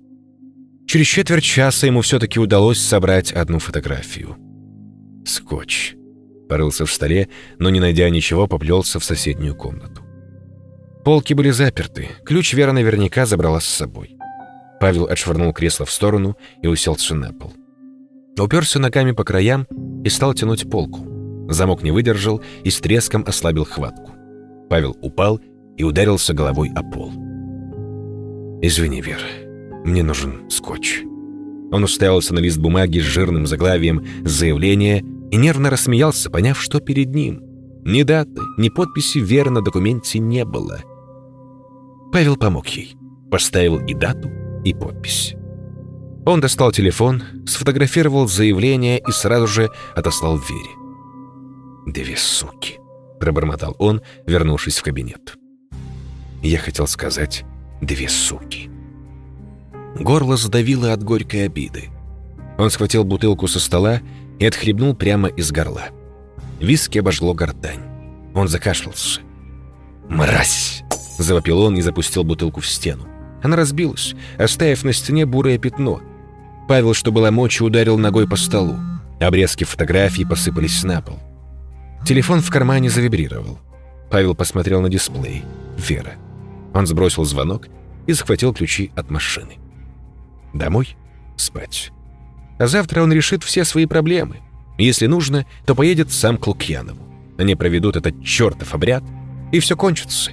Через 0.88 1.08
четверть 1.08 1.43
часа 1.43 1.88
ему 1.88 2.01
все-таки 2.01 2.39
удалось 2.39 2.80
собрать 2.80 3.32
одну 3.32 3.60
фотографию. 3.60 4.38
Скотч. 5.26 5.95
Порылся 6.49 6.86
в 6.86 6.91
столе, 6.91 7.30
но, 7.58 7.70
не 7.70 7.80
найдя 7.80 8.10
ничего, 8.10 8.47
поплелся 8.47 8.99
в 8.99 9.04
соседнюю 9.04 9.56
комнату. 9.56 10.04
Полки 11.04 11.34
были 11.34 11.49
заперты, 11.49 12.10
ключ 12.26 12.54
Вера 12.54 12.72
наверняка 12.72 13.26
забрала 13.26 13.60
с 13.60 13.66
собой. 13.66 14.16
Павел 14.80 15.06
отшвырнул 15.06 15.54
кресло 15.54 15.86
в 15.86 15.91
сторону 15.91 16.38
и 16.62 16.68
уселся 16.68 17.16
на 17.16 17.34
пол. 17.34 17.54
Уперся 18.38 18.80
ногами 18.80 19.12
по 19.12 19.24
краям 19.24 19.68
и 20.04 20.10
стал 20.10 20.34
тянуть 20.34 20.70
полку. 20.70 21.49
Замок 21.49 21.84
не 21.84 21.91
выдержал 21.91 22.41
и 22.64 22.70
с 22.70 22.80
треском 22.80 23.24
ослабил 23.28 23.66
хватку. 23.66 24.12
Павел 24.74 24.97
упал 25.03 25.39
и 25.78 25.84
ударился 25.84 26.34
головой 26.34 26.71
о 26.76 26.82
пол. 26.82 27.11
«Извини, 28.63 29.01
Вера, 29.01 29.19
мне 29.86 30.01
нужен 30.01 30.49
скотч». 30.49 31.03
Он 31.71 31.84
уставился 31.84 32.34
на 32.34 32.39
лист 32.39 32.57
бумаги 32.57 32.97
с 32.97 33.03
жирным 33.03 33.45
заглавием 33.45 34.03
«Заявление» 34.26 35.03
и 35.30 35.36
нервно 35.36 35.69
рассмеялся, 35.69 36.32
поняв, 36.32 36.59
что 36.59 36.80
перед 36.80 37.13
ним. 37.13 37.43
Ни 37.86 38.01
даты, 38.01 38.41
ни 38.57 38.69
подписи 38.69 39.19
Веры 39.19 39.51
на 39.51 39.61
документе 39.61 40.17
не 40.17 40.43
было. 40.43 40.80
Павел 42.11 42.36
помог 42.36 42.65
ей. 42.69 42.95
Поставил 43.30 43.78
и 43.78 43.93
дату, 43.93 44.32
и 44.65 44.74
подпись. 44.74 45.36
Он 46.26 46.41
достал 46.41 46.71
телефон, 46.71 47.21
сфотографировал 47.45 48.28
заявление 48.28 48.97
и 49.07 49.11
сразу 49.11 49.45
же 49.45 49.69
отослал 49.95 50.38
Вере. 50.38 50.71
«Две 51.86 52.17
суки»,— 52.17 52.80
пробормотал 53.24 53.76
он, 53.80 54.01
вернувшись 54.28 54.80
в 54.80 54.84
кабинет. 54.84 55.38
Я 56.41 56.57
хотел 56.57 56.88
сказать 56.88 57.45
«две 57.82 58.09
суки». 58.09 58.69
Горло 59.95 60.36
задавило 60.36 60.91
от 60.91 61.03
горькой 61.03 61.45
обиды. 61.45 61.89
Он 62.57 62.69
схватил 62.69 63.05
бутылку 63.05 63.47
со 63.47 63.59
стола 63.59 64.01
и 64.39 64.45
отхлебнул 64.45 64.93
прямо 64.93 65.30
из 65.30 65.51
горла. 65.51 65.86
Виски 66.59 66.97
обожгло 66.97 67.34
гортань. 67.34 67.80
Он 68.36 68.47
закашлялся. 68.47 69.21
«Мразь!»— 70.09 70.84
завопил 71.17 71.61
он 71.61 71.78
и 71.78 71.82
запустил 71.82 72.24
бутылку 72.26 72.59
в 72.59 72.67
стену. 72.67 73.07
Она 73.41 73.55
разбилась, 73.55 74.15
оставив 74.38 74.84
на 74.84 74.91
стене 74.91 75.26
бурое 75.26 75.57
пятно. 75.57 76.01
Павел, 76.67 76.93
что 76.93 77.11
было 77.11 77.32
мочи, 77.32 77.63
ударил 77.63 77.97
ногой 77.97 78.28
по 78.28 78.36
столу. 78.36 78.76
Обрезки 79.21 79.63
фотографий 79.63 80.26
посыпались 80.26 80.84
на 80.84 81.01
пол. 81.01 81.19
Телефон 82.06 82.41
в 82.41 82.49
кармане 82.49 82.89
завибрировал. 82.89 83.60
Павел 84.12 84.36
посмотрел 84.36 84.82
на 84.82 84.89
дисплей. 84.89 85.43
Вера. 85.78 86.16
Он 86.74 86.86
сбросил 86.86 87.24
звонок 87.24 87.68
и 88.08 88.12
захватил 88.12 88.54
ключи 88.54 88.91
от 88.95 89.10
машины. 89.10 89.54
Домой? 90.54 90.97
Спать. 91.38 91.91
А 92.60 92.68
завтра 92.68 93.01
он 93.01 93.14
решит 93.14 93.43
все 93.43 93.64
свои 93.64 93.86
проблемы. 93.86 94.38
Если 94.78 95.08
нужно, 95.08 95.45
то 95.66 95.76
поедет 95.76 96.12
сам 96.12 96.38
к 96.38 96.45
Лукьянову. 96.45 97.01
Они 97.38 97.56
проведут 97.56 97.95
этот 97.95 98.22
чертов 98.24 98.74
обряд, 98.74 99.04
и 99.54 99.60
все 99.60 99.78
кончится. 99.78 100.32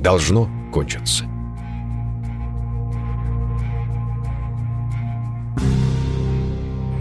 Должно 0.00 0.50
кончиться. 0.72 1.24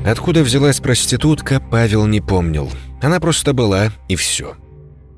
Откуда 0.05 0.43
взялась 0.43 0.79
проститутка, 0.79 1.59
Павел 1.59 2.05
не 2.05 2.21
помнил. 2.21 2.69
Она 3.01 3.19
просто 3.19 3.53
была, 3.53 3.91
и 4.07 4.15
все. 4.15 4.55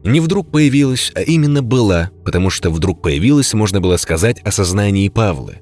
Не 0.03 0.19
вдруг 0.19 0.51
появилась, 0.51 1.11
а 1.15 1.21
именно 1.21 1.61
была, 1.61 2.11
потому 2.25 2.49
что 2.49 2.69
вдруг 2.69 3.01
появилась, 3.01 3.53
можно 3.53 3.81
было 3.81 3.97
сказать, 3.97 4.39
о 4.41 4.51
сознании 4.51 5.09
Павла. 5.09 5.55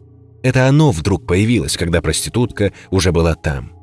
Это 0.43 0.67
оно 0.67 0.91
вдруг 0.91 1.27
появилось, 1.27 1.77
когда 1.77 2.01
проститутка 2.01 2.73
уже 2.89 3.11
была 3.11 3.35
там. 3.35 3.73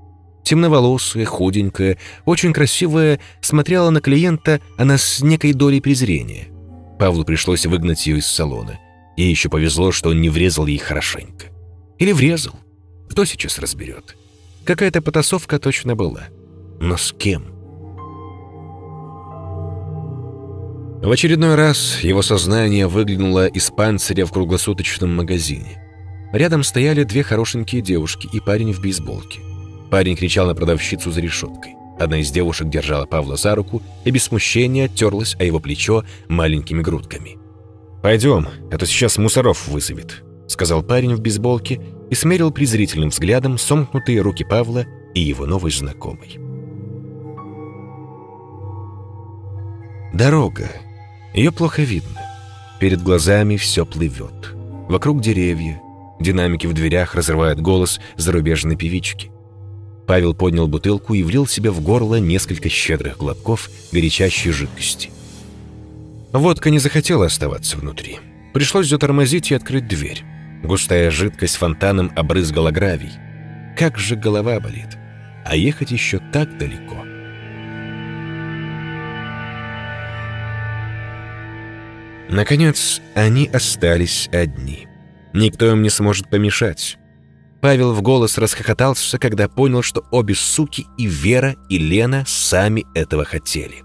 Темноволосая, 0.44 1.24
худенькая, 1.24 1.98
очень 2.24 2.52
красивая, 2.52 3.20
смотрела 3.40 3.90
на 3.90 4.00
клиента 4.00 4.60
она 4.76 4.98
с 4.98 5.20
некой 5.20 5.52
долей 5.52 5.80
презрения. 5.80 6.48
Павлу 6.98 7.24
пришлось 7.24 7.66
выгнать 7.66 8.06
ее 8.06 8.18
из 8.18 8.26
салона. 8.26 8.78
Ей 9.16 9.30
еще 9.30 9.48
повезло, 9.48 9.92
что 9.92 10.10
он 10.10 10.20
не 10.20 10.30
врезал 10.30 10.66
ей 10.66 10.78
хорошенько. 10.78 11.46
Или 11.98 12.12
врезал. 12.12 12.54
Кто 13.10 13.24
сейчас 13.24 13.58
разберет? 13.58 14.16
Какая-то 14.64 15.02
потасовка 15.02 15.58
точно 15.58 15.94
была. 15.96 16.28
Но 16.80 16.96
с 16.96 17.12
кем? 17.12 17.57
В 21.02 21.12
очередной 21.12 21.54
раз 21.54 22.00
его 22.02 22.22
сознание 22.22 22.88
выглянуло 22.88 23.46
из 23.46 23.70
панциря 23.70 24.26
в 24.26 24.32
круглосуточном 24.32 25.14
магазине. 25.14 25.80
Рядом 26.32 26.64
стояли 26.64 27.04
две 27.04 27.22
хорошенькие 27.22 27.82
девушки 27.82 28.28
и 28.32 28.40
парень 28.40 28.72
в 28.72 28.80
бейсболке. 28.82 29.40
Парень 29.90 30.16
кричал 30.16 30.48
на 30.48 30.56
продавщицу 30.56 31.12
за 31.12 31.20
решеткой. 31.20 31.76
Одна 32.00 32.18
из 32.18 32.32
девушек 32.32 32.68
держала 32.68 33.06
Павла 33.06 33.36
за 33.36 33.54
руку 33.54 33.80
и 34.04 34.10
без 34.10 34.24
смущения 34.24 34.88
терлась 34.88 35.36
о 35.38 35.44
его 35.44 35.60
плечо 35.60 36.04
маленькими 36.28 36.82
грудками. 36.82 37.38
«Пойдем, 38.02 38.48
а 38.70 38.76
то 38.76 38.84
сейчас 38.84 39.18
мусоров 39.18 39.68
вызовет»,— 39.68 40.24
сказал 40.48 40.82
парень 40.82 41.14
в 41.14 41.20
бейсболке 41.20 41.80
и 42.10 42.14
смерил 42.16 42.50
презрительным 42.50 43.10
взглядом 43.10 43.56
сомкнутые 43.56 44.20
руки 44.20 44.44
Павла 44.44 44.84
и 45.14 45.20
его 45.20 45.46
новой 45.46 45.70
знакомой. 45.70 46.38
Дорога. 50.12 50.68
Ее 51.38 51.52
плохо 51.52 51.82
видно. 51.82 52.20
Перед 52.80 53.00
глазами 53.00 53.56
все 53.56 53.86
плывет. 53.86 54.56
Вокруг 54.88 55.20
деревья. 55.20 55.80
Динамики 56.18 56.66
в 56.66 56.72
дверях 56.72 57.14
разрывают 57.14 57.60
голос 57.60 58.00
зарубежной 58.16 58.74
певички. 58.74 59.30
Павел 60.08 60.34
поднял 60.34 60.66
бутылку 60.66 61.14
и 61.14 61.22
влил 61.22 61.46
себе 61.46 61.70
в 61.70 61.80
горло 61.80 62.16
несколько 62.16 62.68
щедрых 62.68 63.18
глотков 63.18 63.70
горячащей 63.92 64.50
жидкости. 64.50 65.10
Водка 66.32 66.70
не 66.70 66.80
захотела 66.80 67.26
оставаться 67.26 67.76
внутри. 67.76 68.18
Пришлось 68.52 68.88
затормозить 68.88 69.52
и 69.52 69.54
открыть 69.54 69.86
дверь. 69.86 70.24
Густая 70.64 71.08
жидкость 71.12 71.54
фонтаном 71.54 72.10
обрызгала 72.16 72.72
гравий. 72.72 73.12
Как 73.76 73.96
же 73.96 74.16
голова 74.16 74.58
болит. 74.58 74.98
А 75.44 75.54
ехать 75.54 75.92
еще 75.92 76.20
так 76.32 76.58
далеко. 76.58 77.07
Наконец, 82.28 83.00
они 83.14 83.46
остались 83.46 84.28
одни. 84.32 84.86
Никто 85.32 85.70
им 85.70 85.82
не 85.82 85.90
сможет 85.90 86.28
помешать. 86.30 86.98
Павел 87.60 87.92
в 87.92 88.02
голос 88.02 88.38
расхохотался, 88.38 89.18
когда 89.18 89.48
понял, 89.48 89.82
что 89.82 90.04
обе 90.10 90.34
суки 90.34 90.86
и 90.96 91.06
Вера, 91.06 91.56
и 91.68 91.78
Лена 91.78 92.24
сами 92.26 92.86
этого 92.94 93.24
хотели. 93.24 93.82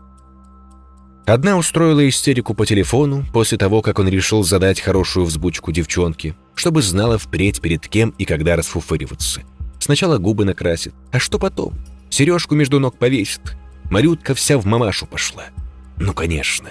Одна 1.26 1.58
устроила 1.58 2.08
истерику 2.08 2.54
по 2.54 2.66
телефону 2.66 3.26
после 3.34 3.58
того, 3.58 3.82
как 3.82 3.98
он 3.98 4.10
решил 4.10 4.44
задать 4.44 4.82
хорошую 4.82 5.26
взбучку 5.26 5.72
девчонке, 5.72 6.36
чтобы 6.54 6.82
знала 6.82 7.18
впредь 7.18 7.62
перед 7.62 7.88
кем 7.88 8.10
и 8.18 8.26
когда 8.26 8.58
расфуфыриваться. 8.58 9.42
Сначала 9.80 10.18
губы 10.18 10.44
накрасит, 10.44 10.94
а 11.12 11.20
что 11.20 11.40
потом? 11.40 11.74
Сережку 12.10 12.56
между 12.56 12.80
ног 12.80 12.98
повесит. 12.98 13.56
Марютка 13.90 14.36
вся 14.36 14.58
в 14.58 14.66
мамашу 14.66 15.06
пошла. 15.06 15.46
Ну, 15.98 16.14
конечно. 16.14 16.70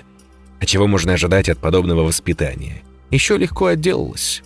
А 0.63 0.65
чего 0.65 0.87
можно 0.87 1.15
ожидать 1.15 1.49
от 1.49 1.59
подобного 1.59 2.03
воспитания? 2.03 2.85
Еще 3.11 3.37
легко 3.37 3.67
отделалась. 3.67 4.45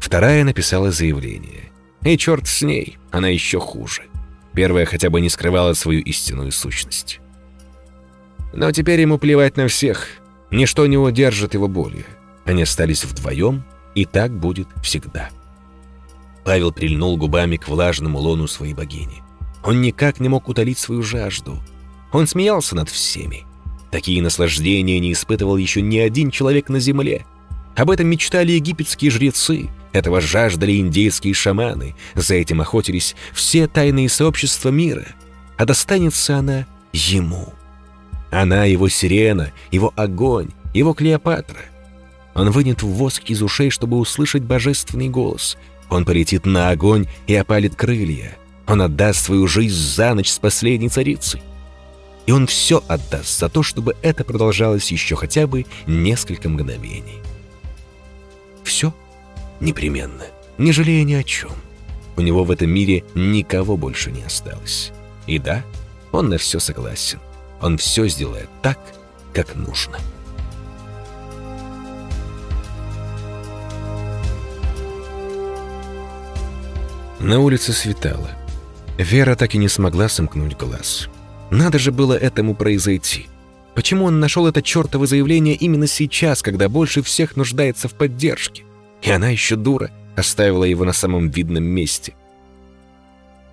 Вторая 0.00 0.42
написала 0.42 0.90
заявление. 0.90 1.70
И 2.02 2.16
черт 2.16 2.46
с 2.46 2.62
ней, 2.62 2.96
она 3.10 3.28
еще 3.28 3.60
хуже. 3.60 4.04
Первая 4.54 4.86
хотя 4.86 5.10
бы 5.10 5.20
не 5.20 5.28
скрывала 5.28 5.74
свою 5.74 6.00
истинную 6.00 6.50
сущность. 6.50 7.20
Но 8.54 8.72
теперь 8.72 9.02
ему 9.02 9.18
плевать 9.18 9.58
на 9.58 9.68
всех. 9.68 10.08
Ничто 10.50 10.86
не 10.86 10.96
удержит 10.96 11.52
его 11.52 11.68
более. 11.68 12.06
Они 12.46 12.62
остались 12.62 13.04
вдвоем, 13.04 13.64
и 13.94 14.06
так 14.06 14.32
будет 14.32 14.68
всегда. 14.82 15.28
Павел 16.42 16.72
прильнул 16.72 17.18
губами 17.18 17.58
к 17.58 17.68
влажному 17.68 18.18
лону 18.18 18.48
своей 18.48 18.72
богини. 18.72 19.22
Он 19.62 19.82
никак 19.82 20.20
не 20.20 20.30
мог 20.30 20.48
утолить 20.48 20.78
свою 20.78 21.02
жажду. 21.02 21.58
Он 22.12 22.26
смеялся 22.26 22.74
над 22.74 22.88
всеми. 22.88 23.44
Такие 23.90 24.22
наслаждения 24.22 24.98
не 24.98 25.12
испытывал 25.12 25.56
еще 25.56 25.80
ни 25.80 25.98
один 25.98 26.30
человек 26.30 26.68
на 26.68 26.78
земле. 26.80 27.24
Об 27.76 27.90
этом 27.90 28.08
мечтали 28.08 28.52
египетские 28.52 29.10
жрецы, 29.10 29.70
этого 29.92 30.20
жаждали 30.20 30.78
индейские 30.78 31.32
шаманы, 31.34 31.94
за 32.14 32.34
этим 32.34 32.60
охотились 32.60 33.16
все 33.32 33.66
тайные 33.66 34.08
сообщества 34.08 34.68
мира. 34.68 35.06
А 35.56 35.64
достанется 35.64 36.36
она 36.36 36.66
ему. 36.92 37.52
Она 38.30 38.64
его 38.64 38.88
сирена, 38.88 39.52
его 39.70 39.92
огонь, 39.96 40.50
его 40.74 40.92
Клеопатра. 40.92 41.60
Он 42.34 42.50
вынет 42.50 42.82
воск 42.82 43.24
из 43.30 43.42
ушей, 43.42 43.70
чтобы 43.70 43.98
услышать 43.98 44.42
божественный 44.42 45.08
голос. 45.08 45.56
Он 45.88 46.04
полетит 46.04 46.44
на 46.46 46.70
огонь 46.70 47.06
и 47.26 47.34
опалит 47.34 47.74
крылья. 47.74 48.36
Он 48.66 48.82
отдаст 48.82 49.24
свою 49.24 49.46
жизнь 49.46 49.74
за 49.74 50.14
ночь 50.14 50.28
с 50.28 50.38
последней 50.38 50.90
царицей. 50.90 51.40
И 52.28 52.30
он 52.30 52.46
все 52.46 52.84
отдаст 52.88 53.38
за 53.38 53.48
то, 53.48 53.62
чтобы 53.62 53.96
это 54.02 54.22
продолжалось 54.22 54.92
еще 54.92 55.16
хотя 55.16 55.46
бы 55.46 55.64
несколько 55.86 56.50
мгновений. 56.50 57.22
Все 58.64 58.92
непременно, 59.60 60.24
не 60.58 60.72
жалея 60.72 61.04
ни 61.04 61.14
о 61.14 61.22
чем. 61.22 61.52
У 62.18 62.20
него 62.20 62.44
в 62.44 62.50
этом 62.50 62.68
мире 62.68 63.02
никого 63.14 63.78
больше 63.78 64.10
не 64.10 64.24
осталось. 64.24 64.92
И 65.26 65.38
да, 65.38 65.64
он 66.12 66.28
на 66.28 66.36
все 66.36 66.58
согласен. 66.58 67.18
Он 67.62 67.78
все 67.78 68.06
сделает 68.08 68.50
так, 68.60 68.78
как 69.32 69.54
нужно. 69.54 69.96
На 77.20 77.40
улице 77.40 77.72
светало. 77.72 78.28
Вера 78.98 79.34
так 79.34 79.54
и 79.54 79.58
не 79.58 79.68
смогла 79.68 80.10
сомкнуть 80.10 80.58
глаз. 80.58 81.08
Надо 81.50 81.78
же 81.78 81.92
было 81.92 82.14
этому 82.14 82.54
произойти. 82.54 83.26
Почему 83.74 84.04
он 84.06 84.20
нашел 84.20 84.46
это 84.46 84.60
чертово 84.60 85.06
заявление 85.06 85.54
именно 85.54 85.86
сейчас, 85.86 86.42
когда 86.42 86.68
больше 86.68 87.02
всех 87.02 87.36
нуждается 87.36 87.88
в 87.88 87.94
поддержке? 87.94 88.64
И 89.02 89.10
она 89.10 89.28
еще 89.28 89.56
дура, 89.56 89.90
оставила 90.16 90.64
его 90.64 90.84
на 90.84 90.92
самом 90.92 91.30
видном 91.30 91.64
месте. 91.64 92.14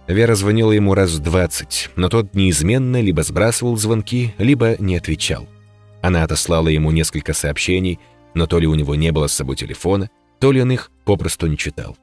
Вера 0.08 0.36
звонила 0.36 0.72
ему 0.72 0.94
раз 0.94 1.18
двадцать, 1.20 1.90
но 1.96 2.10
тот 2.10 2.34
неизменно 2.36 3.02
либо 3.02 3.24
сбрасывал 3.24 3.78
звонки, 3.78 4.34
либо 4.38 4.76
не 4.80 4.98
отвечал. 4.98 5.48
Она 6.02 6.24
отослала 6.24 6.68
ему 6.68 6.92
несколько 6.92 7.34
сообщений, 7.34 8.00
но 8.36 8.46
то 8.46 8.60
ли 8.60 8.68
у 8.68 8.76
него 8.76 8.96
не 8.96 9.12
было 9.12 9.28
с 9.28 9.34
собой 9.34 9.56
телефона, 9.56 10.10
то 10.40 10.52
ли 10.52 10.62
он 10.62 10.72
их 10.72 10.92
попросту 11.06 11.48
не 11.48 11.58
читал. 11.58 11.98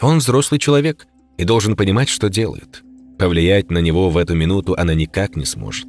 Он 0.00 0.18
взрослый 0.18 0.58
человек 0.58 1.06
и 1.36 1.44
должен 1.44 1.76
понимать, 1.76 2.08
что 2.08 2.28
делает. 2.28 2.82
Повлиять 3.18 3.70
на 3.70 3.78
него 3.78 4.10
в 4.10 4.16
эту 4.16 4.34
минуту 4.34 4.74
она 4.76 4.94
никак 4.94 5.36
не 5.36 5.44
сможет. 5.44 5.88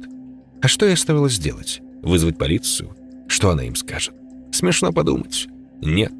А 0.62 0.68
что 0.68 0.86
ей 0.86 0.94
оставалось 0.94 1.38
делать? 1.38 1.80
Вызвать 2.02 2.38
полицию? 2.38 2.96
Что 3.28 3.50
она 3.50 3.64
им 3.64 3.74
скажет? 3.74 4.14
Смешно 4.52 4.92
подумать. 4.92 5.48
Нет. 5.82 6.14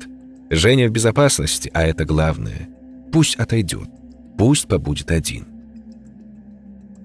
Женя 0.50 0.88
в 0.88 0.92
безопасности, 0.92 1.70
а 1.72 1.84
это 1.84 2.04
главное. 2.04 2.68
Пусть 3.12 3.36
отойдет. 3.36 3.88
Пусть 4.36 4.68
побудет 4.68 5.10
один. 5.10 5.46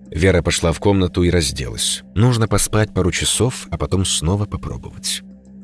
Вера 0.10 0.42
пошла 0.42 0.74
в 0.74 0.80
комнату 0.80 1.24
и 1.24 1.30
разделась. 1.30 2.04
Нужно 2.16 2.48
поспать 2.48 2.94
пару 2.94 3.12
часов, 3.12 3.68
а 3.72 3.78
потом 3.78 4.04
снова 4.04 4.46
попробовать. 4.46 5.22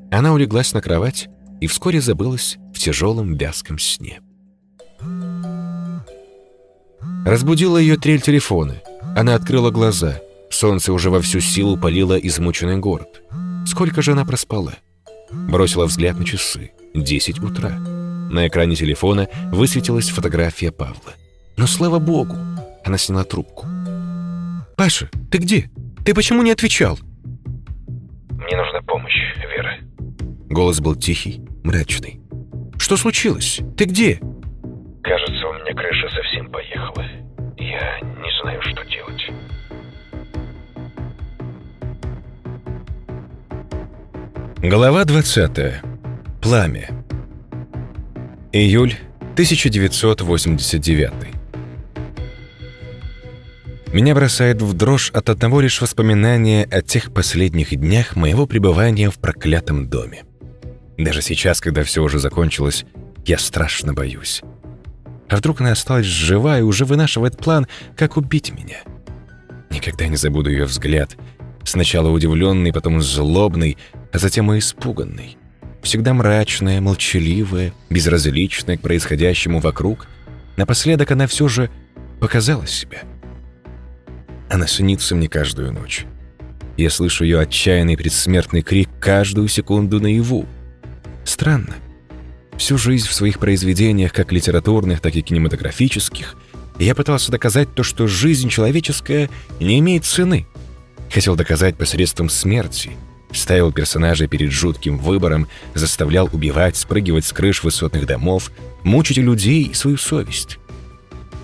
Она 0.10 0.34
улеглась 0.34 0.74
на 0.74 0.82
кровать 0.82 1.28
и 1.60 1.68
вскоре 1.68 2.00
забылась 2.00 2.58
в 2.74 2.80
тяжелом 2.80 3.36
вязком 3.36 3.78
сне. 3.78 4.22
Разбудила 7.28 7.78
ее 7.78 7.98
трель 7.98 8.22
телефона. 8.22 8.76
Она 9.14 9.36
открыла 9.36 9.70
глаза. 9.70 10.22
Солнце 10.50 10.94
уже 10.94 11.10
во 11.10 11.20
всю 11.20 11.42
силу 11.42 11.76
палило 11.76 12.18
измученный 12.18 12.78
город. 12.78 13.22
Сколько 13.66 14.02
же 14.02 14.14
она 14.14 14.24
проспала? 14.24 14.76
Бросила 15.30 15.88
взгляд 15.88 16.18
на 16.18 16.24
часы. 16.24 16.72
Десять 16.94 17.40
утра. 17.40 17.72
На 18.32 18.48
экране 18.48 18.78
телефона 18.78 19.28
высветилась 19.52 20.10
фотография 20.10 20.72
Павла. 20.72 21.16
Но 21.58 21.68
слава 21.68 22.00
богу, 22.00 22.38
она 22.86 22.98
сняла 22.98 23.26
трубку. 23.26 23.68
«Паша, 24.78 25.10
ты 25.30 25.40
где? 25.40 25.70
Ты 26.06 26.14
почему 26.14 26.44
не 26.44 26.52
отвечал?» 26.52 26.98
«Мне 28.30 28.56
нужна 28.56 28.82
помощь, 28.88 29.36
Вера». 29.54 29.76
Голос 30.50 30.80
был 30.80 30.96
тихий, 30.96 31.42
мрачный. 31.66 32.22
«Что 32.78 32.96
случилось? 32.96 33.60
Ты 33.76 33.84
где?» 33.84 34.22
Кажется, 35.04 35.37
у 35.50 35.54
меня 35.54 35.74
крыша 35.74 36.10
совсем 36.10 36.50
поехала. 36.52 37.06
Я 37.58 38.00
не 38.02 38.42
знаю, 38.42 38.62
что 38.62 38.84
делать. 38.86 39.32
Глава 44.62 45.06
20. 45.06 45.82
Пламя. 46.42 46.90
Июль 48.52 48.96
1989. 49.34 51.12
Меня 53.94 54.16
бросает 54.16 54.62
в 54.62 54.74
дрожь 54.74 55.12
от 55.12 55.30
одного 55.30 55.62
лишь 55.62 55.80
воспоминания 55.82 56.66
о 56.66 56.82
тех 56.82 57.14
последних 57.14 57.74
днях 57.76 58.16
моего 58.16 58.46
пребывания 58.46 59.10
в 59.10 59.18
проклятом 59.20 59.88
доме. 59.90 60.24
Даже 60.98 61.22
сейчас, 61.22 61.62
когда 61.62 61.84
все 61.84 62.04
уже 62.04 62.20
закончилось, 62.20 62.86
я 63.26 63.38
страшно 63.38 63.94
боюсь. 63.94 64.42
А 65.30 65.36
вдруг 65.36 65.62
она 65.62 65.72
осталась 65.72 66.06
жива 66.06 66.60
и 66.60 66.62
уже 66.62 66.86
вынашивает 66.86 67.38
план, 67.38 67.68
как 67.96 68.18
убить 68.18 68.52
меня? 68.52 68.78
Никогда 69.70 70.08
не 70.08 70.16
забуду 70.16 70.50
ее 70.50 70.66
взгляд. 70.66 71.18
Сначала 71.64 72.10
удивленный, 72.10 72.72
потом 72.72 73.02
злобный, 73.02 73.78
а 74.14 74.20
затем 74.20 74.52
и 74.54 74.60
испуганный. 74.60 75.38
Всегда 75.84 76.14
мрачная, 76.14 76.80
молчаливая, 76.82 77.74
безразличная 77.90 78.78
к 78.78 78.82
происходящему 78.82 79.60
вокруг. 79.60 80.08
Напоследок 80.56 81.12
она 81.12 81.28
все 81.28 81.48
же 81.48 81.70
показала 82.20 82.66
себя. 82.66 83.00
Она 84.50 84.66
снится 84.66 85.14
мне 85.16 85.28
каждую 85.28 85.74
ночь. 85.74 86.06
Я 86.78 86.90
слышу 86.90 87.24
ее 87.26 87.40
отчаянный 87.40 87.98
предсмертный 87.98 88.62
крик 88.62 88.90
каждую 89.00 89.48
секунду 89.50 90.00
наяву. 90.00 90.46
Странно. 91.26 91.76
Всю 92.58 92.78
жизнь 92.78 93.08
в 93.08 93.14
своих 93.14 93.40
произведениях, 93.40 94.12
как 94.12 94.32
литературных, 94.32 95.00
так 95.00 95.16
и 95.16 95.22
кинематографических, 95.22 96.36
я 96.80 96.96
пытался 96.96 97.32
доказать 97.32 97.74
то, 97.74 97.84
что 97.84 98.08
жизнь 98.08 98.50
человеческая 98.50 99.30
не 99.60 99.80
имеет 99.80 100.06
цены. 100.06 100.48
Хотел 101.12 101.36
доказать 101.36 101.78
посредством 101.78 102.30
смерти. 102.30 102.92
Ставил 103.32 103.72
персонажей 103.72 104.28
перед 104.28 104.52
жутким 104.52 104.98
выбором, 104.98 105.48
заставлял 105.74 106.30
убивать, 106.32 106.76
спрыгивать 106.76 107.26
с 107.26 107.34
крыш 107.34 107.64
высотных 107.64 108.06
домов, 108.06 108.52
мучить 108.84 109.18
людей 109.18 109.64
и 109.64 109.74
свою 109.74 109.98
совесть. 109.98 110.58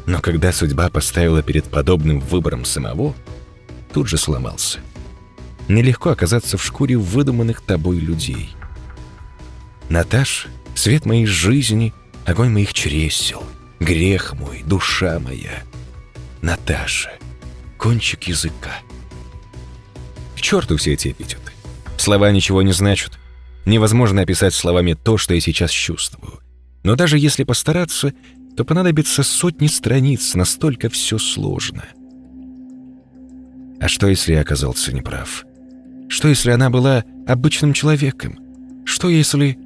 Но 0.06 0.20
когда 0.20 0.52
судьба 0.52 0.90
поставила 0.90 1.44
перед 1.44 1.66
подобным 1.66 2.20
выбором 2.20 2.66
самого, 2.66 3.14
тут 3.94 4.08
же 4.08 4.18
сломался. 4.18 4.80
Нелегко 5.68 6.10
оказаться 6.10 6.58
в 6.58 6.64
шкуре 6.64 6.98
выдуманных 6.98 7.62
тобой 7.62 7.98
людей. 7.98 8.50
Наташ 9.90 10.48
свет 10.84 11.06
моей 11.06 11.26
жизни, 11.26 11.94
огонь 12.26 12.50
моих 12.50 12.74
чресел, 12.74 13.42
грех 13.80 14.34
мой, 14.34 14.64
душа 14.66 15.18
моя. 15.18 15.64
Наташа, 16.42 17.14
кончик 17.78 18.24
языка. 18.24 18.82
К 20.36 20.42
черту 20.42 20.76
все 20.76 20.92
эти 20.92 21.12
эпитеты. 21.12 21.54
Слова 21.96 22.30
ничего 22.34 22.62
не 22.64 22.74
значат. 22.74 23.18
Невозможно 23.66 24.24
описать 24.24 24.54
словами 24.54 24.94
то, 24.94 25.18
что 25.18 25.34
я 25.34 25.40
сейчас 25.40 25.72
чувствую. 25.72 26.42
Но 26.84 26.98
даже 26.98 27.18
если 27.18 27.46
постараться, 27.46 28.12
то 28.58 28.66
понадобится 28.66 29.24
сотни 29.24 29.68
страниц, 29.68 30.36
настолько 30.36 30.90
все 30.90 31.18
сложно. 31.18 31.86
А 33.80 33.88
что, 33.88 34.08
если 34.08 34.34
я 34.34 34.42
оказался 34.42 34.92
неправ? 34.94 35.46
Что, 36.10 36.28
если 36.28 36.52
она 36.52 36.70
была 36.70 37.06
обычным 37.26 37.72
человеком? 37.72 38.38
Что, 38.84 39.08
если... 39.08 39.58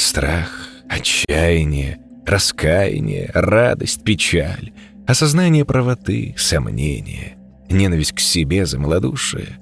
Страх, 0.00 0.66
отчаяние, 0.88 2.00
раскаяние, 2.24 3.30
радость, 3.34 4.02
печаль, 4.02 4.72
осознание 5.06 5.66
правоты, 5.66 6.34
сомнение, 6.38 7.36
ненависть 7.68 8.12
к 8.12 8.18
себе 8.18 8.64
за 8.64 8.78
малодушие, 8.78 9.58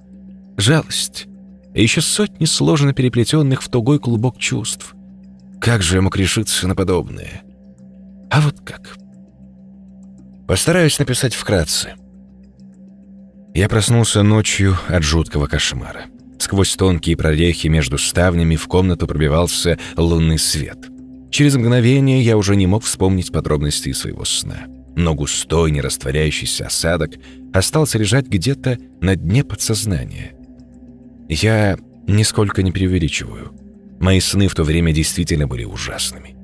жалость 0.57 1.27
и 1.75 1.83
еще 1.83 2.01
сотни 2.01 2.45
сложно 2.45 2.95
переплетенных 2.95 3.63
в 3.63 3.69
тугой 3.69 3.99
клубок 3.99 4.39
чувств. 4.39 4.95
Как 5.61 5.83
же 5.83 5.97
я 5.97 6.03
мог 6.03 6.17
решиться 6.17 6.69
на 6.69 6.77
подобное? 6.77 7.43
А 8.31 8.41
вот 8.41 8.61
как. 8.61 8.97
Постараюсь 10.47 11.01
написать 11.01 11.35
вкратце. 11.35 11.95
Я 13.55 13.69
проснулся 13.69 14.23
ночью 14.23 14.79
от 14.87 15.03
жуткого 15.03 15.49
кошмара. 15.49 16.05
Сквозь 16.39 16.77
тонкие 16.77 17.17
прорехи 17.17 17.67
между 17.67 17.99
ставнями 17.99 18.57
в 18.57 18.69
комнату 18.69 19.07
пробивался 19.07 19.79
лунный 19.97 20.39
свет. 20.39 20.79
Через 21.31 21.57
мгновение 21.57 22.23
я 22.23 22.37
уже 22.37 22.57
не 22.57 22.67
мог 22.67 22.85
вспомнить 22.85 23.33
подробности 23.33 23.93
своего 23.93 24.25
сна. 24.25 24.67
Но 24.97 25.15
густой, 25.15 25.71
нерастворяющийся 25.71 26.67
осадок 26.67 27.13
остался 27.53 27.99
лежать 27.99 28.27
где-то 28.27 28.79
на 29.01 29.15
дне 29.15 29.45
подсознания. 29.45 30.33
Я 31.29 31.77
нисколько 32.07 32.63
не 32.63 32.73
преувеличиваю. 32.73 33.53
Мои 34.01 34.21
сны 34.21 34.49
в 34.49 34.55
то 34.55 34.65
время 34.65 34.93
действительно 34.93 35.47
были 35.47 35.65
ужасными. 35.65 36.37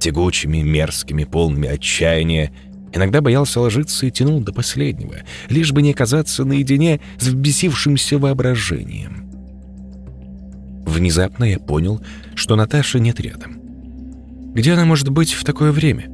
Тягучими, 0.00 0.62
мерзкими, 0.62 1.24
полными 1.24 1.68
отчаяния. 1.68 2.52
Иногда 2.92 3.20
боялся 3.20 3.60
ложиться 3.60 4.06
и 4.06 4.10
тянул 4.10 4.40
до 4.40 4.52
последнего, 4.52 5.16
лишь 5.48 5.72
бы 5.72 5.82
не 5.82 5.92
оказаться 5.92 6.44
наедине 6.44 7.00
с 7.18 7.28
взбесившимся 7.28 8.18
воображением. 8.18 9.31
Внезапно 10.86 11.44
я 11.44 11.58
понял, 11.58 12.00
что 12.34 12.56
Наташи 12.56 13.00
нет 13.00 13.20
рядом. 13.20 13.60
Где 14.54 14.72
она 14.72 14.84
может 14.84 15.08
быть 15.08 15.32
в 15.32 15.44
такое 15.44 15.72
время? 15.72 16.10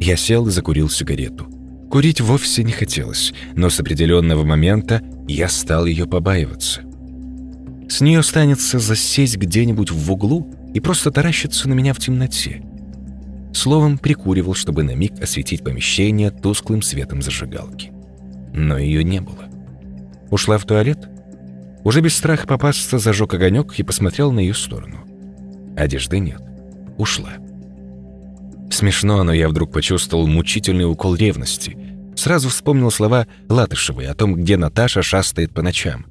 Я 0.00 0.16
сел 0.16 0.46
и 0.48 0.50
закурил 0.50 0.90
сигарету. 0.90 1.46
Курить 1.90 2.20
вовсе 2.20 2.64
не 2.64 2.72
хотелось, 2.72 3.32
но 3.54 3.70
с 3.70 3.78
определенного 3.78 4.44
момента 4.44 5.02
я 5.28 5.48
стал 5.48 5.86
ее 5.86 6.06
побаиваться. 6.06 6.82
С 7.88 8.00
нее 8.00 8.20
останется 8.20 8.78
засесть 8.78 9.36
где-нибудь 9.36 9.90
в 9.90 10.10
углу 10.10 10.50
и 10.74 10.80
просто 10.80 11.10
таращиться 11.10 11.68
на 11.68 11.74
меня 11.74 11.92
в 11.92 11.98
темноте. 11.98 12.62
Словом, 13.52 13.98
прикуривал, 13.98 14.54
чтобы 14.54 14.82
на 14.82 14.94
миг 14.94 15.20
осветить 15.20 15.62
помещение 15.62 16.30
тусклым 16.30 16.80
светом 16.80 17.20
зажигалки. 17.20 17.92
Но 18.54 18.78
ее 18.78 19.04
не 19.04 19.20
было. 19.20 19.44
Ушла 20.30 20.56
в 20.56 20.64
туалет? 20.64 21.10
Уже 21.84 22.00
без 22.00 22.14
страха 22.16 22.46
попасться 22.46 22.98
зажег 22.98 23.34
огонек 23.34 23.78
и 23.78 23.82
посмотрел 23.82 24.32
на 24.32 24.40
ее 24.40 24.54
сторону. 24.54 24.98
Одежды 25.76 26.18
нет. 26.18 26.40
Ушла. 26.96 27.32
Смешно, 28.70 29.22
но 29.24 29.32
я 29.32 29.48
вдруг 29.48 29.72
почувствовал 29.72 30.26
мучительный 30.26 30.90
укол 30.90 31.14
ревности. 31.14 31.76
Сразу 32.16 32.48
вспомнил 32.48 32.90
слова 32.90 33.26
Латышевой 33.48 34.06
о 34.06 34.14
том, 34.14 34.34
где 34.34 34.56
Наташа 34.56 35.02
шастает 35.02 35.52
по 35.52 35.62
ночам. 35.62 36.06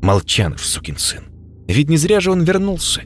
Молчанов, 0.00 0.64
сукин 0.64 0.96
сын. 0.98 1.24
Ведь 1.68 1.88
не 1.88 1.96
зря 1.96 2.20
же 2.20 2.30
он 2.30 2.44
вернулся. 2.44 3.02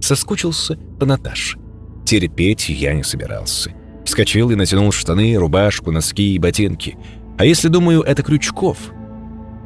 Соскучился 0.00 0.76
по 0.98 1.06
Наташе. 1.06 1.58
Терпеть 2.04 2.68
я 2.68 2.94
не 2.94 3.02
собирался. 3.02 3.72
Вскочил 4.04 4.50
и 4.50 4.54
натянул 4.54 4.92
штаны, 4.92 5.36
рубашку, 5.36 5.92
носки 5.92 6.34
и 6.34 6.38
ботинки. 6.38 6.96
А 7.38 7.44
если, 7.44 7.68
думаю, 7.68 8.02
это 8.02 8.22
Крючков? 8.22 8.92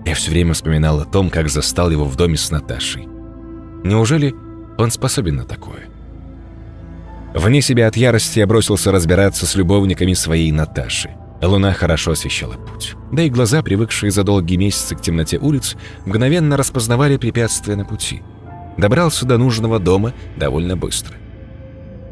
Я 0.07 0.15
все 0.15 0.31
время 0.31 0.55
вспоминал 0.55 1.01
о 1.01 1.05
том, 1.05 1.31
как 1.31 1.49
застал 1.49 1.91
его 1.91 2.05
в 2.05 2.15
доме 2.15 2.37
с 2.37 2.53
Наташей. 2.53 3.09
Неужели 3.83 4.35
он 4.79 4.93
способен 4.93 5.35
на 5.35 5.45
такое? 5.45 5.89
Вне 7.35 7.61
себя 7.61 7.89
от 7.89 7.97
ярости 7.97 8.39
я 8.39 8.47
бросился 8.47 8.93
разбираться 8.93 9.47
с 9.47 9.57
любовниками 9.57 10.13
своей 10.15 10.53
Наташи. 10.53 11.11
Луна 11.43 11.73
хорошо 11.73 12.13
освещала 12.13 12.55
путь. 12.55 12.95
Да 13.11 13.23
и 13.23 13.29
глаза, 13.29 13.63
привыкшие 13.63 14.13
за 14.13 14.23
долгие 14.23 14.57
месяцы 14.57 14.95
к 14.95 15.03
темноте 15.03 15.39
улиц, 15.39 15.75
мгновенно 16.07 16.57
распознавали 16.57 17.17
препятствия 17.17 17.75
на 17.75 17.85
пути. 17.85 18.23
Добрался 18.79 19.27
до 19.27 19.39
нужного 19.39 19.81
дома 19.81 20.15
довольно 20.37 20.77
быстро. 20.77 21.17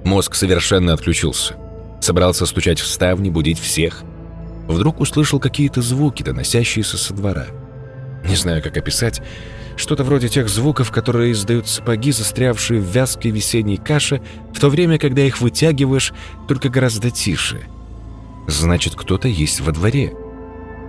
Мозг 0.04 0.34
совершенно 0.34 0.94
отключился. 0.94 1.54
Собрался 2.00 2.44
стучать 2.44 2.80
в 2.80 2.86
ставни, 2.88 3.30
будить 3.30 3.60
всех. 3.60 4.02
Вдруг 4.66 4.98
услышал 5.00 5.38
какие-то 5.38 5.80
звуки, 5.80 6.24
доносящиеся 6.24 6.98
со 6.98 7.14
двора. 7.14 7.46
Не 8.24 8.36
знаю, 8.36 8.62
как 8.62 8.76
описать. 8.76 9.22
Что-то 9.76 10.04
вроде 10.04 10.28
тех 10.28 10.48
звуков, 10.48 10.90
которые 10.90 11.32
издают 11.32 11.68
сапоги, 11.68 12.12
застрявшие 12.12 12.80
в 12.80 12.84
вязкой 12.84 13.32
весенней 13.32 13.76
каше, 13.76 14.22
в 14.52 14.60
то 14.60 14.68
время, 14.68 14.98
когда 14.98 15.22
их 15.22 15.40
вытягиваешь, 15.40 16.12
только 16.48 16.68
гораздо 16.68 17.10
тише— 17.10 17.60
Значит, 18.46 18.94
кто-то 18.94 19.28
есть 19.28 19.60
во 19.60 19.72
дворе. 19.72 20.12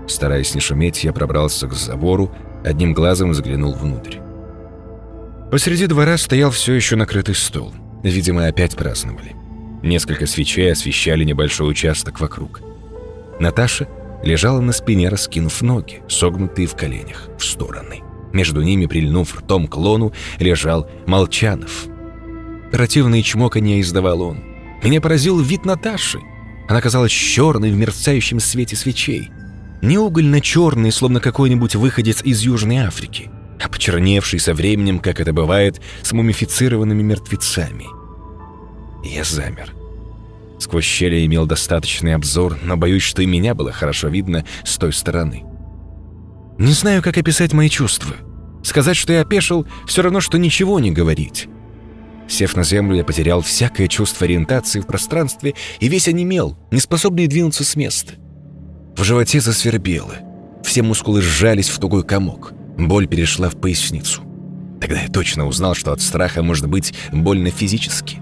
Стараясь 0.07 0.53
не 0.53 0.61
шуметь, 0.61 1.03
я 1.03 1.13
пробрался 1.13 1.67
к 1.67 1.73
забору, 1.73 2.31
одним 2.63 2.93
глазом 2.93 3.33
заглянул 3.33 3.73
внутрь. 3.73 4.17
Посреди 5.51 5.87
двора 5.87 6.17
стоял 6.17 6.51
все 6.51 6.73
еще 6.73 6.95
накрытый 6.95 7.35
стол. 7.35 7.73
Видимо, 8.03 8.47
опять 8.47 8.75
праздновали. 8.75 9.35
Несколько 9.83 10.25
свечей 10.25 10.71
освещали 10.71 11.23
небольшой 11.23 11.69
участок 11.69 12.19
вокруг. 12.19 12.61
Наташа 13.39 13.87
лежала 14.23 14.61
на 14.61 14.71
спине, 14.71 15.09
раскинув 15.09 15.61
ноги, 15.61 16.01
согнутые 16.07 16.67
в 16.67 16.75
коленях, 16.75 17.29
в 17.37 17.43
стороны. 17.43 18.01
Между 18.33 18.61
ними, 18.61 18.85
прильнув 18.85 19.35
ртом 19.37 19.67
к 19.67 19.77
лону, 19.77 20.13
лежал 20.39 20.89
Молчанов. 21.05 21.85
Противные 22.71 23.23
чмоканье 23.23 23.79
издавал 23.79 24.21
он. 24.21 24.43
Меня 24.83 24.99
поразил 24.99 25.39
вид 25.39 25.65
Наташи— 25.65 26.19
она 26.67 26.81
казалась 26.81 27.11
черной 27.11 27.71
в 27.71 27.75
мерцающем 27.75 28.39
свете 28.39 28.75
свечей. 28.75 29.29
Не 29.81 29.97
угольно-черный, 29.97 30.91
словно 30.91 31.19
какой-нибудь 31.19 31.75
выходец 31.75 32.23
из 32.23 32.41
Южной 32.41 32.77
Африки, 32.77 33.29
а 33.61 33.69
почерневший 33.69 34.39
со 34.39 34.53
временем, 34.53 34.99
как 34.99 35.19
это 35.19 35.31
бывает, 35.31 35.79
с 36.01 36.11
мумифицированными 36.11 37.03
мертвецами. 37.03 37.85
Я 39.03 39.23
замер. 39.23 39.74
Сквозь 40.59 40.85
щели 40.85 41.25
имел 41.25 41.45
достаточный 41.45 42.15
обзор, 42.15 42.57
но 42.63 42.77
боюсь, 42.77 43.03
что 43.03 43.21
и 43.21 43.25
меня 43.25 43.53
было 43.55 43.71
хорошо 43.71 44.07
видно 44.07 44.45
с 44.63 44.77
той 44.77 44.93
стороны. 44.93 45.43
Не 46.57 46.71
знаю, 46.71 47.03
как 47.03 47.17
описать 47.17 47.53
мои 47.53 47.69
чувства. 47.69 48.15
Сказать, 48.63 48.95
что 48.95 49.13
я 49.13 49.21
опешил, 49.21 49.67
все 49.85 50.01
равно, 50.01 50.21
что 50.21 50.37
ничего 50.37 50.79
не 50.79 50.91
говорить. 50.91 51.47
Сев 52.27 52.55
на 52.55 52.63
землю, 52.63 52.95
я 52.95 53.03
потерял 53.03 53.41
всякое 53.41 53.87
чувство 53.87 54.25
ориентации 54.25 54.79
в 54.79 54.87
пространстве 54.87 55.53
и 55.79 55.87
весь 55.87 56.07
онемел, 56.07 56.57
неспособный 56.71 57.27
двинуться 57.27 57.63
с 57.63 57.75
места. 57.75 58.13
В 58.97 59.03
животе 59.03 59.41
засвербело. 59.41 60.15
Все 60.63 60.81
мускулы 60.81 61.21
сжались 61.21 61.69
в 61.69 61.77
тугой 61.77 62.03
комок. 62.03 62.53
Боль 62.77 63.07
перешла 63.07 63.49
в 63.49 63.59
поясницу. 63.59 64.23
Тогда 64.81 65.01
я 65.01 65.09
точно 65.09 65.45
узнал, 65.45 65.75
что 65.75 65.91
от 65.91 66.01
страха 66.01 66.41
может 66.41 66.67
быть 66.67 66.93
больно 67.11 67.51
физически. 67.51 68.19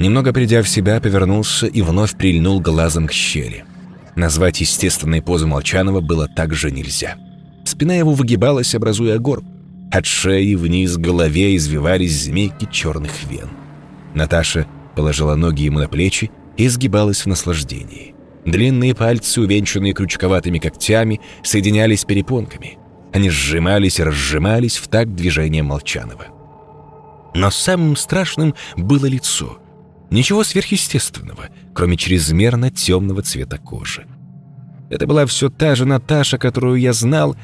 Немного 0.00 0.32
придя 0.32 0.62
в 0.62 0.68
себя, 0.68 0.98
повернулся 0.98 1.66
и 1.66 1.82
вновь 1.82 2.16
прильнул 2.16 2.58
глазом 2.58 3.06
к 3.06 3.12
щели. 3.12 3.66
Назвать 4.16 4.62
естественной 4.62 5.20
позу 5.20 5.46
Молчанова 5.46 6.00
было 6.00 6.26
также 6.26 6.70
нельзя. 6.70 7.16
Спина 7.66 7.94
его 7.94 8.14
выгибалась, 8.14 8.74
образуя 8.74 9.18
горб. 9.18 9.44
От 9.92 10.06
шеи 10.06 10.54
вниз 10.54 10.96
к 10.96 11.00
голове 11.00 11.54
извивались 11.54 12.22
змейки 12.22 12.66
черных 12.72 13.12
вен. 13.24 13.50
Наташа 14.14 14.66
положила 14.96 15.34
ноги 15.34 15.64
ему 15.64 15.80
на 15.80 15.88
плечи 15.88 16.30
и 16.56 16.66
сгибалась 16.68 17.20
в 17.20 17.26
наслаждении. 17.26 18.14
Длинные 18.46 18.94
пальцы, 18.94 19.42
увенчанные 19.42 19.92
крючковатыми 19.92 20.58
когтями, 20.60 21.20
соединялись 21.42 22.06
перепонками. 22.06 22.78
Они 23.12 23.28
сжимались 23.28 24.00
и 24.00 24.04
разжимались 24.04 24.78
в 24.78 24.88
такт 24.88 25.12
движения 25.14 25.62
Молчанова. 25.62 26.28
Но 27.34 27.50
самым 27.50 27.96
страшным 27.96 28.54
было 28.78 29.04
лицо. 29.04 29.59
Ничего 30.10 30.42
сверхъестественного, 30.44 31.48
кроме 31.74 31.96
чрезмерно 31.96 32.70
темного 32.70 33.22
цвета 33.22 33.58
кожи. 33.58 34.06
Это 34.90 35.06
была 35.06 35.24
все 35.26 35.48
та 35.50 35.76
же 35.76 35.84
Наташа, 35.84 36.36
которую 36.36 36.80
я 36.80 36.92
знал, 36.92 37.36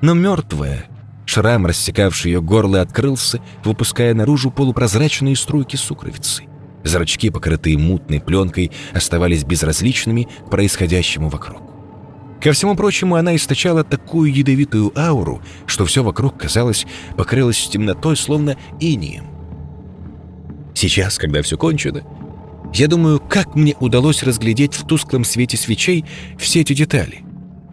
но 0.00 0.14
мертвая, 0.14 0.86
Шрам, 1.26 1.66
рассекавший 1.66 2.32
ее 2.32 2.42
горло, 2.42 2.80
открылся, 2.80 3.40
выпуская 3.64 4.14
наружу 4.14 4.50
полупрозрачные 4.50 5.36
струйки 5.36 5.76
сукровицы. 5.76 6.44
Зрачки, 6.82 7.30
покрытые 7.30 7.78
мутной 7.78 8.20
пленкой, 8.20 8.70
оставались 8.92 9.44
безразличными 9.44 10.28
к 10.46 10.50
происходящему 10.50 11.30
вокруг. 11.30 11.62
Ко 12.42 12.52
всему 12.52 12.76
прочему, 12.76 13.16
она 13.16 13.34
источала 13.36 13.84
такую 13.84 14.34
ядовитую 14.34 14.92
ауру, 14.98 15.40
что 15.66 15.86
все 15.86 16.02
вокруг, 16.02 16.36
казалось, 16.38 16.86
покрылось 17.16 17.68
темнотой, 17.68 18.18
словно 18.18 18.56
инием. 18.80 19.24
Сейчас, 20.74 21.16
когда 21.16 21.40
все 21.40 21.56
кончено, 21.56 22.02
я 22.74 22.88
думаю, 22.88 23.20
как 23.20 23.54
мне 23.54 23.76
удалось 23.78 24.22
разглядеть 24.22 24.74
в 24.74 24.86
тусклом 24.86 25.24
свете 25.24 25.56
свечей 25.56 26.04
все 26.38 26.60
эти 26.60 26.72
детали. 26.74 27.20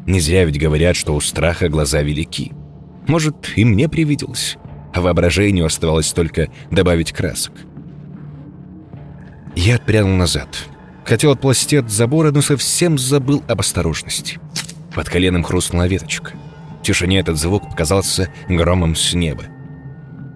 Не 0.05 0.19
зря 0.19 0.45
ведь 0.45 0.59
говорят, 0.59 0.95
что 0.95 1.15
у 1.15 1.21
страха 1.21 1.69
глаза 1.69 2.01
велики. 2.01 2.51
Может, 3.07 3.35
и 3.55 3.65
мне 3.65 3.89
привиделось, 3.89 4.57
а 4.93 5.01
воображению 5.01 5.65
оставалось 5.65 6.11
только 6.13 6.49
добавить 6.69 7.11
красок. 7.11 7.53
Я 9.55 9.75
отпрянул 9.75 10.15
назад. 10.15 10.67
Хотел 11.03 11.31
отпласти 11.31 11.77
от 11.77 11.89
забора, 11.89 12.31
но 12.31 12.41
совсем 12.41 12.97
забыл 12.97 13.43
об 13.47 13.59
осторожности. 13.59 14.39
Под 14.93 15.09
коленом 15.09 15.43
хрустнула 15.43 15.87
веточка. 15.87 16.33
В 16.79 16.83
тишине 16.83 17.19
этот 17.19 17.37
звук 17.37 17.69
показался 17.69 18.31
громом 18.47 18.95
с 18.95 19.13
неба. 19.13 19.45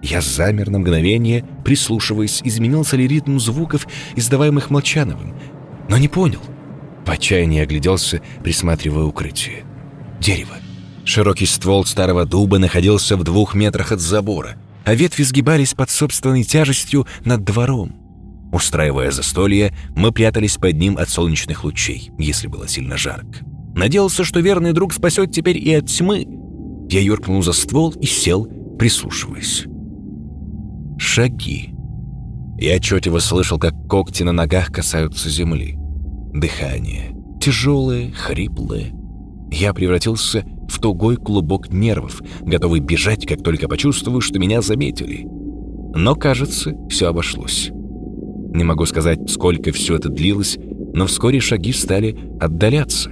Я 0.02 0.20
замер 0.20 0.70
на 0.70 0.78
мгновение, 0.78 1.44
прислушиваясь, 1.64 2.40
изменился 2.44 2.96
ли 2.96 3.08
ритм 3.08 3.38
звуков, 3.38 3.86
издаваемых 4.14 4.70
Молчановым, 4.70 5.34
но 5.88 5.98
не 5.98 6.08
понял. 6.08 6.40
В 7.04 7.10
отчаянии 7.10 7.60
огляделся, 7.60 8.20
присматривая 8.42 9.04
укрытие. 9.04 9.64
Дерево. 10.20 10.56
Широкий 11.04 11.46
ствол 11.46 11.84
старого 11.84 12.24
дуба 12.24 12.58
находился 12.58 13.16
в 13.16 13.22
двух 13.22 13.54
метрах 13.54 13.92
от 13.92 14.00
забора, 14.00 14.56
а 14.84 14.94
ветви 14.94 15.22
сгибались 15.22 15.74
под 15.74 15.88
собственной 15.88 16.42
тяжестью 16.42 17.06
над 17.24 17.44
двором. 17.44 17.94
Устраивая 18.52 19.10
застолье, 19.10 19.72
мы 19.94 20.12
прятались 20.12 20.56
под 20.56 20.76
ним 20.76 20.98
от 20.98 21.08
солнечных 21.08 21.64
лучей, 21.64 22.10
если 22.18 22.48
было 22.48 22.66
сильно 22.66 22.96
жарко. 22.96 23.44
Надеялся, 23.74 24.24
что 24.24 24.40
верный 24.40 24.72
друг 24.72 24.92
спасет 24.92 25.30
теперь 25.30 25.58
и 25.58 25.72
от 25.74 25.86
тьмы. 25.86 26.26
Я 26.88 27.00
юркнул 27.00 27.42
за 27.42 27.52
ствол 27.52 27.90
и 27.90 28.06
сел, 28.06 28.46
прислушиваясь. 28.78 29.66
Шаги. 30.98 31.74
Я 32.58 32.76
отчетливо 32.76 33.18
слышал, 33.18 33.58
как 33.58 33.74
когти 33.88 34.22
на 34.22 34.32
ногах 34.32 34.72
касаются 34.72 35.28
земли. 35.28 35.76
Дыхание. 36.32 37.14
Тяжелое, 37.40 38.10
хриплое. 38.12 38.92
Я 39.50 39.74
превратился 39.74 40.44
в 40.68 40.80
тугой 40.80 41.16
клубок 41.16 41.70
нервов, 41.72 42.22
готовый 42.40 42.80
бежать, 42.80 43.26
как 43.26 43.42
только 43.42 43.68
почувствую, 43.68 44.20
что 44.20 44.38
меня 44.38 44.62
заметили. 44.62 45.26
Но, 45.94 46.14
кажется, 46.14 46.74
все 46.88 47.08
обошлось. 47.08 47.70
Не 47.70 48.64
могу 48.64 48.86
сказать, 48.86 49.30
сколько 49.30 49.72
все 49.72 49.96
это 49.96 50.08
длилось, 50.08 50.58
но 50.94 51.06
вскоре 51.06 51.40
шаги 51.40 51.72
стали 51.72 52.16
отдаляться. 52.40 53.10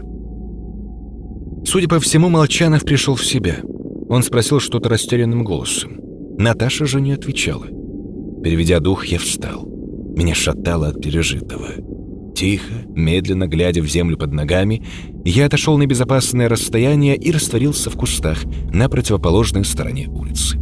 Судя 1.67 1.89
по 1.89 2.01
всему, 2.01 2.29
Молчанов 2.29 2.83
пришел 2.85 3.15
в 3.15 3.25
себя. 3.25 3.57
Он 4.09 4.23
спросил 4.23 4.61
что-то 4.61 4.89
растерянным 4.89 5.45
голосом. 5.45 6.04
Наташа 6.39 6.87
же 6.87 7.01
не 7.01 7.13
отвечала. 7.13 7.67
Переведя 8.43 8.81
дух, 8.81 9.07
я 9.07 9.19
встал. 9.19 9.67
Меня 10.17 10.35
шатало 10.35 10.89
от 10.89 11.01
пережитого. 11.01 11.69
Тихо, 12.35 12.73
медленно 12.89 13.47
глядя 13.47 13.81
в 13.81 13.87
землю 13.87 14.17
под 14.17 14.33
ногами, 14.33 14.85
я 15.25 15.47
отошел 15.47 15.79
на 15.79 15.87
безопасное 15.87 16.49
расстояние 16.49 17.17
и 17.17 17.31
растворился 17.31 17.91
в 17.91 17.97
кустах 17.97 18.45
на 18.73 18.89
противоположной 18.89 19.65
стороне 19.65 20.09
улицы. 20.09 20.59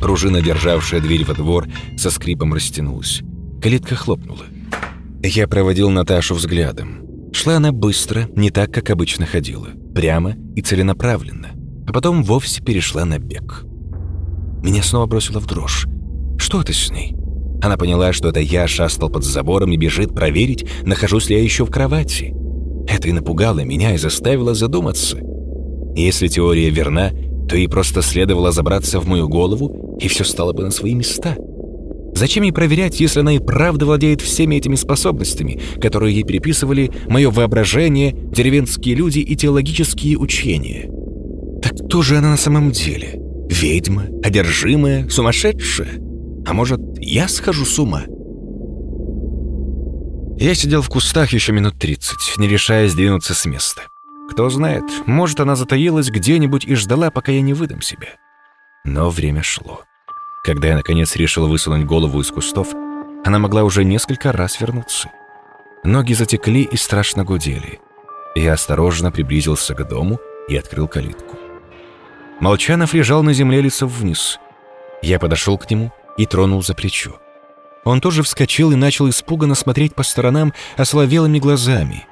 Пружина, 0.00 0.40
державшая 0.40 1.00
дверь 1.00 1.24
во 1.24 1.34
двор, 1.34 1.68
со 1.96 2.10
скрипом 2.10 2.54
растянулась. 2.54 3.22
Калитка 3.60 3.94
хлопнула. 3.94 4.44
Я 5.22 5.48
проводил 5.48 5.90
Наташу 5.90 6.34
взглядом. 6.34 7.04
Шла 7.32 7.56
она 7.56 7.72
быстро, 7.72 8.28
не 8.34 8.50
так, 8.50 8.72
как 8.72 8.90
обычно 8.90 9.26
ходила. 9.26 9.68
Прямо 9.94 10.36
и 10.56 10.62
целенаправленно. 10.62 11.50
А 11.86 11.92
потом 11.92 12.22
вовсе 12.22 12.62
перешла 12.62 13.04
на 13.04 13.18
бег. 13.18 13.67
Меня 14.62 14.82
снова 14.82 15.06
бросило 15.06 15.40
в 15.40 15.46
дрожь. 15.46 15.86
Что 16.38 16.60
это 16.60 16.72
с 16.72 16.90
ней? 16.90 17.14
Она 17.62 17.76
поняла, 17.76 18.12
что 18.12 18.28
это 18.28 18.40
я 18.40 18.66
шастал 18.68 19.10
под 19.10 19.24
забором 19.24 19.72
и 19.72 19.76
бежит 19.76 20.14
проверить, 20.14 20.66
нахожусь 20.84 21.28
ли 21.28 21.36
я 21.36 21.42
еще 21.42 21.64
в 21.64 21.70
кровати. 21.70 22.34
Это 22.88 23.08
и 23.08 23.12
напугало 23.12 23.60
меня 23.60 23.94
и 23.94 23.98
заставило 23.98 24.54
задуматься. 24.54 25.18
Если 25.94 26.28
теория 26.28 26.70
верна, 26.70 27.10
то 27.48 27.56
ей 27.56 27.68
просто 27.68 28.02
следовало 28.02 28.52
забраться 28.52 29.00
в 29.00 29.06
мою 29.06 29.28
голову, 29.28 29.98
и 30.00 30.08
все 30.08 30.24
стало 30.24 30.52
бы 30.52 30.62
на 30.62 30.70
свои 30.70 30.94
места. 30.94 31.36
Зачем 32.14 32.44
ей 32.44 32.52
проверять, 32.52 33.00
если 33.00 33.20
она 33.20 33.34
и 33.34 33.38
правда 33.38 33.86
владеет 33.86 34.20
всеми 34.20 34.56
этими 34.56 34.74
способностями, 34.74 35.60
которые 35.80 36.14
ей 36.14 36.24
приписывали 36.24 36.90
мое 37.08 37.30
воображение, 37.30 38.12
деревенские 38.12 38.94
люди 38.94 39.20
и 39.20 39.36
теологические 39.36 40.18
учения? 40.18 40.90
Так 41.62 41.74
кто 41.86 42.02
же 42.02 42.16
она 42.16 42.30
на 42.30 42.36
самом 42.36 42.70
деле? 42.70 43.17
Ведьма? 43.48 44.06
Одержимая? 44.22 45.08
Сумасшедшая? 45.08 46.00
А 46.46 46.52
может, 46.52 46.80
я 46.98 47.28
схожу 47.28 47.64
с 47.64 47.78
ума? 47.78 48.04
Я 50.38 50.54
сидел 50.54 50.82
в 50.82 50.88
кустах 50.88 51.32
еще 51.32 51.52
минут 51.52 51.78
тридцать, 51.78 52.34
не 52.36 52.46
решаясь 52.46 52.94
двинуться 52.94 53.34
с 53.34 53.44
места. 53.44 53.82
Кто 54.30 54.48
знает, 54.50 54.84
может, 55.06 55.40
она 55.40 55.56
затаилась 55.56 56.10
где-нибудь 56.10 56.64
и 56.64 56.74
ждала, 56.74 57.10
пока 57.10 57.32
я 57.32 57.40
не 57.40 57.54
выдам 57.54 57.82
себя. 57.82 58.08
Но 58.84 59.10
время 59.10 59.42
шло. 59.42 59.82
Когда 60.44 60.68
я, 60.68 60.76
наконец, 60.76 61.16
решил 61.16 61.48
высунуть 61.48 61.84
голову 61.86 62.20
из 62.20 62.30
кустов, 62.30 62.68
она 63.24 63.38
могла 63.38 63.64
уже 63.64 63.84
несколько 63.84 64.30
раз 64.30 64.60
вернуться. 64.60 65.10
Ноги 65.82 66.12
затекли 66.12 66.62
и 66.62 66.76
страшно 66.76 67.24
гудели. 67.24 67.80
Я 68.34 68.52
осторожно 68.52 69.10
приблизился 69.10 69.74
к 69.74 69.88
дому 69.88 70.20
и 70.48 70.56
открыл 70.56 70.86
калитку. 70.86 71.36
Молчанов 72.40 72.94
лежал 72.94 73.22
на 73.22 73.32
земле 73.32 73.60
лицом 73.60 73.88
вниз. 73.88 74.38
Я 75.02 75.18
подошел 75.18 75.58
к 75.58 75.70
нему 75.70 75.92
и 76.16 76.26
тронул 76.26 76.62
за 76.62 76.74
плечо. 76.74 77.18
Он 77.84 78.00
тоже 78.00 78.22
вскочил 78.22 78.70
и 78.72 78.76
начал 78.76 79.08
испуганно 79.08 79.54
смотреть 79.54 79.94
по 79.94 80.02
сторонам 80.02 80.52
ословелыми 80.76 81.38
глазами. 81.38 82.06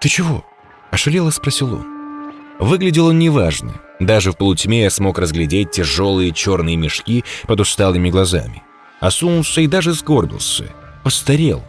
«Ты 0.00 0.08
чего?»– 0.08 0.44
ошалело 0.90 1.30
спросил 1.30 1.74
он. 1.74 2.32
Выглядел 2.58 3.06
он 3.06 3.18
неважно. 3.18 3.74
Даже 3.98 4.32
в 4.32 4.36
полутьме 4.36 4.82
я 4.82 4.90
смог 4.90 5.18
разглядеть 5.18 5.70
тяжелые 5.70 6.32
черные 6.32 6.76
мешки 6.76 7.24
под 7.46 7.60
усталыми 7.60 8.10
глазами. 8.10 8.62
Осунулся 9.00 9.60
и 9.60 9.66
даже 9.66 9.92
сгорбился. 9.92 10.66
Постарел. 11.02 11.62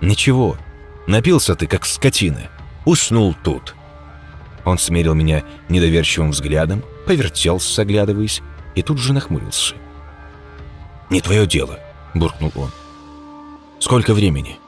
«Ничего, 0.00 0.56
напился 1.06 1.54
ты, 1.54 1.66
как 1.66 1.86
скотина. 1.86 2.50
Уснул 2.84 3.34
тут». 3.44 3.74
Он 4.64 4.78
смерил 4.78 5.14
меня 5.14 5.44
недоверчивым 5.68 6.30
взглядом, 6.30 6.84
повертелся, 7.06 7.82
оглядываясь, 7.82 8.42
и 8.74 8.82
тут 8.82 8.98
же 8.98 9.12
нахмурился. 9.12 9.74
«Не 11.10 11.20
твое 11.20 11.46
дело»,— 11.46 11.78
буркнул 12.14 12.52
он. 12.54 12.70
«Сколько 13.78 14.14
времени?» 14.14 14.58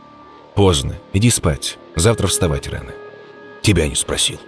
«Поздно. 0.55 0.97
Иди 1.13 1.31
спать. 1.31 1.79
Завтра 1.97 2.27
вставать 2.27 2.69
рано». 2.69 2.93
«Тебя 3.63 3.89
не 3.89 3.95
спросил». 3.95 4.39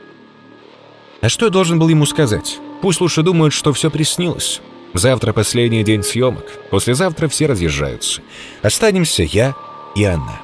А 1.20 1.28
что 1.28 1.46
я 1.46 1.50
должен 1.50 1.78
был 1.78 1.88
ему 1.88 2.06
сказать? 2.06 2.58
Пусть 2.82 3.00
лучше 3.00 3.22
думают, 3.22 3.54
что 3.54 3.72
все 3.72 3.90
приснилось. 3.90 4.60
Завтра 4.94 5.32
последний 5.32 5.82
день 5.82 6.02
съемок. 6.02 6.44
Послезавтра 6.70 7.28
все 7.28 7.46
разъезжаются. 7.46 8.22
Останемся 8.62 9.22
я 9.22 9.54
и 9.94 10.04
она. 10.04 10.40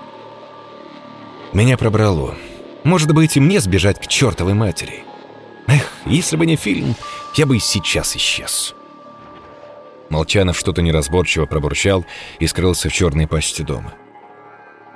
Меня 1.53 1.77
пробрало. 1.77 2.35
Может 2.85 3.12
быть, 3.12 3.37
и 3.37 3.41
мне 3.41 3.61
сбежать 3.61 4.01
к 4.01 4.07
чертовой 4.07 4.55
матери. 4.55 5.05
Эх, 5.66 5.91
если 6.05 6.37
бы 6.37 6.47
не 6.47 6.57
фильм, 6.57 6.95
я 7.37 7.47
бы 7.47 7.57
и 7.57 7.61
сейчас 7.61 8.16
исчез. 8.16 8.74
Молчанов 10.09 10.59
что-то 10.59 10.83
неразборчиво 10.83 11.47
пробурчал 11.47 12.05
и 12.39 12.47
скрылся 12.47 12.89
в 12.89 12.93
черной 12.93 13.26
пасти 13.26 13.62
дома. 13.62 13.95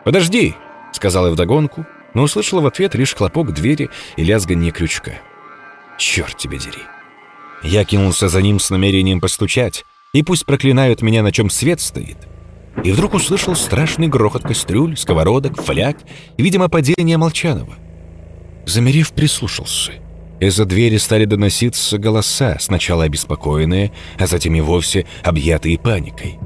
«Подожди!»— 0.04 0.54
сказал 0.92 1.26
я 1.26 1.32
вдогонку, 1.32 1.86
но 2.12 2.22
услышал 2.22 2.60
в 2.60 2.66
ответ 2.66 2.94
лишь 2.94 3.14
хлопок 3.14 3.52
двери 3.52 3.88
и 4.16 4.24
лязганье 4.24 4.72
крючка. 4.72 5.12
«Черт 5.98 6.36
тебе 6.36 6.58
дери!» 6.58 6.82
Я 7.62 7.84
кинулся 7.84 8.28
за 8.28 8.42
ним 8.42 8.60
с 8.60 8.70
намерением 8.70 9.20
постучать, 9.20 9.84
и 10.12 10.22
пусть 10.22 10.44
проклинают 10.44 11.02
меня, 11.02 11.22
на 11.22 11.32
чем 11.32 11.50
свет 11.50 11.80
стоит. 11.80 12.18
И 12.84 12.92
вдруг 12.92 13.14
услышал 13.14 13.54
страшный 13.56 14.08
грохот 14.08 14.42
кастрюль, 14.42 14.96
сковородок, 14.96 15.60
фляг, 15.60 15.98
видимо, 16.36 16.68
падение 16.68 17.16
Молчанова. 17.16 17.74
Замерев, 18.66 19.12
прислушался— 19.12 19.92
из-за 20.40 20.66
двери 20.66 20.98
стали 20.98 21.24
доноситься 21.24 21.98
голоса, 21.98 22.58
сначала 22.60 23.04
обеспокоенные, 23.04 23.92
а 24.18 24.26
затем 24.26 24.54
и 24.54 24.60
вовсе 24.60 25.06
объятые 25.22 25.78
паникой. 25.78 26.38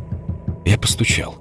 Я 0.65 0.79
постучал. 0.79 1.37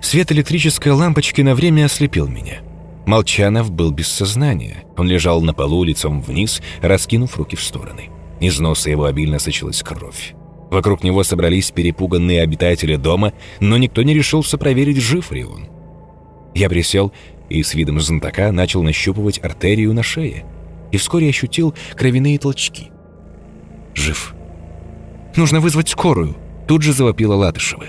Свет 0.00 0.32
электрической 0.32 0.92
лампочки 0.92 1.42
на 1.42 1.54
время 1.54 1.84
ослепил 1.84 2.26
меня. 2.26 2.60
Молчанов 3.06 3.70
был 3.70 3.90
без 3.90 4.08
сознания. 4.08 4.84
Он 4.96 5.06
лежал 5.06 5.42
на 5.42 5.52
полу 5.52 5.84
лицом 5.84 6.22
вниз, 6.22 6.62
раскинув 6.80 7.36
руки 7.36 7.56
в 7.56 7.62
стороны. 7.62 8.08
Из 8.40 8.58
носа 8.58 8.88
его 8.88 9.04
обильно 9.04 9.38
сочилась 9.38 9.82
кровь. 9.82 10.34
Вокруг 10.70 11.02
него 11.02 11.24
собрались 11.24 11.72
перепуганные 11.72 12.42
обитатели 12.42 12.96
дома, 12.96 13.32
но 13.58 13.76
никто 13.76 14.02
не 14.02 14.14
решился 14.14 14.56
проверить, 14.56 14.98
жив 14.98 15.32
ли 15.32 15.44
он. 15.44 15.66
Я 16.54 16.68
присел 16.68 17.12
и 17.48 17.62
с 17.62 17.74
видом 17.74 18.00
знатока 18.00 18.52
начал 18.52 18.82
нащупывать 18.82 19.42
артерию 19.42 19.92
на 19.92 20.02
шее 20.02 20.44
и 20.92 20.96
вскоре 20.96 21.28
ощутил 21.28 21.74
кровяные 21.96 22.38
толчки. 22.38 22.90
Жив. 23.94 24.34
«Нужно 25.36 25.60
вызвать 25.60 25.88
скорую»,— 25.88 26.36
тут 26.68 26.82
же 26.82 26.92
завопила 26.92 27.34
Латышева. 27.34 27.86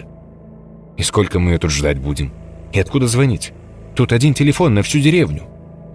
«И 0.97 1.03
сколько 1.03 1.39
мы 1.39 1.51
ее 1.51 1.57
тут 1.59 1.71
ждать 1.71 1.99
будем? 1.99 2.34
И 2.73 2.79
откуда 2.79 3.07
звонить? 3.07 3.53
Тут 3.95 4.11
один 4.11 4.34
телефон 4.34 4.73
на 4.73 4.84
всю 4.84 4.99
деревню. 4.99 5.43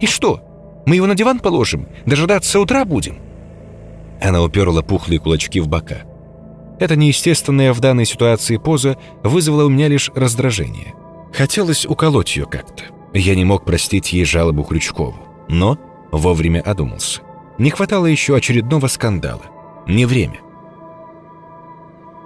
И 0.00 0.06
что? 0.06 0.40
Мы 0.86 0.96
его 0.96 1.06
на 1.06 1.14
диван 1.14 1.40
положим? 1.40 1.88
Дожидаться 2.04 2.60
утра 2.60 2.84
будем?» 2.84 3.18
Она 4.20 4.42
уперла 4.42 4.82
пухлые 4.82 5.18
кулачки 5.18 5.60
в 5.60 5.68
бока. 5.68 6.02
Эта 6.78 6.96
неестественная 6.96 7.72
в 7.72 7.80
данной 7.80 8.04
ситуации 8.04 8.56
поза 8.58 8.98
вызвала 9.22 9.64
у 9.64 9.68
меня 9.68 9.88
лишь 9.88 10.10
раздражение. 10.14 10.94
Хотелось 11.32 11.86
уколоть 11.86 12.36
ее 12.36 12.46
как-то. 12.46 12.84
Я 13.12 13.34
не 13.34 13.44
мог 13.44 13.64
простить 13.64 14.12
ей 14.12 14.24
жалобу 14.24 14.62
Крючкову. 14.62 15.16
Но 15.48 15.78
Вовремя 16.12 16.60
одумался. 16.60 17.20
Не 17.58 17.70
хватало 17.70 18.06
еще 18.06 18.36
очередного 18.36 18.86
скандала. 18.86 19.42
Не 19.86 20.06
время. 20.06 20.40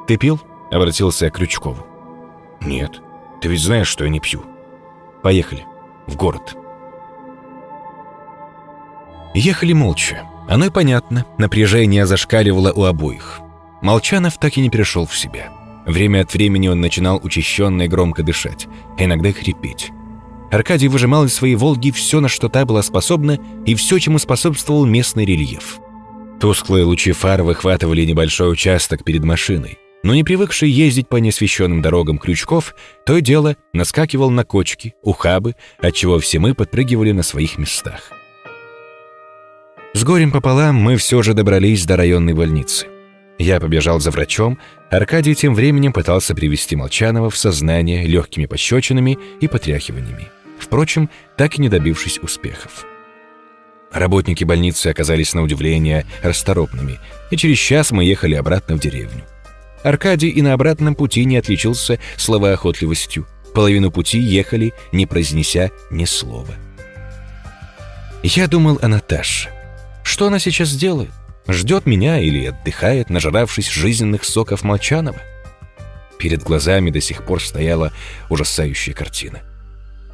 «Ты 0.06 0.16
пил?»— 0.16 0.40
обратился 0.70 1.26
я 1.26 1.30
к 1.30 1.34
Крючкову. 1.34 1.86
«Нет. 2.60 3.00
Ты 3.40 3.48
ведь 3.48 3.60
знаешь, 3.60 3.88
что 3.88 4.04
я 4.04 4.10
не 4.10 4.20
пью. 4.20 4.42
Поехали. 5.22 5.66
В 6.06 6.16
город». 6.16 6.56
Ехали 9.34 9.72
молча. 9.72 10.22
Оно 10.48 10.66
и 10.66 10.70
понятно, 10.70 11.24
напряжение 11.38 12.06
зашкаливало 12.06 12.72
у 12.72 12.84
обоих. 12.84 13.40
Молчанов 13.82 14.38
так 14.38 14.56
и 14.56 14.60
не 14.60 14.70
пришел 14.70 15.06
в 15.06 15.16
себя. 15.16 15.50
Время 15.86 16.20
от 16.20 16.32
времени 16.34 16.68
он 16.68 16.80
начинал 16.80 17.20
учащенно 17.22 17.82
и 17.82 17.88
громко 17.88 18.22
дышать, 18.22 18.68
а 18.98 19.04
иногда 19.04 19.32
хрипеть. 19.32 19.90
Аркадий 20.50 20.88
выжимал 20.88 21.24
из 21.24 21.34
своей 21.34 21.54
«Волги» 21.54 21.90
все, 21.90 22.20
на 22.20 22.28
что 22.28 22.48
та 22.48 22.64
была 22.64 22.82
способна, 22.82 23.38
и 23.66 23.74
все, 23.74 23.98
чему 23.98 24.18
способствовал 24.18 24.84
местный 24.84 25.24
рельеф. 25.24 25.78
Тусклые 26.40 26.84
лучи 26.84 27.12
фар 27.12 27.42
выхватывали 27.42 28.04
небольшой 28.04 28.52
участок 28.52 29.04
перед 29.04 29.22
машиной, 29.24 29.78
но 30.02 30.14
не 30.14 30.24
привыкший 30.24 30.70
ездить 30.70 31.08
по 31.08 31.16
неосвещенным 31.16 31.82
дорогам 31.82 32.18
Крючков, 32.18 32.74
то 33.06 33.16
и 33.16 33.20
дело 33.20 33.56
наскакивал 33.72 34.30
на 34.30 34.44
кочки, 34.44 34.94
ухабы, 35.02 35.54
отчего 35.78 36.18
все 36.18 36.38
мы 36.38 36.54
подпрыгивали 36.54 37.12
на 37.12 37.22
своих 37.22 37.58
местах. 37.58 38.10
С 39.92 40.02
горем 40.04 40.30
пополам 40.32 40.76
мы 40.76 40.96
все 40.96 41.22
же 41.22 41.34
добрались 41.34 41.84
до 41.84 41.96
районной 41.96 42.32
больницы. 42.32 42.86
Я 43.40 43.58
побежал 43.58 44.00
за 44.00 44.10
врачом, 44.10 44.58
Аркадий 44.90 45.34
тем 45.34 45.54
временем 45.54 45.94
пытался 45.94 46.34
привести 46.34 46.76
Молчанова 46.76 47.30
в 47.30 47.38
сознание 47.38 48.06
легкими 48.06 48.44
пощечинами 48.44 49.18
и 49.40 49.48
потряхиваниями. 49.48 50.28
Впрочем, 50.58 51.08
так 51.38 51.56
и 51.56 51.62
не 51.62 51.70
добившись 51.70 52.18
успехов. 52.18 52.84
Работники 53.90 54.44
больницы 54.44 54.88
оказались 54.88 55.32
на 55.32 55.40
удивление 55.40 56.04
расторопными, 56.22 56.98
и 57.30 57.38
через 57.38 57.56
час 57.56 57.92
мы 57.92 58.04
ехали 58.04 58.34
обратно 58.34 58.76
в 58.76 58.80
деревню. 58.80 59.24
Аркадий 59.82 60.28
и 60.28 60.42
на 60.42 60.52
обратном 60.52 60.94
пути 60.94 61.24
не 61.24 61.38
отличился 61.38 61.98
словоохотливостью. 62.18 63.26
Половину 63.54 63.90
пути 63.90 64.18
ехали, 64.18 64.74
не 64.92 65.06
произнеся 65.06 65.70
ни 65.90 66.04
слова. 66.04 66.54
Я 68.22 68.48
думал 68.48 68.78
о 68.82 68.88
Наташе. 68.88 69.48
Что 70.02 70.26
она 70.26 70.38
сейчас 70.38 70.74
делает? 70.74 71.10
Ждет 71.48 71.86
меня 71.86 72.20
или 72.20 72.46
отдыхает, 72.46 73.10
нажравшись 73.10 73.68
жизненных 73.68 74.24
соков 74.24 74.62
Молчанова? 74.62 75.20
Перед 76.18 76.42
глазами 76.42 76.90
до 76.90 77.00
сих 77.00 77.24
пор 77.24 77.42
стояла 77.42 77.92
ужасающая 78.28 78.92
картина. 78.92 79.40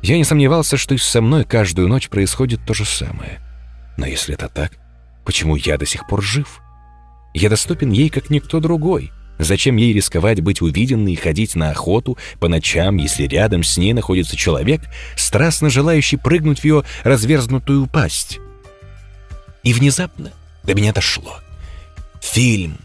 Я 0.02 0.16
не 0.16 0.24
сомневался, 0.24 0.76
что 0.76 0.94
и 0.94 0.98
со 0.98 1.20
мной 1.20 1.44
каждую 1.44 1.88
ночь 1.88 2.08
происходит 2.08 2.60
то 2.64 2.74
же 2.74 2.84
самое. 2.84 3.40
Но 3.96 4.06
если 4.06 4.34
это 4.34 4.48
так, 4.48 4.72
почему 5.24 5.56
я 5.56 5.78
до 5.78 5.86
сих 5.86 6.06
пор 6.06 6.22
жив? 6.22 6.60
Я 7.34 7.50
доступен 7.50 7.90
ей, 7.90 8.08
как 8.08 8.30
никто 8.30 8.60
другой. 8.60 9.10
Зачем 9.38 9.76
ей 9.76 9.92
рисковать 9.92 10.40
быть 10.40 10.62
увиденной 10.62 11.12
и 11.12 11.16
ходить 11.16 11.56
на 11.56 11.70
охоту 11.70 12.16
по 12.40 12.48
ночам, 12.48 12.96
если 12.96 13.24
рядом 13.24 13.62
с 13.62 13.76
ней 13.76 13.92
находится 13.92 14.36
человек, 14.36 14.80
страстно 15.16 15.68
желающий 15.68 16.16
прыгнуть 16.16 16.60
в 16.60 16.64
ее 16.64 16.84
разверзнутую 17.04 17.86
пасть? 17.86 18.38
И 19.62 19.72
внезапно 19.72 20.32
до 20.66 20.74
меня 20.74 20.92
дошло. 20.92 21.38
Фильм. 22.20 22.78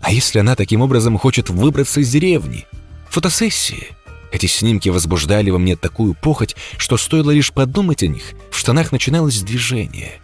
А 0.00 0.12
если 0.12 0.38
она 0.38 0.54
таким 0.54 0.80
образом 0.80 1.18
хочет 1.18 1.50
выбраться 1.50 2.00
из 2.00 2.10
деревни? 2.10 2.66
Фотосессии. 3.10 3.88
Эти 4.30 4.46
снимки 4.46 4.88
возбуждали 4.90 5.50
во 5.50 5.58
мне 5.58 5.74
такую 5.74 6.14
похоть, 6.14 6.54
что 6.76 6.96
стоило 6.96 7.30
лишь 7.30 7.52
подумать 7.52 8.02
о 8.02 8.08
них, 8.08 8.34
в 8.50 8.58
штанах 8.58 8.92
начиналось 8.92 9.40
движение. 9.40 10.20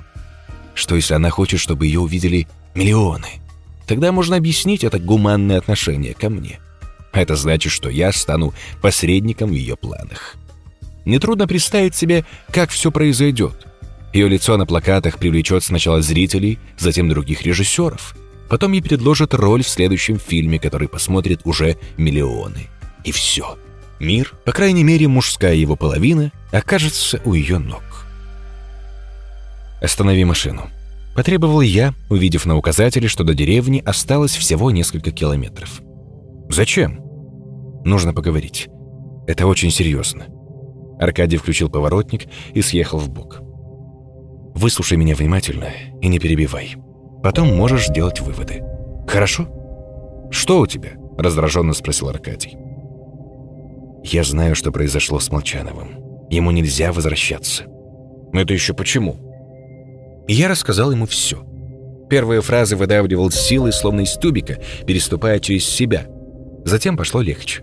Что 0.74 0.94
если 0.96 1.14
она 1.14 1.30
хочет, 1.30 1.60
чтобы 1.60 1.86
ее 1.86 2.00
увидели 2.00 2.46
миллионы? 2.74 3.28
Тогда 3.86 4.12
можно 4.12 4.36
объяснить 4.36 4.84
это 4.84 4.98
гуманное 4.98 5.58
отношение 5.58 6.14
ко 6.14 6.28
мне. 6.28 6.60
Это 7.12 7.36
значит, 7.36 7.72
что 7.72 7.88
я 7.88 8.12
стану 8.12 8.52
посредником 8.82 9.50
в 9.50 9.54
ее 9.54 9.76
планах. 9.76 10.36
Нетрудно 11.04 11.46
представить 11.46 11.94
себе, 11.94 12.24
как 12.50 12.70
все 12.70 12.90
произойдет. 12.90 13.66
Ее 14.14 14.28
лицо 14.28 14.56
на 14.56 14.64
плакатах 14.64 15.18
привлечет 15.18 15.64
сначала 15.64 16.00
зрителей, 16.00 16.60
затем 16.78 17.08
других 17.08 17.42
режиссеров. 17.42 18.14
Потом 18.48 18.70
ей 18.70 18.80
предложат 18.80 19.34
роль 19.34 19.64
в 19.64 19.68
следующем 19.68 20.20
фильме, 20.20 20.60
который 20.60 20.86
посмотрят 20.86 21.40
уже 21.42 21.76
миллионы. 21.96 22.68
И 23.02 23.10
все. 23.10 23.58
Мир, 23.98 24.32
по 24.44 24.52
крайней 24.52 24.84
мере 24.84 25.08
мужская 25.08 25.56
его 25.56 25.74
половина, 25.74 26.30
окажется 26.52 27.20
у 27.24 27.34
ее 27.34 27.58
ног. 27.58 27.82
«Останови 29.82 30.24
машину»,— 30.24 30.70
потребовал 31.16 31.60
я, 31.60 31.92
увидев 32.08 32.46
на 32.46 32.56
указателе, 32.56 33.08
что 33.08 33.24
до 33.24 33.34
деревни 33.34 33.82
осталось 33.84 34.36
всего 34.36 34.70
несколько 34.70 35.10
километров. 35.10 35.80
«Зачем?» 36.48 37.00
«Нужно 37.84 38.14
поговорить. 38.14 38.68
Это 39.26 39.48
очень 39.48 39.72
серьезно». 39.72 40.26
Аркадий 41.00 41.36
включил 41.36 41.68
поворотник 41.68 42.26
и 42.54 42.62
съехал 42.62 42.98
в 42.98 43.10
бок. 43.10 43.43
Выслушай 44.54 44.96
меня 44.96 45.14
внимательно 45.14 45.70
и 46.00 46.08
не 46.08 46.18
перебивай. 46.18 46.76
Потом 47.22 47.54
можешь 47.54 47.88
делать 47.88 48.20
выводы. 48.20 48.62
Хорошо? 49.08 49.48
Что 50.30 50.60
у 50.60 50.66
тебя? 50.66 50.92
Раздраженно 51.18 51.72
спросил 51.72 52.08
Аркадий. 52.08 52.56
Я 54.04 54.22
знаю, 54.22 54.54
что 54.54 54.70
произошло 54.70 55.18
с 55.18 55.30
Молчановым. 55.30 56.28
Ему 56.30 56.50
нельзя 56.50 56.92
возвращаться. 56.92 57.64
Это 58.32 58.52
еще 58.52 58.74
почему? 58.74 59.16
Я 60.28 60.48
рассказал 60.48 60.92
ему 60.92 61.06
все. 61.06 61.44
Первые 62.08 62.42
фразы 62.42 62.76
выдавливал 62.76 63.30
силой, 63.30 63.72
словно 63.72 64.02
из 64.02 64.12
тубика, 64.14 64.58
переступая 64.86 65.40
через 65.40 65.64
себя. 65.64 66.06
Затем 66.64 66.96
пошло 66.96 67.22
легче. 67.22 67.62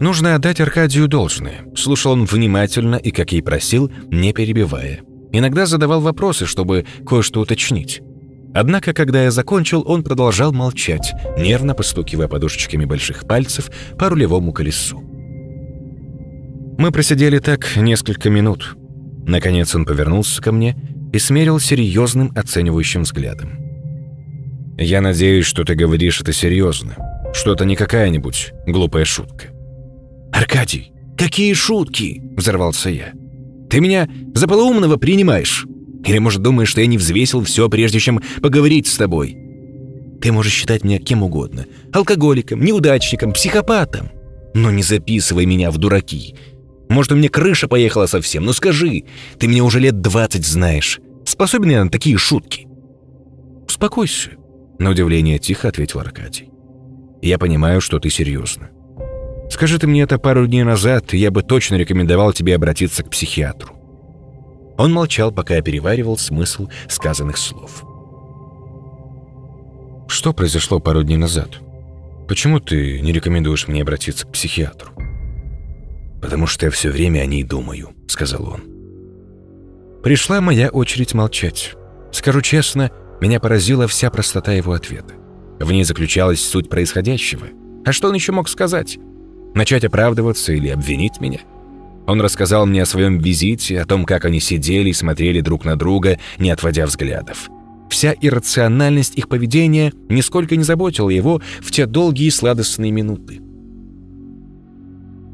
Нужно 0.00 0.34
отдать 0.34 0.60
Аркадию 0.60 1.08
должное. 1.08 1.64
Слушал 1.76 2.12
он 2.12 2.24
внимательно 2.24 2.96
и, 2.96 3.10
как 3.10 3.32
и 3.32 3.42
просил, 3.42 3.90
не 4.10 4.32
перебивая. 4.32 5.00
Иногда 5.32 5.66
задавал 5.66 6.00
вопросы, 6.00 6.46
чтобы 6.46 6.86
кое-что 7.06 7.40
уточнить. 7.40 8.00
Однако, 8.54 8.92
когда 8.92 9.24
я 9.24 9.30
закончил, 9.30 9.84
он 9.86 10.02
продолжал 10.02 10.52
молчать, 10.52 11.12
нервно 11.38 11.74
постукивая 11.74 12.28
подушечками 12.28 12.84
больших 12.84 13.26
пальцев 13.26 13.70
по 13.98 14.08
рулевому 14.08 14.52
колесу. 14.52 15.02
Мы 16.78 16.90
просидели 16.92 17.38
так 17.40 17.76
несколько 17.76 18.30
минут. 18.30 18.76
Наконец 19.26 19.74
он 19.74 19.84
повернулся 19.84 20.40
ко 20.40 20.52
мне 20.52 20.76
и 21.12 21.18
смерил 21.18 21.60
серьезным 21.60 22.32
оценивающим 22.34 23.02
взглядом. 23.02 23.58
«Я 24.78 25.00
надеюсь, 25.00 25.44
что 25.44 25.64
ты 25.64 25.74
говоришь 25.74 26.20
это 26.20 26.32
серьезно, 26.32 26.96
что 27.34 27.52
это 27.52 27.64
не 27.64 27.76
какая-нибудь 27.76 28.52
глупая 28.66 29.04
шутка». 29.04 29.46
«Аркадий, 30.32 30.92
какие 31.16 31.52
шутки?»– 31.52 32.22
взорвался 32.36 32.90
я. 32.90 33.12
Ты 33.70 33.80
меня 33.80 34.08
за 34.34 34.46
полуумного 34.48 34.96
принимаешь? 34.96 35.66
Или, 36.04 36.18
может, 36.18 36.42
думаешь, 36.42 36.68
что 36.68 36.80
я 36.80 36.86
не 36.86 36.98
взвесил 36.98 37.42
все, 37.44 37.68
прежде 37.68 38.00
чем 38.00 38.20
поговорить 38.40 38.86
с 38.86 38.96
тобой? 38.96 39.36
Ты 40.20 40.32
можешь 40.32 40.52
считать 40.52 40.84
меня 40.84 40.98
кем 40.98 41.22
угодно. 41.22 41.66
Алкоголиком, 41.92 42.64
неудачником, 42.64 43.32
психопатом. 43.32 44.10
Но 44.54 44.70
не 44.70 44.82
записывай 44.82 45.46
меня 45.46 45.70
в 45.70 45.78
дураки. 45.78 46.34
Может, 46.88 47.12
у 47.12 47.16
меня 47.16 47.28
крыша 47.28 47.68
поехала 47.68 48.06
совсем. 48.06 48.44
Но 48.44 48.52
скажи, 48.52 49.04
ты 49.38 49.46
меня 49.46 49.64
уже 49.64 49.78
лет 49.80 50.00
двадцать 50.00 50.46
знаешь. 50.46 51.00
Способен 51.24 51.70
я 51.70 51.84
на 51.84 51.90
такие 51.90 52.16
шутки? 52.16 52.66
Успокойся. 53.66 54.30
На 54.78 54.90
удивление 54.90 55.38
тихо 55.38 55.68
ответил 55.68 56.00
Аркадий. 56.00 56.50
Я 57.20 57.38
понимаю, 57.38 57.80
что 57.80 57.98
ты 57.98 58.10
серьезно. 58.10 58.70
Скажи 59.50 59.78
ты 59.78 59.86
мне 59.86 60.02
это 60.02 60.18
пару 60.18 60.46
дней 60.46 60.62
назад, 60.62 61.12
я 61.12 61.30
бы 61.30 61.42
точно 61.42 61.76
рекомендовал 61.76 62.32
тебе 62.32 62.54
обратиться 62.54 63.02
к 63.02 63.10
психиатру». 63.10 63.74
Он 64.76 64.92
молчал, 64.92 65.32
пока 65.32 65.56
я 65.56 65.62
переваривал 65.62 66.16
смысл 66.16 66.68
сказанных 66.88 67.36
слов. 67.36 67.82
«Что 70.08 70.32
произошло 70.32 70.78
пару 70.78 71.02
дней 71.02 71.16
назад? 71.16 71.60
Почему 72.28 72.60
ты 72.60 73.00
не 73.00 73.12
рекомендуешь 73.12 73.68
мне 73.68 73.82
обратиться 73.82 74.26
к 74.26 74.32
психиатру?» 74.32 74.92
«Потому 76.22 76.46
что 76.46 76.66
я 76.66 76.70
все 76.70 76.90
время 76.90 77.20
о 77.20 77.26
ней 77.26 77.42
думаю»,— 77.42 77.90
сказал 78.08 78.48
он. 78.48 78.62
Пришла 80.02 80.40
моя 80.40 80.68
очередь 80.68 81.14
молчать. 81.14 81.74
Скажу 82.12 82.40
честно, 82.40 82.90
меня 83.20 83.40
поразила 83.40 83.86
вся 83.88 84.10
простота 84.10 84.52
его 84.52 84.72
ответа. 84.72 85.14
В 85.58 85.70
ней 85.72 85.84
заключалась 85.84 86.40
суть 86.40 86.68
происходящего. 86.68 87.48
А 87.84 87.92
что 87.92 88.08
он 88.08 88.14
еще 88.14 88.32
мог 88.32 88.48
сказать? 88.48 88.98
Начать 89.58 89.82
оправдываться 89.82 90.52
или 90.52 90.68
обвинить 90.68 91.20
меня? 91.20 91.40
Он 92.06 92.20
рассказал 92.20 92.64
мне 92.64 92.82
о 92.82 92.86
своем 92.86 93.18
визите, 93.18 93.80
о 93.80 93.86
том, 93.86 94.04
как 94.04 94.24
они 94.24 94.38
сидели 94.38 94.90
и 94.90 94.92
смотрели 94.92 95.40
друг 95.40 95.64
на 95.64 95.74
друга, 95.74 96.20
не 96.38 96.50
отводя 96.50 96.86
взглядов. 96.86 97.50
Вся 97.90 98.14
иррациональность 98.20 99.18
их 99.18 99.28
поведения 99.28 99.92
нисколько 100.08 100.54
не 100.54 100.62
заботила 100.62 101.10
его 101.10 101.42
в 101.60 101.72
те 101.72 101.86
долгие 101.86 102.30
сладостные 102.30 102.92
минуты. 102.92 103.40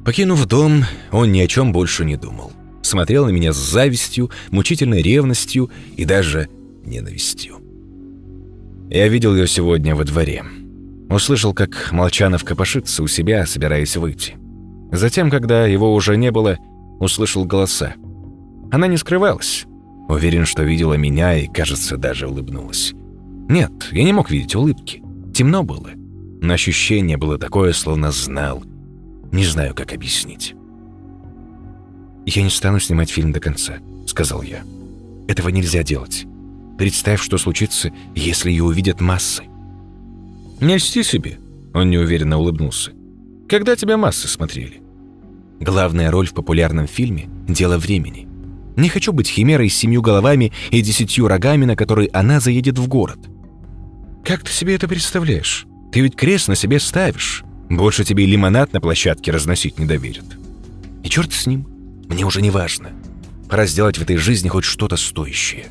Покинув 0.06 0.46
дом, 0.46 0.84
он 1.12 1.30
ни 1.30 1.40
о 1.40 1.46
чем 1.46 1.74
больше 1.74 2.06
не 2.06 2.16
думал. 2.16 2.50
Смотрел 2.80 3.26
на 3.26 3.30
меня 3.30 3.52
с 3.52 3.56
завистью, 3.56 4.30
мучительной 4.50 5.02
ревностью 5.02 5.70
и 5.98 6.06
даже 6.06 6.48
ненавистью. 6.82 7.56
Я 8.88 9.06
видел 9.06 9.36
ее 9.36 9.46
сегодня 9.46 9.94
во 9.94 10.04
дворе. 10.04 10.44
Услышал, 11.08 11.52
как 11.52 11.92
Молчанов 11.92 12.44
копошится 12.44 13.02
у 13.02 13.06
себя, 13.06 13.46
собираясь 13.46 13.96
выйти. 13.96 14.36
Затем, 14.90 15.30
когда 15.30 15.66
его 15.66 15.92
уже 15.94 16.16
не 16.16 16.30
было, 16.30 16.58
услышал 17.00 17.44
голоса. 17.44 17.94
Она 18.70 18.86
не 18.86 18.96
скрывалась. 18.96 19.66
Уверен, 20.08 20.44
что 20.44 20.62
видела 20.62 20.94
меня 20.94 21.36
и, 21.36 21.46
кажется, 21.46 21.96
даже 21.96 22.28
улыбнулась. 22.28 22.92
Нет, 23.48 23.72
я 23.92 24.04
не 24.04 24.12
мог 24.12 24.30
видеть 24.30 24.54
улыбки. 24.54 25.02
Темно 25.34 25.62
было. 25.62 25.90
Но 26.40 26.52
ощущение 26.52 27.16
было 27.16 27.38
такое, 27.38 27.72
словно 27.72 28.10
знал. 28.10 28.62
Не 29.32 29.44
знаю, 29.44 29.74
как 29.74 29.92
объяснить. 29.92 30.54
«Я 32.26 32.42
не 32.42 32.50
стану 32.50 32.80
снимать 32.80 33.10
фильм 33.10 33.32
до 33.32 33.40
конца»,— 33.40 33.74
сказал 34.06 34.42
я. 34.42 34.62
«Этого 35.28 35.50
нельзя 35.50 35.82
делать. 35.82 36.24
Представь, 36.78 37.20
что 37.20 37.36
случится, 37.36 37.90
если 38.14 38.50
ее 38.50 38.64
увидят 38.64 39.00
массы». 39.00 39.44
«Не 40.60 40.76
льсти 40.76 41.02
себе»,— 41.02 41.38
он 41.74 41.90
неуверенно 41.90 42.38
улыбнулся. 42.38 42.92
«Когда 43.48 43.76
тебя 43.76 43.96
массы 43.96 44.28
смотрели?» 44.28 44.82
«Главная 45.60 46.10
роль 46.10 46.26
в 46.26 46.34
популярном 46.34 46.86
фильме— 46.86 47.28
дело 47.48 47.78
времени. 47.78 48.28
Не 48.76 48.88
хочу 48.88 49.12
быть 49.12 49.28
химерой 49.28 49.70
с 49.70 49.76
семью 49.76 50.02
головами 50.02 50.52
и 50.70 50.80
десятью 50.82 51.28
рогами, 51.28 51.64
на 51.64 51.76
которые 51.76 52.08
она 52.12 52.40
заедет 52.40 52.78
в 52.78 52.88
город». 52.88 53.18
«Как 54.24 54.42
ты 54.42 54.50
себе 54.50 54.74
это 54.74 54.88
представляешь? 54.88 55.66
Ты 55.92 56.00
ведь 56.00 56.16
крест 56.16 56.48
на 56.48 56.54
себе 56.54 56.80
ставишь. 56.80 57.44
Больше 57.68 58.04
тебе 58.04 58.26
лимонад 58.26 58.72
на 58.72 58.80
площадке 58.80 59.30
разносить 59.30 59.78
не 59.78 59.86
доверят». 59.86 60.24
«И 61.02 61.08
черт 61.08 61.32
с 61.32 61.46
ним. 61.46 61.66
Мне 62.08 62.24
уже 62.24 62.40
не 62.40 62.50
важно. 62.50 62.90
Пора 63.48 63.66
сделать 63.66 63.98
в 63.98 64.02
этой 64.02 64.16
жизни 64.16 64.48
хоть 64.48 64.64
что-то 64.64 64.96
стоящее». 64.96 65.66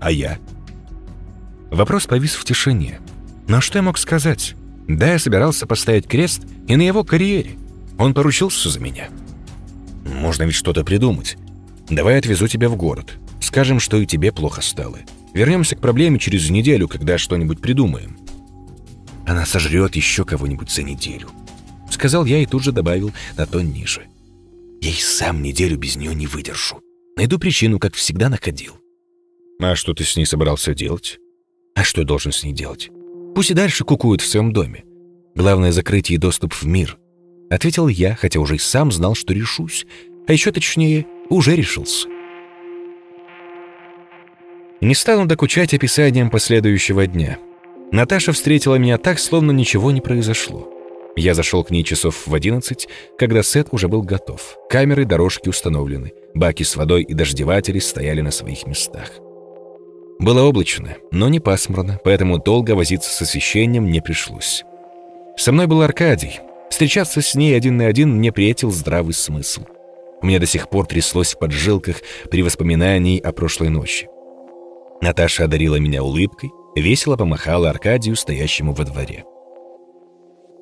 «А 0.00 0.10
я?» 0.10 0.38
Вопрос 1.70 2.06
повис 2.06 2.34
в 2.34 2.44
тишине. 2.44 3.00
Но 3.48 3.62
что 3.62 3.78
я 3.78 3.82
мог 3.82 3.98
сказать? 3.98 4.54
Да, 4.86 5.12
я 5.12 5.18
собирался 5.18 5.66
поставить 5.66 6.06
крест 6.06 6.42
и 6.68 6.76
на 6.76 6.82
его 6.82 7.02
карьере. 7.02 7.56
Он 7.98 8.14
поручился 8.14 8.68
за 8.68 8.78
меня. 8.78 9.08
Можно 10.04 10.44
ведь 10.44 10.54
что-то 10.54 10.84
придумать. 10.84 11.36
Давай 11.88 12.18
отвезу 12.18 12.46
тебя 12.46 12.68
в 12.68 12.76
город. 12.76 13.14
Скажем, 13.40 13.80
что 13.80 13.96
и 13.96 14.06
тебе 14.06 14.32
плохо 14.32 14.60
стало. 14.60 14.98
Вернемся 15.32 15.76
к 15.76 15.80
проблеме 15.80 16.18
через 16.18 16.50
неделю, 16.50 16.88
когда 16.88 17.16
что-нибудь 17.16 17.60
придумаем. 17.60 18.18
Она 19.26 19.46
сожрет 19.46 19.96
еще 19.96 20.24
кого-нибудь 20.24 20.70
за 20.70 20.82
неделю. 20.82 21.28
Сказал 21.90 22.24
я 22.26 22.38
и 22.38 22.46
тут 22.46 22.62
же 22.62 22.72
добавил 22.72 23.12
на 23.36 23.46
тон 23.46 23.70
ниже. 23.72 24.06
Я 24.80 24.90
и 24.90 24.94
сам 24.94 25.42
неделю 25.42 25.78
без 25.78 25.96
нее 25.96 26.14
не 26.14 26.26
выдержу. 26.26 26.80
Найду 27.16 27.38
причину, 27.38 27.78
как 27.78 27.94
всегда 27.94 28.28
находил. 28.28 28.74
А 29.60 29.74
что 29.74 29.94
ты 29.94 30.04
с 30.04 30.16
ней 30.16 30.24
собрался 30.24 30.74
делать? 30.74 31.18
А 31.74 31.82
что 31.82 32.02
я 32.02 32.06
должен 32.06 32.32
с 32.32 32.44
ней 32.44 32.52
делать? 32.52 32.90
Пусть 33.38 33.52
и 33.52 33.54
дальше 33.54 33.84
кукуют 33.84 34.20
в 34.20 34.26
своем 34.26 34.52
доме. 34.52 34.82
Главное— 35.36 35.70
закрыть 35.72 36.10
ей 36.10 36.16
доступ 36.16 36.52
в 36.52 36.66
мир. 36.66 36.98
Ответил 37.50 37.86
я, 37.86 38.16
хотя 38.16 38.40
уже 38.40 38.56
и 38.56 38.58
сам 38.58 38.90
знал, 38.90 39.14
что 39.14 39.32
решусь. 39.32 39.86
А 40.26 40.32
еще 40.32 40.50
точнее, 40.50 41.06
уже 41.28 41.54
решился. 41.54 42.08
Не 44.80 44.92
стану 44.96 45.26
докучать 45.26 45.72
описанием 45.72 46.30
последующего 46.30 47.06
дня. 47.06 47.38
Наташа 47.92 48.32
встретила 48.32 48.74
меня 48.74 48.98
так, 48.98 49.20
словно 49.20 49.52
ничего 49.52 49.92
не 49.92 50.00
произошло. 50.00 50.68
Я 51.14 51.34
зашел 51.34 51.62
к 51.62 51.70
ней 51.70 51.84
часов 51.84 52.26
в 52.26 52.34
одиннадцать, 52.34 52.88
когда 53.16 53.44
сет 53.44 53.68
уже 53.70 53.86
был 53.86 54.02
готов. 54.02 54.56
Камеры, 54.68 55.04
дорожки 55.04 55.48
установлены, 55.48 56.10
баки 56.34 56.64
с 56.64 56.74
водой 56.74 57.04
и 57.04 57.14
дождеватели 57.14 57.78
стояли 57.78 58.20
на 58.20 58.32
своих 58.32 58.66
местах. 58.66 59.12
Было 60.18 60.42
облачно, 60.42 60.96
но 61.12 61.28
не 61.28 61.38
пасмурно, 61.38 62.00
поэтому 62.02 62.38
долго 62.38 62.72
возиться 62.72 63.10
с 63.10 63.22
освещением 63.22 63.90
не 63.90 64.00
пришлось. 64.00 64.64
Со 65.36 65.52
мной 65.52 65.66
был 65.66 65.82
Аркадий. 65.82 66.40
Встречаться 66.70 67.22
с 67.22 67.34
ней 67.34 67.56
один 67.56 67.76
на 67.76 67.86
один 67.86 68.16
мне 68.16 68.32
приятел 68.32 68.70
здравый 68.70 69.14
смысл. 69.14 69.62
У 70.20 70.26
меня 70.26 70.40
до 70.40 70.46
сих 70.46 70.68
пор 70.68 70.86
тряслось 70.86 71.34
в 71.34 71.38
поджилках 71.38 72.02
при 72.30 72.42
воспоминании 72.42 73.20
о 73.20 73.32
прошлой 73.32 73.68
ночи. 73.68 74.08
Наташа 75.00 75.44
одарила 75.44 75.76
меня 75.76 76.02
улыбкой, 76.02 76.50
весело 76.74 77.16
помахала 77.16 77.70
Аркадию, 77.70 78.16
стоящему 78.16 78.72
во 78.72 78.84
дворе. 78.84 79.24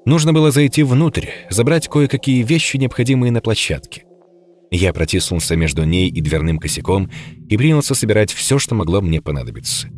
Нужно 0.05 0.33
было 0.33 0.51
зайти 0.51 0.83
внутрь, 0.83 1.29
забрать 1.49 1.89
кое-какие 1.89 2.43
вещи, 2.43 2.77
необходимые 2.77 3.33
на 3.33 3.41
площадке. 3.41 4.05
Я 4.71 4.93
протиснулся 4.93 5.57
между 5.57 5.85
ней 5.85 6.09
и 6.09 6.21
дверным 6.21 6.59
косяком 6.59 7.11
и 7.49 7.57
принялся 7.57 7.95
собирать 7.95 8.33
все, 8.33 8.59
что 8.59 8.75
могло 8.75 9.01
мне 9.01 9.21
понадобиться. 9.23 9.89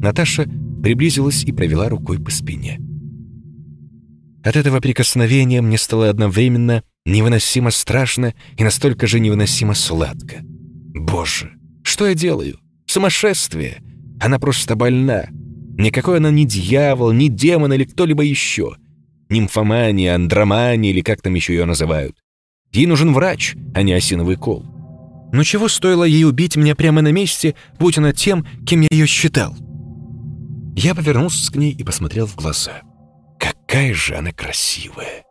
Наташа 0.00 0.48
приблизилась 0.82 1.44
и 1.44 1.52
провела 1.52 1.88
рукой 1.88 2.18
по 2.18 2.30
спине. 2.30 2.78
От 4.44 4.54
этого 4.54 4.80
прикосновения 4.80 5.60
мне 5.60 5.76
стало 5.76 6.08
одновременно 6.08 6.84
невыносимо 7.04 7.70
страшно 7.70 8.34
и 8.56 8.62
настолько 8.62 9.06
же 9.06 9.18
невыносимо 9.18 9.74
сладко. 9.74 10.36
Боже, 10.94 11.52
что 11.82 12.06
я 12.06 12.14
делаю? 12.14 12.58
Сумасшествие! 12.86 13.82
Она 14.20 14.38
просто 14.38 14.76
больна. 14.76 15.26
Никакой 15.78 16.18
она 16.18 16.30
не 16.30 16.46
дьявол, 16.46 17.12
не 17.12 17.28
демон 17.28 17.72
или 17.72 17.84
кто-либо 17.84 18.22
еще. 18.22 18.76
Нимфомания, 19.28 20.14
андромания 20.14 20.90
или 20.90 21.00
как 21.00 21.20
там 21.22 21.34
еще 21.34 21.54
ее 21.54 21.64
называют. 21.64 22.16
Ей 22.72 22.86
нужен 22.86 23.12
врач, 23.12 23.56
а 23.74 23.82
не 23.82 23.92
осиновый 23.92 24.36
кол. 24.36 24.64
Но 25.32 25.42
чего 25.42 25.68
стоило 25.68 26.04
ей 26.04 26.24
убить 26.24 26.56
меня 26.56 26.74
прямо 26.74 27.02
на 27.02 27.12
месте, 27.12 27.54
будь 27.78 27.98
она 27.98 28.12
тем, 28.12 28.46
кем 28.66 28.82
я 28.82 28.88
ее 28.90 29.06
считал? 29.06 29.54
Я 30.76 30.94
повернулся 30.94 31.50
к 31.50 31.56
ней 31.56 31.72
и 31.72 31.84
посмотрел 31.84 32.26
в 32.26 32.36
глаза. 32.36 32.82
Какая 33.38 33.94
же 33.94 34.16
она 34.16 34.32
красивая! 34.32 35.24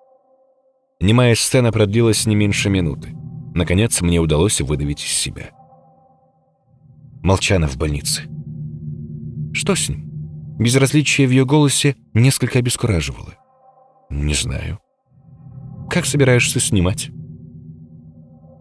Немая 0.99 1.36
сцена 1.36 1.71
продлилась 1.71 2.25
не 2.25 2.36
меньше 2.36 2.69
минуты. 2.69 3.15
Наконец, 3.53 4.01
мне 4.01 4.19
удалось 4.19 4.59
выдавить 4.61 5.03
из 5.03 5.11
себя. 5.11 5.51
Молчана 7.21 7.67
в 7.67 7.77
больнице. 7.77 8.23
Что 9.53 9.75
с 9.75 9.88
ним? 9.88 10.09
Безразличие 10.59 11.27
в 11.27 11.31
ее 11.31 11.45
голосе 11.45 11.95
несколько 12.13 12.59
обескураживало. 12.59 13.36
Не 14.09 14.33
знаю. 14.33 14.79
Как 15.89 16.05
собираешься 16.05 16.59
снимать? 16.59 17.09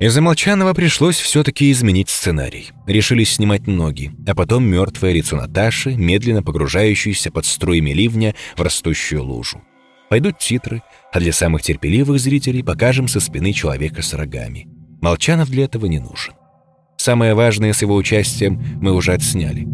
Из-за 0.00 0.20
Молчанова 0.20 0.74
пришлось 0.74 1.18
все-таки 1.18 1.70
изменить 1.70 2.08
сценарий. 2.08 2.70
Решили 2.86 3.22
снимать 3.22 3.68
ноги, 3.68 4.10
а 4.26 4.34
потом 4.34 4.64
мертвое 4.64 5.12
лицо 5.12 5.36
Наташи, 5.36 5.94
медленно 5.94 6.42
погружающееся 6.42 7.30
под 7.30 7.46
струями 7.46 7.90
ливня 7.90 8.34
в 8.56 8.62
растущую 8.62 9.22
лужу. 9.22 9.62
Пойдут 10.10 10.38
титры, 10.38 10.82
а 11.12 11.20
для 11.20 11.32
самых 11.32 11.62
терпеливых 11.62 12.18
зрителей 12.18 12.64
покажем 12.64 13.06
со 13.06 13.20
спины 13.20 13.52
человека 13.52 14.02
с 14.02 14.12
рогами. 14.14 14.66
Молчанов 15.00 15.48
для 15.48 15.64
этого 15.64 15.86
не 15.86 16.00
нужен. 16.00 16.34
Самое 16.96 17.34
важное 17.34 17.72
с 17.72 17.82
его 17.82 17.94
участием 17.94 18.62
мы 18.80 18.92
уже 18.92 19.12
отсняли. 19.12 19.66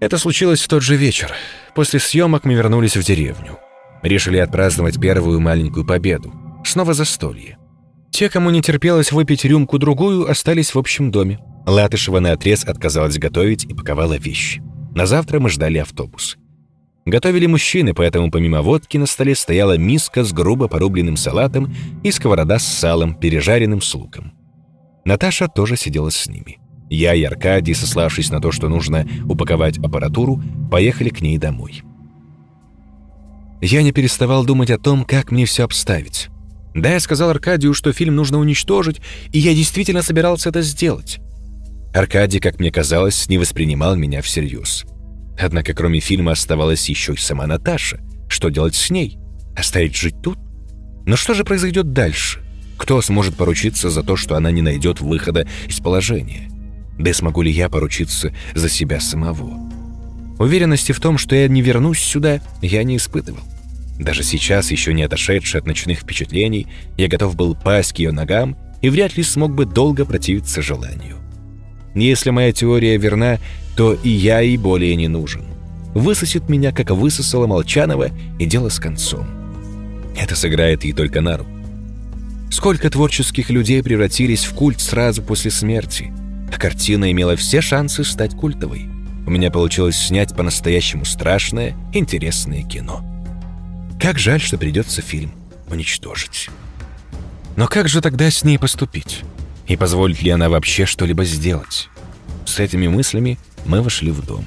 Это 0.00 0.18
случилось 0.18 0.60
в 0.60 0.68
тот 0.68 0.82
же 0.82 0.96
вечер. 0.96 1.32
После 1.74 1.98
съемок 1.98 2.44
мы 2.44 2.54
вернулись 2.54 2.96
в 2.96 3.02
деревню. 3.02 3.58
Решили 4.02 4.38
отпраздновать 4.38 5.00
первую 5.00 5.40
маленькую 5.40 5.86
победу. 5.86 6.32
Снова 6.72 6.94
застолье. 6.94 7.58
Те, 8.10 8.30
кому 8.30 8.48
не 8.48 8.62
терпелось 8.62 9.12
выпить 9.12 9.44
рюмку-другую, 9.44 10.30
остались 10.30 10.74
в 10.74 10.78
общем 10.78 11.10
доме. 11.10 11.38
Латышева 11.66 12.18
наотрез 12.18 12.64
отказалась 12.64 13.18
готовить 13.18 13.66
и 13.66 13.74
паковала 13.74 14.14
вещи. 14.14 14.62
На 14.94 15.04
завтра 15.04 15.38
мы 15.38 15.50
ждали 15.50 15.76
автобус. 15.76 16.38
Готовили 17.04 17.44
мужчины, 17.44 17.92
поэтому 17.92 18.30
помимо 18.30 18.62
водки 18.62 18.96
на 18.96 19.04
столе 19.04 19.34
стояла 19.34 19.76
миска 19.76 20.24
с 20.24 20.32
грубо 20.32 20.66
порубленным 20.66 21.18
салатом 21.18 21.74
и 22.02 22.10
сковорода 22.10 22.58
с 22.58 22.66
салом, 22.66 23.16
пережаренным 23.16 23.82
с 23.82 23.94
луком. 23.94 24.32
Наташа 25.04 25.48
тоже 25.48 25.76
сидела 25.76 26.10
с 26.10 26.26
ними. 26.26 26.58
Я 26.88 27.12
и 27.14 27.22
Аркадий, 27.22 27.74
сославшись 27.74 28.30
на 28.30 28.40
то, 28.40 28.50
что 28.50 28.70
нужно 28.70 29.06
упаковать 29.28 29.76
аппаратуру, 29.76 30.42
поехали 30.70 31.10
к 31.10 31.20
ней 31.20 31.36
домой. 31.36 31.82
Я 33.60 33.82
не 33.82 33.92
переставал 33.92 34.46
думать 34.46 34.70
о 34.70 34.78
том, 34.78 35.04
как 35.04 35.30
мне 35.32 35.44
все 35.44 35.64
обставить. 35.64 36.30
Да, 36.74 36.92
я 36.92 37.00
сказал 37.00 37.30
Аркадию, 37.30 37.74
что 37.74 37.92
фильм 37.92 38.16
нужно 38.16 38.38
уничтожить, 38.38 39.00
и 39.32 39.38
я 39.38 39.54
действительно 39.54 40.02
собирался 40.02 40.48
это 40.48 40.62
сделать. 40.62 41.20
Аркадий, 41.94 42.40
как 42.40 42.58
мне 42.58 42.70
казалось, 42.70 43.28
не 43.28 43.36
воспринимал 43.36 43.96
меня 43.96 44.22
всерьез. 44.22 44.84
Однако 45.38 45.74
кроме 45.74 46.00
фильма 46.00 46.32
оставалась 46.32 46.88
еще 46.88 47.12
и 47.14 47.18
сама 47.18 47.46
Наташа. 47.46 48.00
Что 48.28 48.48
делать 48.48 48.74
с 48.74 48.90
ней? 48.90 49.18
Оставить 49.56 49.96
жить 49.96 50.14
тут? 50.22 50.38
Но 51.04 51.16
что 51.16 51.34
же 51.34 51.44
произойдет 51.44 51.92
дальше? 51.92 52.40
Кто 52.78 53.00
сможет 53.02 53.36
поручиться 53.36 53.90
за 53.90 54.02
то, 54.02 54.16
что 54.16 54.36
она 54.36 54.50
не 54.50 54.62
найдет 54.62 55.00
выхода 55.00 55.46
из 55.68 55.78
положения? 55.80 56.48
Да 56.98 57.12
смогу 57.12 57.42
ли 57.42 57.50
я 57.50 57.68
поручиться 57.68 58.34
за 58.54 58.68
себя 58.68 59.00
самого? 59.00 59.70
Уверенности 60.38 60.92
в 60.92 61.00
том, 61.00 61.18
что 61.18 61.34
я 61.34 61.48
не 61.48 61.60
вернусь 61.62 62.00
сюда, 62.00 62.40
я 62.62 62.82
не 62.84 62.96
испытывал. 62.96 63.40
Даже 64.02 64.24
сейчас, 64.24 64.72
еще 64.72 64.92
не 64.92 65.04
отошедший 65.04 65.60
от 65.60 65.66
ночных 65.66 66.00
впечатлений, 66.00 66.66
я 66.96 67.06
готов 67.06 67.36
был 67.36 67.54
пасть 67.54 67.92
к 67.92 67.98
ее 67.98 68.10
ногам 68.10 68.56
и 68.80 68.90
вряд 68.90 69.16
ли 69.16 69.22
смог 69.22 69.54
бы 69.54 69.64
долго 69.64 70.04
противиться 70.04 70.60
желанию. 70.60 71.18
Если 71.94 72.30
моя 72.30 72.52
теория 72.52 72.96
верна, 72.96 73.38
то 73.76 73.94
и 73.94 74.08
я 74.08 74.40
ей 74.40 74.56
более 74.56 74.96
не 74.96 75.06
нужен. 75.06 75.44
Высосет 75.94 76.48
меня, 76.48 76.72
как 76.72 76.90
высосала 76.90 77.46
Молчанова, 77.46 78.08
и 78.40 78.44
дело 78.44 78.70
с 78.70 78.80
концом. 78.80 79.26
Это 80.18 80.34
сыграет 80.34 80.82
ей 80.84 80.94
только 80.94 81.20
на 81.20 81.36
руку. 81.36 81.50
Сколько 82.50 82.90
творческих 82.90 83.50
людей 83.50 83.82
превратились 83.84 84.44
в 84.44 84.54
культ 84.54 84.80
сразу 84.80 85.22
после 85.22 85.52
смерти, 85.52 86.12
а 86.52 86.58
картина 86.58 87.12
имела 87.12 87.36
все 87.36 87.60
шансы 87.60 88.02
стать 88.02 88.34
культовой. 88.34 88.88
У 89.26 89.30
меня 89.30 89.52
получилось 89.52 89.96
снять 89.96 90.34
по-настоящему 90.34 91.04
страшное, 91.04 91.76
интересное 91.92 92.62
кино. 92.64 93.11
Как 94.00 94.18
жаль, 94.18 94.40
что 94.40 94.58
придется 94.58 95.02
фильм 95.02 95.32
уничтожить. 95.68 96.50
Но 97.56 97.66
как 97.66 97.88
же 97.88 98.00
тогда 98.00 98.30
с 98.30 98.44
ней 98.44 98.58
поступить? 98.58 99.22
И 99.66 99.76
позволит 99.76 100.22
ли 100.22 100.30
она 100.30 100.48
вообще 100.48 100.86
что-либо 100.86 101.24
сделать? 101.24 101.88
С 102.44 102.58
этими 102.58 102.88
мыслями 102.88 103.38
мы 103.64 103.82
вошли 103.82 104.10
в 104.10 104.24
дом. 104.24 104.44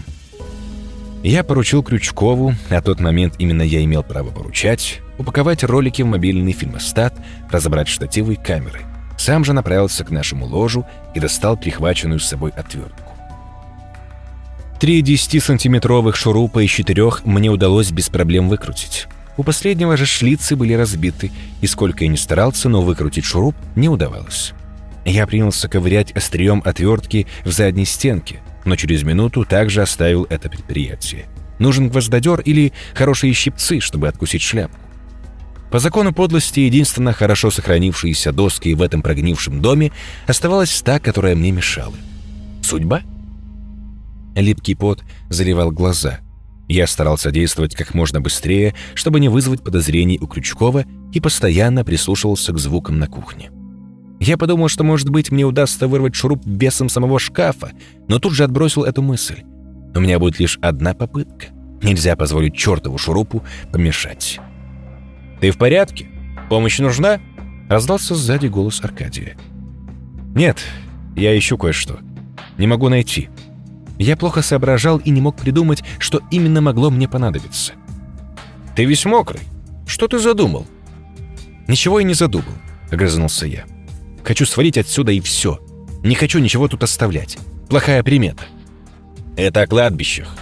Я 1.24 1.43
поручил 1.43 1.82
Крючкову, 1.82 2.54
а 2.70 2.82
тот 2.82 3.00
момент 3.00 3.36
именно 3.39 3.64
я 3.64 3.84
имел 3.84 4.04
право 4.04 4.30
поручать, 4.30 5.02
упаковать 5.18 5.64
ролики 5.64 6.04
в 6.04 6.06
мобильный 6.06 6.52
фильмостат, 6.52 7.16
разобрать 7.50 7.88
штативы 7.88 8.34
и 8.34 8.36
камеры. 8.36 8.82
Сам 9.18 9.43
же 9.43 9.54
направился 9.54 10.04
к 10.04 10.12
нашему 10.12 10.46
ложу 10.46 10.86
и 11.16 11.20
достал 11.20 11.58
прихваченную 11.58 12.20
с 12.20 12.28
собой 12.28 12.52
отвертку. 12.52 13.14
Три 14.80 15.02
10-сантиметровых 15.02 16.16
шурупа 16.16 16.64
из 16.64 16.70
четырех 16.70 17.26
мне 17.26 17.50
удалось 17.50 17.91
без 17.91 18.10
проблем 18.10 18.50
выкрутить. 18.50 19.08
У 19.38 19.43
последнего 19.43 19.97
же 19.97 20.05
шлицы 20.05 20.55
были 20.55 20.73
разбиты, 20.73 21.31
и 21.61 21.67
сколько 21.67 22.03
я 22.03 22.09
ни 22.09 22.15
старался, 22.15 22.69
но 22.69 22.81
выкрутить 22.81 23.25
шуруп 23.25 23.55
не 23.75 23.89
удавалось. 23.89 24.53
Я 25.05 25.27
принялся 25.27 25.67
ковырять 25.67 26.11
острием 26.13 26.61
отвертки 26.65 27.27
в 27.43 27.51
задней 27.51 27.86
стенке, 27.86 28.41
но 28.63 28.75
через 28.75 29.03
минуту 29.03 29.45
также 29.45 29.81
оставил 29.81 30.25
это 30.29 30.49
предприятие. 30.49 31.25
Нужен 31.59 31.89
гвоздодер 31.89 32.41
или 32.41 32.73
хорошие 32.93 33.33
щипцы, 33.33 33.79
чтобы 33.79 34.07
откусить 34.07 34.41
шляпку. 34.41 34.79
По 35.71 35.79
закону 35.79 36.13
подлости, 36.13 36.61
единственно 36.61 37.11
хорошо 37.11 37.51
сохранившиеся 37.51 38.31
доски 38.31 38.73
в 38.73 38.81
этом 38.81 39.01
прогнившем 39.01 39.61
доме 39.61 39.91
оставалась 40.25 40.81
та, 40.81 40.99
которая 40.99 41.36
мне 41.36 41.51
мешала. 41.51 41.95
Судьба? 42.61 43.01
Липкий 44.36 44.75
пот 44.75 45.03
заливал 45.29 45.71
глаза. 45.71 46.19
Я 46.68 46.88
старался 46.88 47.32
действовать 47.32 47.76
как 47.76 47.93
можно 47.93 48.22
быстрее, 48.22 48.74
чтобы 48.95 49.20
не 49.20 49.30
вызвать 49.30 49.63
подозрений 49.63 50.18
у 50.20 50.28
Крючкова 50.28 50.86
и 51.13 51.20
постоянно 51.20 51.84
прислушивался 51.86 52.53
к 52.53 52.57
звукам 52.57 52.97
на 52.97 53.07
кухне. 53.07 53.51
Я 54.20 54.38
подумал, 54.38 54.70
что, 54.70 54.84
может 54.84 55.09
быть, 55.09 55.32
мне 55.32 55.45
удастся 55.45 55.88
вырвать 55.88 56.16
шуруп 56.16 56.41
весом 56.45 56.89
самого 56.89 57.20
шкафа, 57.20 57.72
но 58.07 58.18
тут 58.18 58.34
же 58.34 58.43
отбросил 58.43 58.84
эту 58.84 59.01
мысль. 59.01 59.43
У 59.93 59.99
меня 59.99 60.20
будет 60.20 60.39
лишь 60.39 60.57
одна 60.61 60.93
попытка. 60.93 61.47
Нельзя 61.84 62.16
позволить 62.16 62.55
чертову 62.55 62.97
шурупу 62.97 63.43
помешать. 63.72 64.39
«Ты 65.39 65.51
в 65.51 65.57
порядке? 65.57 66.07
Помощь 66.49 66.80
нужна?» 66.80 67.20
Раздался 67.70 68.16
сзади 68.16 68.47
голос 68.47 68.84
Аркадия. 68.84 69.38
«Нет, 70.34 70.57
я 71.16 71.38
ищу 71.38 71.57
кое-что. 71.57 71.99
Не 72.57 72.68
могу 72.68 72.89
найти». 72.89 73.30
Я 73.98 74.18
плохо 74.18 74.41
соображал 74.41 74.98
и 74.98 75.10
не 75.10 75.22
мог 75.22 75.36
придумать, 75.38 75.84
что 76.00 76.22
именно 76.32 76.62
могло 76.62 76.89
мне 76.89 77.08
понадобиться. 77.08 77.74
«Ты 78.76 78.86
весь 78.86 79.06
мокрый. 79.06 79.41
Что 79.88 80.08
ты 80.08 80.20
задумал?» 80.20 80.66
«Ничего 81.68 82.00
я 82.00 82.06
не 82.06 82.14
задумал»,— 82.14 82.54
огрызнулся 82.91 83.46
я. 83.46 83.66
Хочу 84.26 84.48
свалить 84.48 84.78
отсюда 84.78 85.12
и 85.12 85.22
все. 85.22 85.60
Не 86.04 86.16
хочу 86.16 86.39
ничего 86.39 86.68
тут 86.68 86.82
оставлять. 86.82 87.38
Плохая 87.70 88.02
примета. 88.02 88.43
Это 89.38 89.62
о 89.62 89.68
кладбищах. 89.68 90.36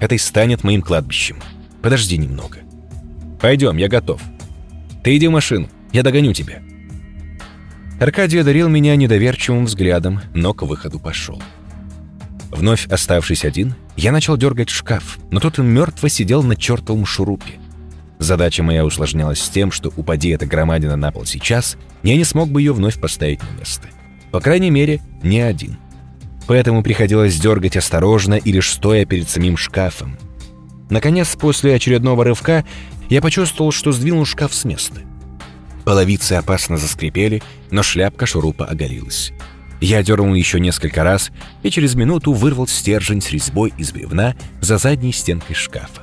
Это 0.00 0.14
и 0.14 0.18
станет 0.18 0.64
моим 0.64 0.80
кладбищем. 0.80 1.36
Подожди 1.82 2.16
немного. 2.16 2.58
Пойдем, 3.38 3.76
я 3.76 3.88
готов. 3.88 4.22
Ты 5.04 5.16
иди 5.16 5.28
в 5.28 5.32
машину, 5.32 5.68
я 5.92 6.02
догоню 6.02 6.32
тебя. 6.32 6.62
Аркадий 8.00 8.38
одарил 8.38 8.68
меня 8.68 8.96
недоверчивым 8.96 9.66
взглядом, 9.66 10.20
но 10.34 10.54
к 10.54 10.62
выходу 10.62 10.98
пошел. 10.98 11.42
Вновь 12.50 12.86
оставшись 12.86 13.44
один, 13.44 13.74
я 13.96 14.12
начал 14.12 14.36
дергать 14.36 14.70
шкаф, 14.70 15.18
но 15.30 15.40
тот 15.40 15.58
мертво 15.58 16.08
сидел 16.08 16.42
на 16.42 16.56
чертовом 16.56 17.04
шурупе. 17.04 17.54
Задача 18.18 18.62
моя 18.62 18.84
усложнялась 18.84 19.40
с 19.40 19.48
тем, 19.48 19.70
что 19.70 19.92
упади 19.96 20.30
эта 20.30 20.46
громадина 20.46 20.96
на 20.96 21.12
пол 21.12 21.24
сейчас, 21.24 21.76
я 22.02 22.16
не 22.16 22.24
смог 22.24 22.50
бы 22.50 22.60
ее 22.60 22.72
вновь 22.72 23.00
поставить 23.00 23.40
на 23.42 23.58
место. 23.58 23.88
По 24.32 24.40
крайней 24.40 24.70
мере, 24.70 25.00
не 25.22 25.40
один. 25.40 25.78
Поэтому 26.46 26.82
приходилось 26.82 27.38
дергать 27.38 27.76
осторожно 27.76 28.34
и 28.34 28.52
лишь 28.52 28.70
стоя 28.70 29.04
перед 29.04 29.28
самим 29.28 29.56
шкафом. 29.56 30.18
Наконец, 30.90 31.36
после 31.36 31.74
очередного 31.74 32.24
рывка, 32.24 32.64
я 33.08 33.20
почувствовал, 33.20 33.72
что 33.72 33.92
сдвинул 33.92 34.24
шкаф 34.24 34.54
с 34.54 34.64
места. 34.64 35.02
Половицы 35.84 36.34
опасно 36.34 36.76
заскрипели, 36.76 37.42
но 37.70 37.82
шляпка 37.82 38.26
шурупа 38.26 38.64
оголилась. 38.64 39.32
Я 39.80 40.02
дернул 40.02 40.34
еще 40.34 40.60
несколько 40.60 41.04
раз 41.04 41.30
и 41.62 41.70
через 41.70 41.94
минуту 41.94 42.32
вырвал 42.32 42.66
стержень 42.66 43.20
с 43.20 43.30
резьбой 43.30 43.72
из 43.76 43.92
бревна 43.92 44.34
за 44.60 44.78
задней 44.78 45.12
стенкой 45.12 45.54
шкафа. 45.54 46.02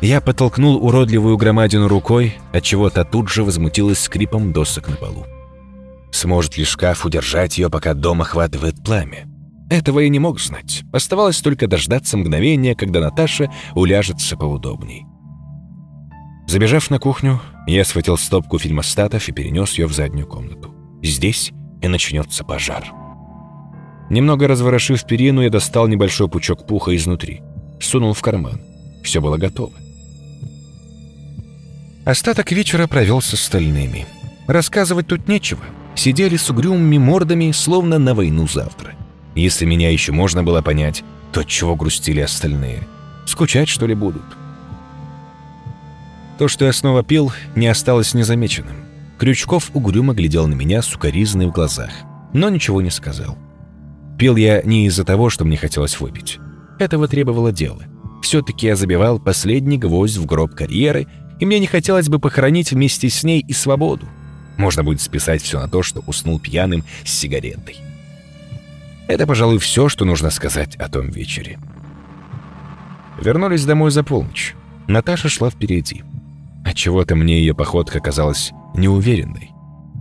Я 0.00 0.20
подтолкнул 0.20 0.84
уродливую 0.84 1.36
громадину 1.36 1.88
рукой, 1.88 2.36
отчего 2.52 2.90
та 2.90 3.04
тут 3.04 3.28
же 3.28 3.44
возмутилась 3.44 4.00
скрипом 4.00 4.52
досок 4.52 4.88
на 4.88 4.96
полу. 4.96 5.24
Сможет 6.12 6.56
ли 6.56 6.64
шкаф 6.64 7.06
удержать 7.06 7.58
ее, 7.58 7.70
пока 7.70 7.94
дом 7.94 8.22
охватывает 8.22 8.82
пламя? 8.82 9.26
Этого 9.70 10.00
я 10.00 10.08
не 10.08 10.18
мог 10.18 10.40
знать. 10.40 10.82
Оставалось 10.92 11.40
только 11.40 11.66
дождаться 11.66 12.16
мгновения, 12.16 12.74
когда 12.74 13.00
Наташа 13.00 13.50
уляжется 13.74 14.36
поудобней. 14.36 15.04
Забежав 16.46 16.90
на 16.90 16.98
кухню, 16.98 17.40
я 17.66 17.84
схватил 17.84 18.16
стопку 18.16 18.58
фильмостатов 18.58 19.28
и 19.28 19.32
перенес 19.32 19.72
ее 19.72 19.86
в 19.86 19.92
заднюю 19.92 20.26
комнату. 20.28 20.72
Здесь 21.02 21.52
и 21.82 21.88
начнется 21.88 22.44
пожар. 22.44 22.92
Немного 24.08 24.46
разворошив 24.46 25.04
перину, 25.04 25.42
я 25.42 25.50
достал 25.50 25.88
небольшой 25.88 26.28
пучок 26.28 26.66
пуха 26.66 26.94
изнутри. 26.94 27.42
Сунул 27.80 28.12
в 28.12 28.22
карман. 28.22 28.60
Все 29.02 29.20
было 29.20 29.36
готово. 29.36 29.72
Остаток 32.04 32.52
вечера 32.52 32.86
провел 32.86 33.20
с 33.20 33.34
остальными. 33.34 34.06
Рассказывать 34.46 35.08
тут 35.08 35.26
нечего. 35.26 35.64
Сидели 35.96 36.36
с 36.36 36.48
угрюмыми 36.50 36.98
мордами, 36.98 37.50
словно 37.50 37.98
на 37.98 38.14
войну 38.14 38.46
завтра. 38.46 38.94
Если 39.34 39.64
меня 39.64 39.90
еще 39.90 40.12
можно 40.12 40.44
было 40.44 40.62
понять, 40.62 41.02
то 41.32 41.42
чего 41.42 41.74
грустили 41.74 42.20
остальные? 42.20 42.86
Скучать, 43.26 43.68
что 43.68 43.86
ли, 43.86 43.94
будут? 43.94 44.22
То, 46.38 46.48
что 46.48 46.64
я 46.64 46.72
снова 46.72 47.02
пил, 47.02 47.32
не 47.54 47.66
осталось 47.66 48.14
незамеченным. 48.14 48.85
Крючков 49.18 49.70
угрюмо 49.74 50.14
глядел 50.14 50.46
на 50.46 50.54
меня 50.54 50.82
с 50.82 50.94
укоризной 50.94 51.46
в 51.46 51.52
глазах, 51.52 51.90
но 52.32 52.48
ничего 52.48 52.82
не 52.82 52.90
сказал. 52.90 53.38
Пил 54.18 54.36
я 54.36 54.62
не 54.62 54.86
из-за 54.86 55.04
того, 55.04 55.30
что 55.30 55.44
мне 55.44 55.56
хотелось 55.56 56.00
выпить. 56.00 56.38
Этого 56.78 57.08
требовало 57.08 57.52
дело. 57.52 57.82
Все-таки 58.22 58.66
я 58.66 58.76
забивал 58.76 59.18
последний 59.18 59.78
гвоздь 59.78 60.16
в 60.16 60.26
гроб 60.26 60.54
карьеры 60.54 61.06
и 61.38 61.44
мне 61.44 61.58
не 61.58 61.66
хотелось 61.66 62.08
бы 62.08 62.18
похоронить 62.18 62.72
вместе 62.72 63.08
с 63.08 63.22
ней 63.24 63.44
и 63.46 63.52
свободу. 63.52 64.06
Можно 64.56 64.82
будет 64.82 65.00
списать 65.00 65.42
все 65.42 65.60
на 65.60 65.68
то, 65.68 65.82
что 65.82 66.02
уснул 66.06 66.40
пьяным 66.40 66.84
с 67.04 67.12
сигаретой. 67.12 67.76
Это, 69.06 69.26
пожалуй, 69.26 69.58
все, 69.58 69.88
что 69.88 70.04
нужно 70.04 70.30
сказать 70.30 70.76
о 70.76 70.88
том 70.88 71.10
вечере. 71.10 71.58
Вернулись 73.20 73.64
домой 73.64 73.90
за 73.90 74.02
полночь. 74.02 74.54
Наташа 74.88 75.28
шла 75.28 75.50
впереди. 75.50 76.02
Отчего-то 76.64 77.14
мне 77.14 77.38
ее 77.38 77.54
походка 77.54 78.00
казалась 78.00 78.52
неуверенной. 78.76 79.50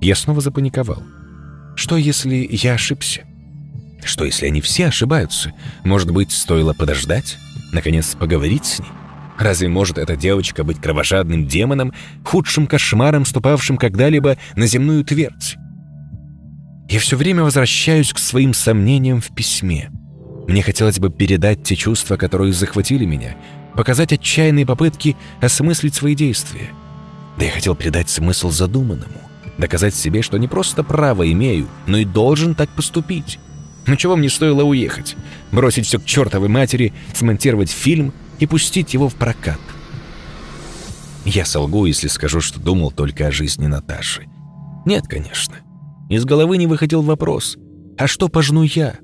Я 0.02 0.16
снова 0.16 0.42
запаниковал. 0.42 1.04
Что, 1.76 1.98
если 1.98 2.48
я 2.52 2.74
ошибся? 2.74 3.24
Что, 4.04 4.26
если 4.26 4.46
они 4.46 4.62
все 4.62 4.88
ошибаются? 4.88 5.52
Может 5.84 6.12
быть, 6.12 6.32
стоило 6.32 6.74
подождать? 6.74 7.38
Наконец, 7.72 8.16
поговорить 8.16 8.66
с 8.66 8.80
ней? 8.80 8.90
Разве 9.38 9.68
может 9.68 9.98
эта 9.98 10.16
девочка 10.16 10.64
быть 10.64 10.80
кровожадным 10.80 11.48
демоном, 11.48 11.94
худшим 12.24 12.68
кошмаром, 12.68 13.26
ступавшим 13.26 13.78
когда-либо 13.78 14.38
на 14.56 14.68
земную 14.68 15.04
твердь? 15.04 15.58
Я 16.88 17.00
все 17.00 17.18
время 17.18 17.44
возвращаюсь 17.44 18.14
к 18.14 18.20
своим 18.20 18.54
сомнениям 18.54 19.20
в 19.20 19.34
письме. 19.36 19.90
Мне 20.48 20.62
хотелось 20.62 21.00
бы 21.00 21.10
передать 21.10 21.64
те 21.64 21.76
чувства, 21.76 22.16
которые 22.16 22.54
захватили 22.54 23.06
меня, 23.06 23.36
показать 23.74 24.14
отчаянные 24.14 24.66
попытки 24.66 25.18
осмыслить 25.42 25.96
свои 25.96 26.16
действия. 26.16 26.70
Да 27.38 27.46
я 27.46 27.52
хотел 27.52 27.76
придать 27.76 28.10
смысл 28.10 28.50
задуманному, 28.50 29.22
доказать 29.58 29.96
себе, 29.96 30.22
что 30.22 30.38
не 30.38 30.48
просто 30.48 30.84
право 30.84 31.30
имею, 31.32 31.68
но 31.86 31.98
и 31.98 32.06
должен 32.06 32.56
так 32.56 32.70
поступить. 32.70 33.40
Но 33.88 33.96
чего 33.96 34.16
мне 34.16 34.30
стоило 34.30 34.64
уехать? 34.64 35.16
Бросить 35.52 35.86
все 35.86 36.00
к 36.00 36.06
чертовой 36.06 36.50
матери, 36.50 36.94
смонтировать 37.14 37.70
фильм— 37.70 38.14
и 38.40 38.46
пустить 38.46 38.94
его 38.94 39.10
в 39.10 39.16
прокат. 39.16 39.60
Я 41.26 41.46
солгу, 41.46 41.86
если 41.86 42.08
скажу, 42.08 42.42
что 42.42 42.60
думал 42.60 42.92
только 42.92 43.28
о 43.28 43.32
жизни 43.32 43.68
Наташи. 43.68 44.28
Нет, 44.86 45.08
конечно. 45.08 45.56
Из 46.10 46.24
головы 46.24 46.58
не 46.58 46.68
выходил 46.68 47.02
вопрос. 47.02 47.58
А 47.98 48.08
что 48.08 48.28
пожну 48.28 48.64
я? 48.64 48.96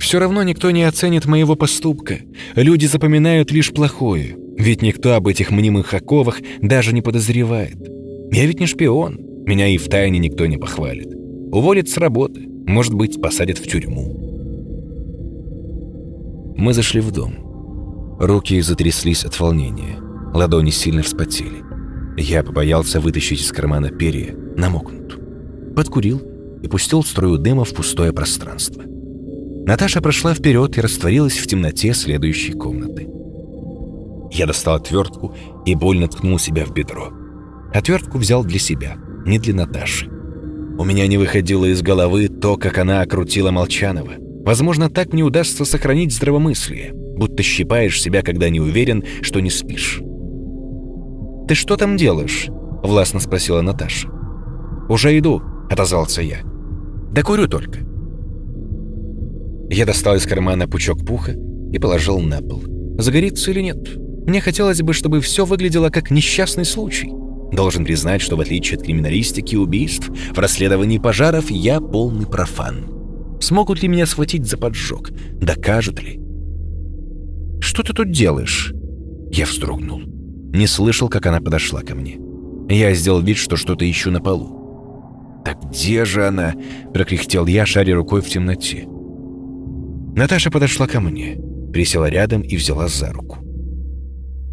Все 0.00 0.18
равно 0.18 0.42
никто 0.42 0.70
не 0.70 0.82
оценит 0.82 1.26
моего 1.26 1.54
поступка. 1.56 2.20
Люди 2.56 2.86
запоминают 2.86 3.52
лишь 3.52 3.70
плохое. 3.70 4.34
Ведь 4.56 4.80
никто 4.80 5.14
об 5.14 5.28
этих 5.28 5.50
мнимых 5.50 5.92
оковах 5.92 6.40
даже 6.62 6.94
не 6.94 7.02
подозревает. 7.02 7.76
Я 8.32 8.46
ведь 8.46 8.60
не 8.60 8.66
шпион. 8.66 9.20
Меня 9.46 9.68
и 9.68 9.76
в 9.76 9.88
тайне 9.88 10.18
никто 10.18 10.46
не 10.46 10.56
похвалит. 10.56 11.14
Уволят 11.52 11.88
с 11.90 11.98
работы. 11.98 12.40
Может 12.66 12.94
быть, 12.94 13.20
посадят 13.20 13.58
в 13.58 13.68
тюрьму. 13.68 14.16
Мы 16.56 16.72
зашли 16.72 17.00
в 17.00 17.10
дом. 17.10 18.16
Руки 18.18 18.60
затряслись 18.62 19.24
от 19.24 19.38
волнения. 19.38 19.98
Ладони 20.32 20.70
сильно 20.70 21.02
вспотели. 21.02 21.62
Я 22.16 22.42
побоялся 22.42 23.00
вытащить 23.00 23.42
из 23.42 23.52
кармана 23.52 23.90
перья, 23.90 24.34
намокнут. 24.56 25.18
Подкурил 25.74 26.22
и 26.62 26.68
пустил 26.68 27.02
струю 27.02 27.38
дыма 27.38 27.64
в 27.64 27.74
пустое 27.74 28.12
пространство. 28.12 28.84
Наташа 29.66 30.00
прошла 30.00 30.34
вперед 30.34 30.76
и 30.76 30.80
растворилась 30.80 31.38
в 31.38 31.46
темноте 31.46 31.92
следующей 31.92 32.52
комнаты. 32.52 33.08
Я 34.32 34.46
достал 34.46 34.76
отвертку 34.76 35.34
и 35.66 35.74
больно 35.74 36.08
ткнул 36.08 36.38
себя 36.38 36.64
в 36.64 36.72
бедро. 36.72 37.10
Отвертку 37.72 38.18
взял 38.18 38.44
для 38.44 38.58
себя, 38.58 38.96
не 39.26 39.38
для 39.38 39.54
Наташи. 39.54 40.08
У 40.78 40.84
меня 40.84 41.06
не 41.06 41.18
выходило 41.18 41.66
из 41.66 41.82
головы 41.82 42.28
то, 42.28 42.56
как 42.56 42.78
она 42.78 43.02
окрутила 43.02 43.50
Молчанова. 43.50 44.12
Возможно, 44.44 44.88
так 44.88 45.12
мне 45.12 45.22
удастся 45.22 45.64
сохранить 45.64 46.14
здравомыслие, 46.14 46.92
будто 46.94 47.42
щипаешь 47.42 48.00
себя, 48.00 48.22
когда 48.22 48.48
не 48.48 48.60
уверен, 48.60 49.04
что 49.20 49.40
не 49.40 49.50
спишь. 49.50 50.00
«Ты 51.46 51.54
что 51.54 51.76
там 51.76 51.96
делаешь?»— 51.96 52.48
властно 52.82 53.20
спросила 53.20 53.60
Наташа. 53.60 54.08
«Уже 54.88 55.16
иду»,— 55.18 55.42
отозвался 55.70 56.22
я. 56.22 56.38
«Да 57.12 57.22
курю 57.22 57.46
только». 57.46 57.89
Я 59.70 59.86
достал 59.86 60.16
из 60.16 60.26
кармана 60.26 60.66
пучок 60.66 61.06
пуха 61.06 61.36
и 61.72 61.78
положил 61.78 62.18
на 62.18 62.42
пол. 62.42 62.64
Загорится 62.98 63.52
или 63.52 63.60
нет? 63.60 63.78
Мне 64.26 64.40
хотелось 64.40 64.82
бы, 64.82 64.92
чтобы 64.92 65.20
все 65.20 65.44
выглядело 65.44 65.90
как 65.90 66.10
несчастный 66.10 66.64
случай. 66.64 67.10
Должен 67.52 67.84
признать, 67.84 68.20
что 68.20 68.36
в 68.36 68.40
отличие 68.40 68.78
от 68.78 68.84
криминалистики 68.84 69.54
и 69.54 69.58
убийств, 69.58 70.08
в 70.08 70.38
расследовании 70.38 70.98
пожаров 70.98 71.50
я 71.50 71.80
полный 71.80 72.26
профан. 72.26 73.38
Смогут 73.40 73.80
ли 73.82 73.88
меня 73.88 74.06
схватить 74.06 74.46
за 74.46 74.58
поджог? 74.58 75.10
Докажут 75.40 76.02
ли? 76.02 76.20
«Что 77.60 77.82
ты 77.84 77.92
тут 77.92 78.10
делаешь?» 78.10 78.72
Я 79.30 79.46
вздрогнул. 79.46 80.00
Не 80.52 80.66
слышал, 80.66 81.08
как 81.08 81.26
она 81.26 81.40
подошла 81.40 81.82
ко 81.82 81.94
мне. 81.94 82.18
Я 82.68 82.92
сделал 82.94 83.20
вид, 83.20 83.36
что 83.36 83.56
что-то 83.56 83.88
ищу 83.88 84.10
на 84.10 84.20
полу. 84.20 85.42
«Так 85.44 85.62
где 85.70 86.04
же 86.04 86.26
она?»— 86.26 86.54
прокряхтел 86.94 87.46
я, 87.46 87.66
шаря 87.66 87.94
рукой 87.94 88.20
в 88.20 88.28
темноте. 88.28 88.88
Наташа 90.14 90.50
подошла 90.50 90.86
ко 90.86 91.00
мне, 91.00 91.38
присела 91.72 92.08
рядом 92.08 92.42
и 92.42 92.56
взяла 92.56 92.88
за 92.88 93.12
руку. 93.12 93.38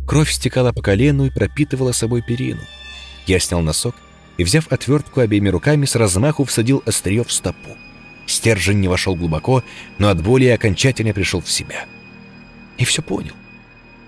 Кровь 0.07 0.31
стекала 0.31 0.71
по 0.71 0.81
колену 0.81 1.25
и 1.25 1.29
пропитывала 1.29 1.91
собой 1.91 2.21
перину. 2.21 2.61
Я 3.25 3.39
снял 3.39 3.61
носок 3.61 3.95
и, 4.37 4.43
взяв 4.43 4.71
отвертку 4.71 5.19
обеими 5.19 5.49
руками, 5.49 5.85
с 5.85 5.95
размаху 5.95 6.45
всадил 6.45 6.81
острие 6.85 7.23
в 7.23 7.31
стопу. 7.31 7.75
Стержень 8.25 8.79
не 8.79 8.87
вошел 8.87 9.15
глубоко, 9.15 9.63
но 9.97 10.09
от 10.09 10.21
боли 10.21 10.45
окончательно 10.45 11.13
пришел 11.13 11.41
в 11.41 11.51
себя. 11.51 11.85
И 12.77 12.85
все 12.85 13.01
понял. 13.01 13.33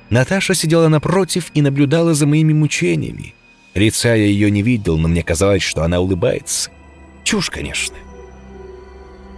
Наташа 0.09 0.53
сидела 0.53 0.87
напротив 0.87 1.51
и 1.53 1.61
наблюдала 1.61 2.13
за 2.13 2.27
моими 2.27 2.53
мучениями. 2.53 3.33
Лица 3.73 4.15
я 4.15 4.25
ее 4.25 4.51
не 4.51 4.61
видел, 4.61 4.97
но 4.97 5.07
мне 5.07 5.23
казалось, 5.23 5.63
что 5.63 5.83
она 5.83 5.99
улыбается. 5.99 6.69
Чушь, 7.23 7.49
конечно. 7.49 7.95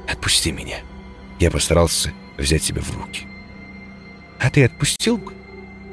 «Отпусти 0.07 0.51
меня». 0.51 0.77
Я 1.41 1.49
постарался 1.49 2.13
взять 2.37 2.61
себя 2.61 2.83
в 2.83 2.95
руки. 2.95 3.25
«А 4.39 4.51
ты 4.51 4.63
отпустил?» 4.63 5.19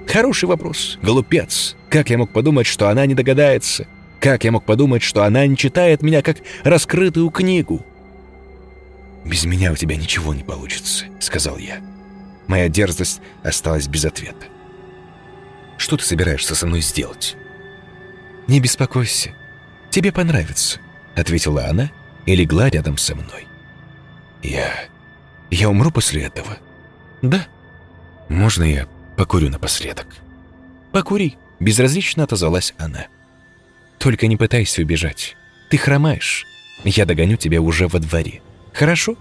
Хороший 0.07 0.45
вопрос. 0.45 0.99
Голупец. 1.03 1.75
Как 1.89 2.11
я 2.11 2.19
мог 2.19 2.31
подумать, 2.31 2.67
что 2.67 2.91
она 2.91 3.07
не 3.07 3.15
догадается? 3.15 3.87
Как 4.21 4.45
я 4.45 4.53
мог 4.53 4.67
подумать, 4.67 5.03
что 5.03 5.25
она 5.25 5.47
не 5.47 5.57
читает 5.57 6.03
меня 6.03 6.21
как 6.21 6.37
раскрытую 6.65 7.31
книгу? 7.31 7.85
«Без 9.25 9.47
меня 9.47 9.73
у 9.73 9.77
тебя 9.77 9.97
ничего 9.97 10.35
не 10.35 10.43
получится»,— 10.43 11.07
сказал 11.19 11.57
я. 11.57 11.81
Моя 12.47 12.69
дерзость 12.69 13.23
осталась 13.43 13.89
без 13.89 14.05
ответа. 14.05 14.47
«Что 15.79 15.97
ты 15.97 16.05
собираешься 16.05 16.55
со 16.55 16.67
мной 16.67 16.83
сделать?» 16.83 17.37
«Не 18.49 18.61
беспокойся. 18.61 19.35
Тебе 19.89 20.13
понравится»,— 20.13 20.79
ответила 21.17 21.65
она 21.69 21.91
и 22.27 22.37
легла 22.37 22.69
рядом 22.69 22.99
со 22.99 23.15
мной. 23.15 23.47
«Я... 24.43 24.89
я 25.51 25.69
умру 25.69 25.91
после 25.91 26.23
этого?» 26.23 26.59
«Да». 27.23 27.47
«Можно 28.29 28.65
я 28.65 28.87
Покурю 29.19 29.51
напоследок». 29.51 30.07
«Покури»,— 30.93 31.37
безразлично 31.61 32.23
отозвалась 32.23 32.73
она. 32.79 33.07
«Только 33.99 34.29
не 34.29 34.37
пытайся 34.37 34.81
убежать. 34.83 35.37
Ты 35.71 35.77
хромаешь. 35.77 36.47
Я 36.85 37.05
догоню 37.05 37.37
тебя 37.37 37.61
уже 37.61 37.89
во 37.89 37.99
дворе. 37.99 38.43
Хорошо?» 38.73 39.17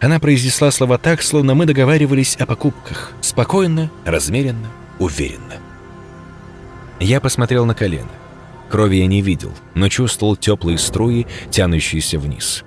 Она 0.00 0.18
произнесла 0.18 0.72
слова 0.72 0.98
так, 0.98 1.22
словно 1.22 1.54
мы 1.54 1.64
договаривались 1.64 2.34
о 2.36 2.46
покупках. 2.46 3.12
Спокойно, 3.20 3.88
размеренно, 4.04 4.68
уверенно. 4.98 5.58
Я 6.98 7.20
посмотрел 7.20 7.66
на 7.66 7.74
колено. 7.74 8.10
Крови 8.68 8.96
я 8.96 9.06
не 9.06 9.22
видел, 9.22 9.52
но 9.74 9.88
чувствовал 9.88 10.36
теплые 10.36 10.78
струи, 10.78 11.26
тянущиеся 11.50 12.18
вниз. 12.18 12.64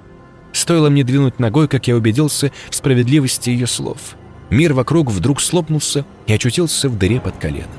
Стоило 0.54 0.90
мне 0.90 1.04
двинуть 1.04 1.40
ногой, 1.40 1.68
как 1.68 1.88
я 1.88 1.96
убедился 1.96 2.52
в 2.70 2.76
справедливости 2.76 3.50
ее 3.50 3.68
слов. 3.68 4.16
Мир 4.50 4.74
вокруг 4.74 5.10
вдруг 5.10 5.42
слопнулся 5.42 6.06
и 6.28 6.34
очутился 6.34 6.88
в 6.88 6.98
дыре 6.98 7.20
под 7.20 7.36
коленом. 7.38 7.70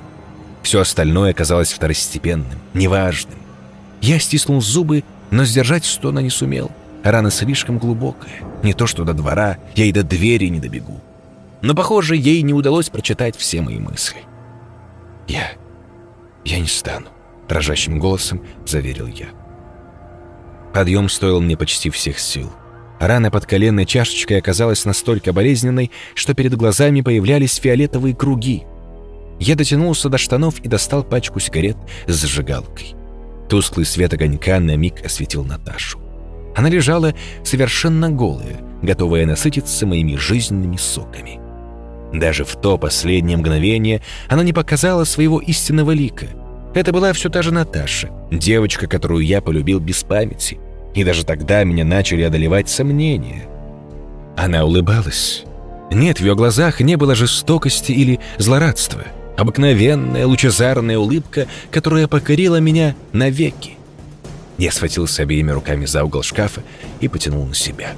Все 0.62 0.80
остальное 0.80 1.30
оказалось 1.30 1.72
второстепенным, 1.72 2.58
неважным. 2.74 3.38
Я 4.00 4.18
стиснул 4.18 4.60
зубы, 4.60 5.04
но 5.30 5.44
сдержать 5.44 5.84
стона 5.84 6.18
не 6.18 6.30
сумел. 6.30 6.70
Рана 7.04 7.30
слишком 7.30 7.78
глубокая. 7.78 8.42
Не 8.62 8.72
то 8.72 8.86
что 8.86 9.04
до 9.04 9.14
двора, 9.14 9.58
я 9.76 9.84
и 9.84 9.92
до 9.92 10.02
двери 10.02 10.46
не 10.46 10.58
добегу. 10.58 11.00
Но, 11.62 11.74
похоже, 11.74 12.16
ей 12.16 12.42
не 12.42 12.54
удалось 12.54 12.90
прочитать 12.90 13.36
все 13.36 13.60
мои 13.60 13.78
мысли. 13.78 14.18
«Я... 15.28 15.52
я 16.44 16.58
не 16.58 16.66
стану»,— 16.66 17.06
дрожащим 17.48 17.98
голосом 17.98 18.42
заверил 18.66 19.06
я. 19.06 19.28
Подъем 20.74 21.08
стоил 21.08 21.40
мне 21.40 21.56
почти 21.56 21.88
всех 21.88 22.18
сил. 22.18 22.52
Рана 23.00 23.30
под 23.30 23.46
коленной 23.46 23.86
чашечкой 23.86 24.38
оказалась 24.38 24.84
настолько 24.84 25.32
болезненной, 25.32 25.90
что 26.14 26.34
перед 26.34 26.54
глазами 26.54 27.00
появлялись 27.00 27.56
фиолетовые 27.56 28.14
круги. 28.14 28.64
Я 29.40 29.56
дотянулся 29.56 30.08
до 30.08 30.18
штанов 30.18 30.60
и 30.60 30.68
достал 30.68 31.02
пачку 31.02 31.40
сигарет 31.40 31.76
с 32.06 32.14
зажигалкой. 32.14 32.94
Тусклый 33.48 33.84
свет 33.84 34.14
огонька 34.14 34.60
на 34.60 34.76
миг 34.76 35.04
осветил 35.04 35.44
Наташу. 35.44 35.98
Она 36.54 36.68
лежала 36.68 37.14
совершенно 37.42 38.10
голая, 38.10 38.60
готовая 38.80 39.26
насытиться 39.26 39.86
моими 39.86 40.16
жизненными 40.16 40.76
соками. 40.76 41.40
Даже 42.12 42.44
в 42.44 42.54
то 42.54 42.78
последнее 42.78 43.36
мгновение 43.36 44.02
она 44.28 44.44
не 44.44 44.52
показала 44.52 45.04
своего 45.04 45.40
истинного 45.40 45.90
лика. 45.90 46.26
Это 46.74 46.92
была 46.92 47.12
все 47.12 47.28
та 47.28 47.42
же 47.42 47.52
Наташа, 47.52 48.10
девочка, 48.30 48.86
которую 48.86 49.24
я 49.24 49.40
полюбил 49.40 49.80
без 49.80 50.04
памяти, 50.04 50.58
и 50.94 51.04
даже 51.04 51.24
тогда 51.24 51.64
меня 51.64 51.84
начали 51.84 52.22
одолевать 52.22 52.68
сомнения. 52.68 53.48
Она 54.36 54.64
улыбалась. 54.64 55.44
Нет, 55.90 56.18
в 56.18 56.22
ее 56.22 56.34
глазах 56.34 56.80
не 56.80 56.96
было 56.96 57.14
жестокости 57.14 57.92
или 57.92 58.20
злорадства. 58.38 59.02
Обыкновенная 59.36 60.26
лучезарная 60.26 60.98
улыбка, 60.98 61.46
которая 61.70 62.06
покорила 62.06 62.56
меня 62.56 62.94
навеки. 63.12 63.72
Я 64.58 64.70
схватился 64.70 65.22
обеими 65.22 65.50
руками 65.50 65.84
за 65.84 66.04
угол 66.04 66.22
шкафа 66.22 66.62
и 67.00 67.08
потянул 67.08 67.44
на 67.44 67.54
себя. 67.54 67.92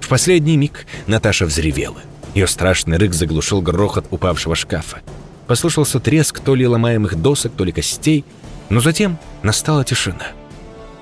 В 0.00 0.08
последний 0.08 0.56
миг 0.56 0.86
Наташа 1.06 1.46
взревела. 1.46 1.98
Ее 2.34 2.46
страшный 2.46 2.98
рык 2.98 3.14
заглушил 3.14 3.62
грохот 3.62 4.06
упавшего 4.10 4.54
шкафа. 4.54 5.00
Послушался 5.46 5.98
треск 5.98 6.40
то 6.40 6.54
ли 6.54 6.66
ломаемых 6.66 7.16
досок, 7.16 7.52
то 7.56 7.64
ли 7.64 7.72
костей, 7.72 8.24
но 8.68 8.80
затем 8.80 9.18
настала 9.42 9.84
тишина. 9.84 10.28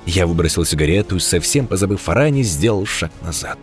Я 0.09 0.27
выбросил 0.27 0.65
сигарету 0.65 1.17
и, 1.17 1.21
совсем 1.21 1.67
позабыв 1.67 2.09
о 2.09 2.15
ране, 2.15 2.43
сделал 2.43 2.87
шаг 2.87 3.13
назад. 3.21 3.59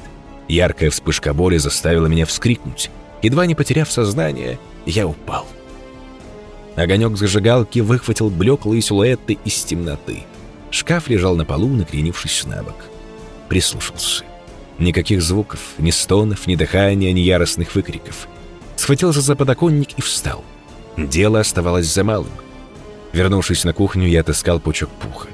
Яркая 0.48 0.92
вспышка 0.92 1.34
боли 1.34 1.58
заставила 1.58 2.06
меня 2.06 2.28
вскрикнуть. 2.28 2.92
Едва 3.24 3.48
не 3.48 3.56
потеряв 3.56 3.92
сознание, 3.92 4.60
я 4.86 5.08
упал. 5.08 5.48
Огонек 6.76 7.18
зажигалки 7.18 7.80
выхватил 7.80 8.30
блеклые 8.30 8.84
силуэты 8.84 9.40
из 9.44 9.64
темноты. 9.64 10.22
Шкаф 10.70 11.08
лежал 11.10 11.36
на 11.36 11.46
полу, 11.46 11.68
накренившись 11.70 12.46
на 12.46 12.62
бок. 12.62 12.76
Прислушался. 13.50 14.24
Никаких 14.78 15.24
звуков, 15.24 15.62
ни 15.80 15.90
стонов, 15.90 16.46
ни 16.46 16.56
дыхания, 16.56 17.12
ни 17.12 17.22
яростных 17.22 17.74
выкриков. 17.74 18.28
Схватился 18.76 19.22
за 19.22 19.36
подоконник 19.36 19.98
и 19.98 20.02
встал. 20.04 20.46
Дело 20.96 21.40
оставалось 21.40 21.92
за 21.92 22.04
малым. 22.04 22.30
Вернувшись 23.14 23.64
на 23.64 23.74
кухню, 23.74 24.08
я 24.08 24.22
отыскал 24.22 24.60
пучок 24.60 24.92
пуха. 24.92 25.30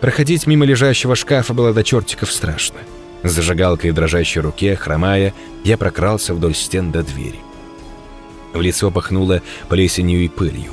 Проходить 0.00 0.46
мимо 0.46 0.64
лежащего 0.64 1.16
шкафа 1.16 1.54
было 1.54 1.72
до 1.72 1.82
чертиков 1.82 2.30
страшно. 2.30 2.78
С 3.22 3.32
зажигалкой 3.32 3.90
в 3.90 3.94
дрожащей 3.94 4.40
руке, 4.40 4.76
хромая, 4.76 5.32
я 5.64 5.78
прокрался 5.78 6.34
вдоль 6.34 6.54
стен 6.54 6.92
до 6.92 7.02
двери. 7.02 7.38
В 8.52 8.60
лицо 8.60 8.90
пахнуло 8.90 9.42
плесенью 9.68 10.24
и 10.24 10.28
пылью. 10.28 10.72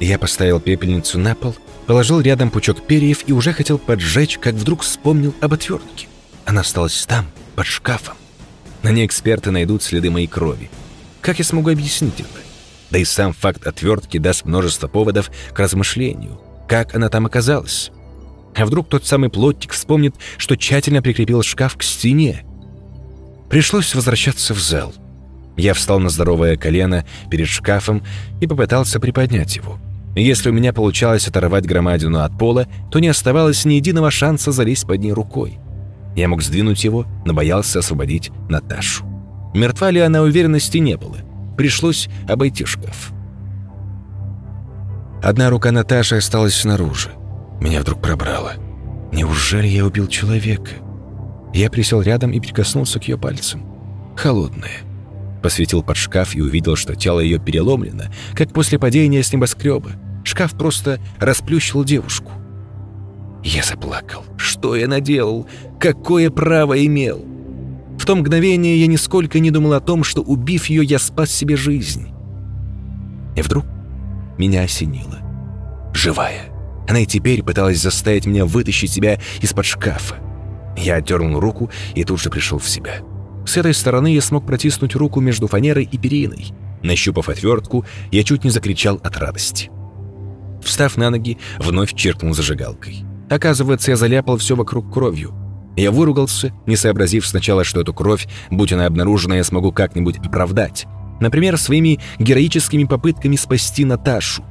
Я 0.00 0.18
поставил 0.18 0.60
пепельницу 0.60 1.18
на 1.18 1.34
пол, 1.34 1.54
положил 1.86 2.20
рядом 2.20 2.50
пучок 2.50 2.82
перьев 2.86 3.24
и 3.26 3.32
уже 3.32 3.52
хотел 3.52 3.78
поджечь, 3.78 4.38
как 4.38 4.54
вдруг 4.54 4.82
вспомнил 4.82 5.34
об 5.40 5.54
отвертке. 5.54 6.08
Она 6.44 6.60
осталась 6.62 7.06
там, 7.06 7.26
под 7.54 7.66
шкафом. 7.66 8.16
На 8.82 8.90
ней 8.90 9.06
эксперты 9.06 9.52
найдут 9.52 9.82
следы 9.82 10.10
моей 10.10 10.26
крови. 10.26 10.70
Как 11.20 11.38
я 11.38 11.44
смогу 11.44 11.70
объяснить 11.70 12.18
это? 12.18 12.28
Да 12.90 12.98
и 12.98 13.04
сам 13.04 13.32
факт 13.32 13.66
отвертки 13.66 14.18
даст 14.18 14.44
множество 14.44 14.88
поводов 14.88 15.30
к 15.54 15.58
размышлению. 15.58 16.40
Как 16.68 16.94
она 16.94 17.08
там 17.08 17.26
оказалась? 17.26 17.92
А 18.54 18.66
вдруг 18.66 18.88
тот 18.88 19.06
самый 19.06 19.30
плотник 19.30 19.72
вспомнит, 19.72 20.14
что 20.36 20.56
тщательно 20.56 21.02
прикрепил 21.02 21.42
шкаф 21.42 21.76
к 21.76 21.82
стене? 21.82 22.44
Пришлось 23.48 23.94
возвращаться 23.94 24.54
в 24.54 24.58
зал. 24.58 24.94
Я 25.56 25.74
встал 25.74 26.00
на 26.00 26.08
здоровое 26.08 26.56
колено 26.56 27.04
перед 27.30 27.46
шкафом 27.48 28.02
и 28.40 28.46
попытался 28.46 29.00
приподнять 29.00 29.56
его. 29.56 29.78
Если 30.14 30.50
у 30.50 30.52
меня 30.52 30.72
получалось 30.72 31.28
оторвать 31.28 31.66
громадину 31.66 32.20
от 32.20 32.36
пола, 32.38 32.66
то 32.90 32.98
не 32.98 33.08
оставалось 33.08 33.64
ни 33.64 33.74
единого 33.74 34.10
шанса 34.10 34.52
залезть 34.52 34.86
под 34.86 35.00
ней 35.00 35.12
рукой. 35.12 35.58
Я 36.14 36.28
мог 36.28 36.42
сдвинуть 36.42 36.84
его, 36.84 37.06
но 37.24 37.32
боялся 37.32 37.78
освободить 37.78 38.30
Наташу. 38.48 39.04
Мертва 39.54 39.90
ли 39.90 40.00
она, 40.00 40.22
уверенности 40.22 40.78
не 40.78 40.96
было. 40.96 41.18
Пришлось 41.56 42.08
обойти 42.28 42.64
шкаф. 42.64 43.12
Одна 45.22 45.50
рука 45.50 45.72
Наташи 45.72 46.16
осталась 46.16 46.54
снаружи. 46.54 47.10
Меня 47.62 47.80
вдруг 47.80 48.02
пробрало. 48.02 48.54
Неужели 49.12 49.68
я 49.68 49.86
убил 49.86 50.08
человека? 50.08 50.72
Я 51.54 51.70
присел 51.70 52.02
рядом 52.02 52.32
и 52.32 52.40
прикоснулся 52.40 52.98
к 52.98 53.04
ее 53.06 53.16
пальцам. 53.16 53.64
Холодная. 54.16 54.80
Посветил 55.44 55.84
под 55.84 55.96
шкаф 55.96 56.34
и 56.34 56.40
увидел, 56.40 56.74
что 56.74 56.96
тело 56.96 57.20
ее 57.20 57.38
переломлено, 57.38 58.06
как 58.34 58.52
после 58.52 58.80
падения 58.80 59.22
с 59.22 59.32
небоскреба. 59.32 59.92
Шкаф 60.24 60.58
просто 60.58 60.98
расплющил 61.20 61.84
девушку. 61.84 62.32
Я 63.44 63.62
заплакал. 63.62 64.24
Что 64.36 64.74
я 64.74 64.88
наделал? 64.88 65.46
Какое 65.78 66.30
право 66.30 66.84
имел? 66.84 67.24
В 67.96 68.04
то 68.04 68.16
мгновение 68.16 68.80
я 68.80 68.88
нисколько 68.88 69.38
не 69.38 69.52
думал 69.52 69.74
о 69.74 69.80
том, 69.80 70.02
что, 70.02 70.20
убив 70.20 70.66
ее, 70.66 70.82
я 70.82 70.98
спас 70.98 71.30
себе 71.30 71.54
жизнь. 71.54 72.08
И 73.36 73.42
вдруг 73.42 73.64
меня 74.36 74.62
осенило. 74.62 75.20
Живая. 75.94 76.51
Она 76.92 77.00
и 77.00 77.06
теперь 77.06 77.42
пыталась 77.42 77.80
заставить 77.80 78.26
меня 78.26 78.44
вытащить 78.44 78.92
себя 78.92 79.18
из-под 79.40 79.64
шкафа. 79.64 80.16
Я 80.76 80.96
отдернул 80.96 81.40
руку 81.40 81.70
и 81.94 82.04
тут 82.04 82.20
же 82.20 82.28
пришел 82.28 82.58
в 82.58 82.68
себя. 82.68 83.00
С 83.46 83.56
этой 83.56 83.72
стороны 83.72 84.12
я 84.12 84.20
смог 84.20 84.44
протиснуть 84.44 84.94
руку 84.94 85.18
между 85.18 85.48
фанерой 85.48 85.88
и 85.90 85.96
периной. 85.96 86.52
Нащупав 86.82 87.30
отвертку, 87.30 87.86
я 88.10 88.22
чуть 88.24 88.44
не 88.44 88.50
закричал 88.50 89.00
от 89.02 89.16
радости. 89.16 89.70
Встав 90.62 90.98
на 90.98 91.08
ноги, 91.08 91.38
вновь 91.58 91.94
чиркнул 91.94 92.34
зажигалкой. 92.34 93.04
Оказывается, 93.30 93.92
я 93.92 93.96
заляпал 93.96 94.36
все 94.36 94.54
вокруг 94.54 94.92
кровью. 94.92 95.32
Я 95.78 95.92
выругался, 95.92 96.52
не 96.66 96.76
сообразив 96.76 97.26
сначала, 97.26 97.64
что 97.64 97.80
эту 97.80 97.94
кровь, 97.94 98.28
будь 98.50 98.74
она 98.74 98.84
обнаружена, 98.84 99.36
я 99.36 99.44
смогу 99.44 99.72
как-нибудь 99.72 100.18
оправдать. 100.18 100.84
Например, 101.20 101.56
своими 101.56 102.00
героическими 102.18 102.84
попытками 102.84 103.36
спасти 103.36 103.86
Наташу. 103.86 104.44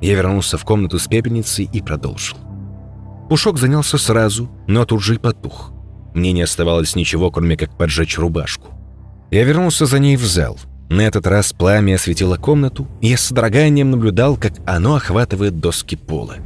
Я 0.00 0.14
вернулся 0.14 0.56
в 0.56 0.64
комнату 0.64 0.98
с 0.98 1.06
пепельницей 1.06 1.68
и 1.72 1.80
продолжил. 1.82 2.38
Пушок 3.28 3.58
занялся 3.58 3.98
сразу, 3.98 4.50
но 4.66 4.84
тут 4.84 5.02
же 5.02 5.14
и 5.16 5.18
потух. 5.18 5.72
Мне 6.14 6.32
не 6.32 6.42
оставалось 6.42 6.96
ничего, 6.96 7.30
кроме 7.30 7.56
как 7.56 7.76
поджечь 7.76 8.18
рубашку. 8.18 8.68
Я 9.30 9.44
вернулся 9.44 9.86
за 9.86 9.98
ней 9.98 10.16
в 10.16 10.24
зал. 10.24 10.58
На 10.88 11.02
этот 11.02 11.26
раз 11.28 11.52
пламя 11.52 11.94
осветило 11.94 12.36
комнату, 12.36 12.88
и 13.00 13.08
я 13.08 13.16
с 13.16 13.20
содроганием 13.20 13.92
наблюдал, 13.92 14.36
как 14.36 14.54
оно 14.66 14.96
охватывает 14.96 15.60
доски 15.60 15.94
пола. 15.94 16.36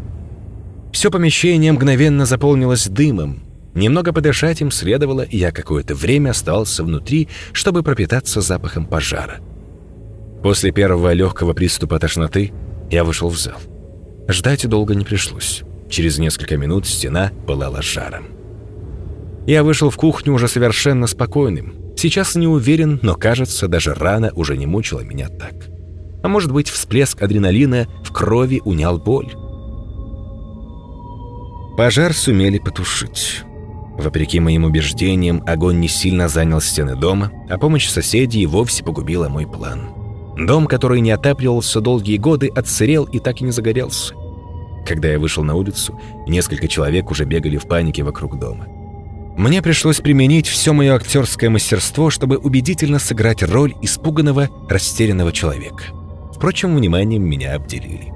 Все 0.92 1.10
помещение 1.10 1.72
мгновенно 1.72 2.26
заполнилось 2.26 2.86
дымом. 2.88 3.42
Немного 3.72 4.12
подышать 4.12 4.60
им 4.60 4.70
следовало, 4.70 5.22
и 5.22 5.38
я 5.38 5.50
какое-то 5.50 5.94
время 5.94 6.30
оставался 6.30 6.84
внутри, 6.84 7.28
чтобы 7.52 7.82
пропитаться 7.82 8.42
запахом 8.42 8.86
пожара. 8.86 9.40
После 10.42 10.70
первого 10.70 11.14
легкого 11.14 11.54
приступа 11.54 11.98
тошноты 11.98 12.52
я 12.94 13.02
вышел 13.02 13.28
в 13.28 13.36
зал. 13.36 13.58
Ждать 14.28 14.68
долго 14.68 14.94
не 14.94 15.04
пришлось. 15.04 15.64
Через 15.90 16.18
несколько 16.18 16.56
минут 16.56 16.86
стена 16.86 17.32
пылала 17.44 17.82
жаром. 17.82 18.28
Я 19.48 19.64
вышел 19.64 19.90
в 19.90 19.96
кухню 19.96 20.32
уже 20.32 20.46
совершенно 20.46 21.08
спокойным. 21.08 21.74
Сейчас 21.96 22.36
не 22.36 22.46
уверен, 22.46 23.00
но 23.02 23.16
кажется, 23.16 23.66
даже 23.66 23.94
рана 23.94 24.30
уже 24.36 24.56
не 24.56 24.66
мучила 24.66 25.00
меня 25.00 25.28
так. 25.28 25.54
А 26.22 26.28
может 26.28 26.52
быть, 26.52 26.68
всплеск 26.68 27.20
адреналина 27.20 27.88
в 28.04 28.12
крови 28.12 28.62
унял 28.64 28.98
боль. 28.98 29.34
Пожар 31.76 32.14
сумели 32.14 32.58
потушить. 32.58 33.42
Вопреки 33.98 34.38
моим 34.38 34.64
убеждениям, 34.64 35.42
огонь 35.46 35.80
не 35.80 35.88
сильно 35.88 36.28
занял 36.28 36.60
стены 36.60 36.94
дома, 36.94 37.32
а 37.50 37.58
помощь 37.58 37.88
соседей 37.88 38.46
вовсе 38.46 38.84
погубила 38.84 39.28
мой 39.28 39.46
план. 39.46 39.93
Дом, 40.36 40.66
который 40.66 41.00
не 41.00 41.10
отапливался 41.10 41.80
долгие 41.80 42.16
годы, 42.16 42.48
отсырел 42.48 43.04
и 43.04 43.18
так 43.18 43.40
и 43.40 43.44
не 43.44 43.52
загорелся. 43.52 44.14
Когда 44.86 45.08
я 45.08 45.18
вышел 45.18 45.44
на 45.44 45.54
улицу, 45.54 45.98
несколько 46.26 46.68
человек 46.68 47.10
уже 47.10 47.24
бегали 47.24 47.56
в 47.56 47.66
панике 47.66 48.02
вокруг 48.02 48.38
дома. 48.38 48.66
Мне 49.36 49.62
пришлось 49.62 50.00
применить 50.00 50.46
все 50.46 50.72
мое 50.72 50.94
актерское 50.94 51.50
мастерство, 51.50 52.10
чтобы 52.10 52.36
убедительно 52.36 52.98
сыграть 52.98 53.42
роль 53.42 53.74
испуганного, 53.82 54.48
растерянного 54.68 55.32
человека. 55.32 55.84
Впрочем, 56.34 56.76
вниманием 56.76 57.22
меня 57.22 57.54
обделили. 57.54 58.12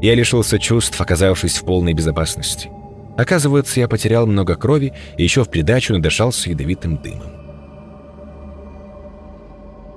Я 0.00 0.14
лишился 0.14 0.58
чувств, 0.58 1.00
оказавшись 1.00 1.58
в 1.58 1.64
полной 1.64 1.94
безопасности. 1.94 2.70
Оказывается, 3.16 3.80
я 3.80 3.88
потерял 3.88 4.26
много 4.26 4.54
крови 4.54 4.92
и 5.16 5.24
еще 5.24 5.42
в 5.42 5.50
придачу 5.50 5.94
надышался 5.94 6.50
ядовитым 6.50 7.02
дымом. 7.02 7.37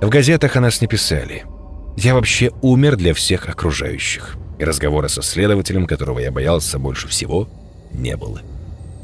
В 0.02 0.10
газетах 0.10 0.56
о 0.56 0.61
нас 0.61 0.82
не 0.82 0.88
писали. 0.88 1.44
Я 1.95 2.15
вообще 2.15 2.52
умер 2.64 2.98
для 2.98 3.14
всех 3.14 3.48
окружающих. 3.48 4.36
И 4.57 4.64
разговора 4.64 5.07
со 5.07 5.22
следователем, 5.22 5.86
которого 5.86 6.18
я 6.18 6.32
боялся 6.32 6.80
больше 6.80 7.07
всего, 7.07 7.48
не 7.91 8.18
было. 8.18 8.41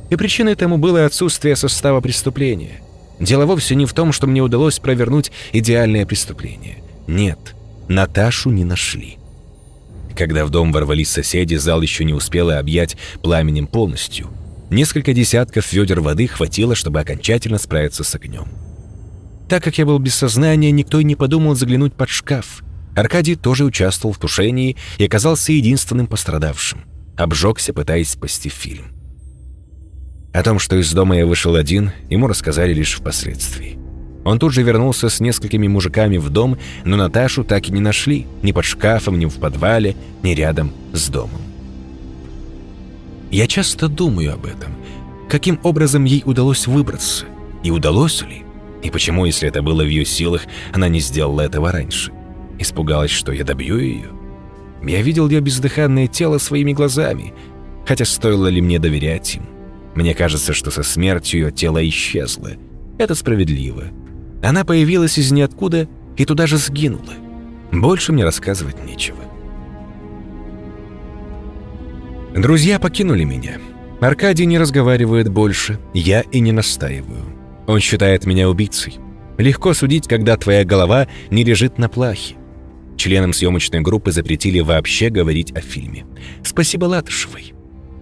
И 0.09 0.15
причиной 0.15 0.55
тому 0.55 0.77
было 0.79 1.05
отсутствие 1.05 1.55
состава 1.55 2.01
преступления. 2.01 2.81
Дело 3.19 3.45
вовсе 3.45 3.75
не 3.75 3.85
в 3.85 3.93
том, 3.93 4.11
что 4.11 4.25
мне 4.25 4.41
удалось 4.41 4.79
провернуть 4.79 5.31
идеальное 5.53 6.05
преступление. 6.05 6.77
Нет, 7.07 7.53
Наташу 7.87 8.49
не 8.49 8.63
нашли. 8.63 9.17
Когда 10.15 10.45
в 10.45 10.49
дом 10.49 10.71
ворвались 10.71 11.09
соседи, 11.09 11.55
зал 11.55 11.83
еще 11.83 12.05
не 12.05 12.13
успела 12.13 12.57
объять 12.57 12.97
пламенем 13.21 13.67
полностью. 13.67 14.29
Несколько 14.71 15.13
десятков 15.13 15.71
ведер 15.71 16.01
воды 16.01 16.27
хватило, 16.27 16.73
чтобы 16.73 16.99
окончательно 16.99 17.59
справиться 17.59 18.03
с 18.03 18.15
огнем. 18.15 18.47
Так 19.49 19.63
как 19.63 19.77
я 19.77 19.85
был 19.85 19.97
без 19.99 20.15
сознания, 20.15 20.71
никто 20.71 20.99
и 20.99 21.03
не 21.03 21.15
подумал 21.15 21.55
заглянуть 21.55 21.93
под 21.93 22.09
шкаф. 22.09 22.63
Аркадий 22.95 23.35
тоже 23.35 23.63
участвовал 23.63 24.13
в 24.13 24.17
тушении 24.17 24.75
и 24.97 25.05
оказался 25.05 25.51
единственным 25.51 26.07
пострадавшим. 26.07 26.81
Обжегся, 27.15 27.73
пытаясь 27.73 28.09
спасти 28.09 28.49
фильм. 28.49 28.87
О 30.33 30.43
том, 30.43 30.59
что 30.59 30.75
из 30.75 30.91
дома 30.91 31.17
я 31.17 31.25
вышел 31.25 31.55
один, 31.55 31.91
ему 32.09 32.27
рассказали 32.27 32.73
лишь 32.73 32.95
впоследствии. 32.95 33.77
Он 34.25 34.39
тут 34.39 34.51
же 34.51 34.61
вернулся 34.61 35.09
с 35.09 35.19
несколькими 35.19 35.67
мужиками 35.67 36.17
в 36.17 36.29
дом, 36.29 36.57
но 36.83 36.97
Наташу 36.97 37.43
так 37.43 37.69
и 37.69 37.71
не 37.71 37.79
нашли, 37.79 38.27
ни 38.43 38.51
под 38.51 38.65
шкафом, 38.65 39.17
ни 39.17 39.25
в 39.25 39.35
подвале, 39.35 39.95
ни 40.21 40.31
рядом 40.31 40.73
с 40.91 41.07
домом. 41.07 41.41
Я 43.31 43.47
часто 43.47 43.87
думаю 43.87 44.33
об 44.33 44.45
этом. 44.45 44.75
Каким 45.29 45.59
образом 45.63 46.03
ей 46.03 46.23
удалось 46.25 46.67
выбраться? 46.67 47.25
И 47.63 47.71
удалось 47.71 48.21
ли? 48.23 48.43
И 48.87 48.89
почему, 48.89 49.25
если 49.25 49.49
это 49.49 49.61
было 49.61 49.83
в 49.83 49.87
ее 49.87 50.05
силах, 50.05 50.43
она 50.71 50.87
не 50.87 51.01
сделала 51.01 51.41
этого 51.41 51.73
раньше? 51.73 52.13
Испугалась, 52.57 53.11
что 53.11 53.33
я 53.33 53.43
добью 53.43 53.79
ее? 53.79 54.07
Я 54.81 55.01
видел 55.01 55.27
ее 55.27 55.41
бездыханное 55.41 56.07
тело 56.07 56.37
своими 56.37 56.71
глазами, 56.71 57.33
хотя 57.85 58.05
стоило 58.05 58.47
ли 58.47 58.61
мне 58.61 58.79
доверять 58.79 59.35
им? 59.35 59.45
Мне 59.93 60.13
кажется, 60.13 60.53
что 60.53 60.71
со 60.71 60.83
смертью 60.83 61.41
ее 61.41 61.51
тело 61.51 61.85
исчезло. 61.85 62.51
Это 62.97 63.13
справедливо. 63.13 63.83
Она 64.41 64.63
появилась 64.63 65.17
из 65.17 65.33
ниоткуда 65.33 65.89
и 66.15 66.23
туда 66.23 66.47
же 66.47 66.55
сгинула. 66.55 67.13
Больше 67.73 68.13
мне 68.13 68.23
рассказывать 68.23 68.81
нечего. 68.85 69.19
Друзья 72.33 72.79
покинули 72.79 73.25
меня. 73.25 73.57
Аркадий 73.99 74.45
не 74.45 74.57
разговаривает 74.57 75.27
больше, 75.27 75.77
я 75.93 76.21
и 76.21 76.39
не 76.39 76.53
настаиваю. 76.53 77.36
Он 77.67 77.79
считает 77.79 78.25
меня 78.25 78.49
убийцей. 78.49 78.97
Легко 79.37 79.73
судить, 79.73 80.07
когда 80.07 80.35
твоя 80.37 80.63
голова 80.65 81.07
не 81.29 81.43
лежит 81.43 81.77
на 81.77 81.89
плахе. 81.89 82.35
Членам 82.95 83.33
съемочной 83.33 83.81
группы 83.81 84.11
запретили 84.11 84.59
вообще 84.59 85.09
говорить 85.09 85.51
о 85.55 85.61
фильме. 85.61 86.05
Спасибо 86.43 86.85
Латышевой. 86.85 87.53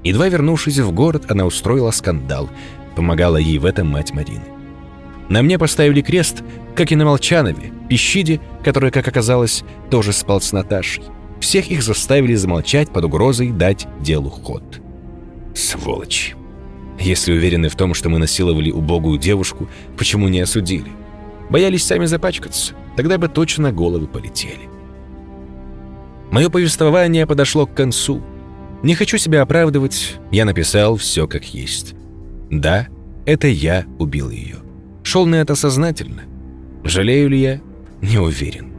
Едва 0.03 0.29
вернувшись 0.29 0.79
в 0.79 0.91
город, 0.93 1.25
она 1.29 1.45
устроила 1.45 1.91
скандал. 1.91 2.49
Помогала 2.95 3.37
ей 3.37 3.57
в 3.57 3.65
этом 3.65 3.87
мать 3.87 4.13
Марины. 4.13 4.45
На 5.27 5.41
мне 5.41 5.57
поставили 5.57 6.01
крест, 6.01 6.43
как 6.75 6.91
и 6.91 6.95
на 6.95 7.03
Молчанове, 7.03 7.73
Пищиде, 7.89 8.39
который, 8.63 8.91
как 8.91 9.07
оказалось, 9.07 9.63
тоже 9.89 10.13
спал 10.13 10.39
с 10.39 10.53
Наташей. 10.53 11.03
Всех 11.41 11.69
их 11.69 11.83
заставили 11.83 12.35
замолчать 12.35 12.89
под 12.89 13.05
угрозой 13.05 13.51
дать 13.51 13.87
делу 13.99 14.29
ход. 14.29 14.81
Сволочи. 15.53 16.35
Если 16.99 17.33
уверены 17.33 17.69
в 17.69 17.75
том, 17.75 17.93
что 17.93 18.09
мы 18.09 18.19
насиловали 18.19 18.71
убогую 18.71 19.19
девушку, 19.19 19.67
почему 19.97 20.27
не 20.27 20.39
осудили? 20.39 20.91
Боялись 21.49 21.83
сами 21.83 22.05
запачкаться. 22.05 22.73
Тогда 22.95 23.17
бы 23.17 23.27
точно 23.27 23.71
головы 23.71 24.07
полетели. 24.07 24.69
Мое 26.31 26.49
повествование 26.49 27.27
подошло 27.27 27.65
к 27.65 27.73
концу. 27.73 28.23
Не 28.81 28.95
хочу 28.95 29.17
себя 29.17 29.41
оправдывать, 29.41 30.15
я 30.31 30.45
написал 30.45 30.95
все 30.97 31.27
как 31.27 31.45
есть. 31.53 31.93
Да, 32.49 32.87
это 33.25 33.47
я 33.47 33.85
убил 33.99 34.29
ее. 34.29 34.57
Шел 35.03 35.25
на 35.25 35.35
это 35.35 35.55
сознательно. 35.55 36.23
Жалею 36.83 37.29
ли 37.29 37.39
я? 37.39 37.61
Не 38.01 38.17
уверен. 38.17 38.71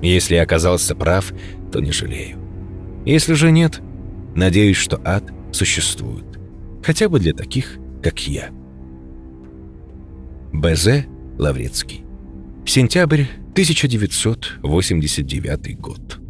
Если 0.00 0.34
я 0.34 0.42
оказался 0.42 0.94
прав, 0.94 1.32
то 1.70 1.80
не 1.80 1.92
жалею. 1.92 2.38
Если 3.04 3.34
же 3.34 3.50
нет, 3.50 3.80
надеюсь, 4.34 4.76
что 4.76 5.00
ад 5.04 5.24
существует. 5.52 6.24
Хотя 6.82 7.08
бы 7.08 7.20
для 7.20 7.32
таких, 7.32 7.78
как 8.02 8.28
я. 8.28 8.50
Б.З. 10.52 11.04
Лаврецкий. 11.38 12.04
Сентябрь 12.66 13.22
1989 13.52 15.80
год. 15.80 16.21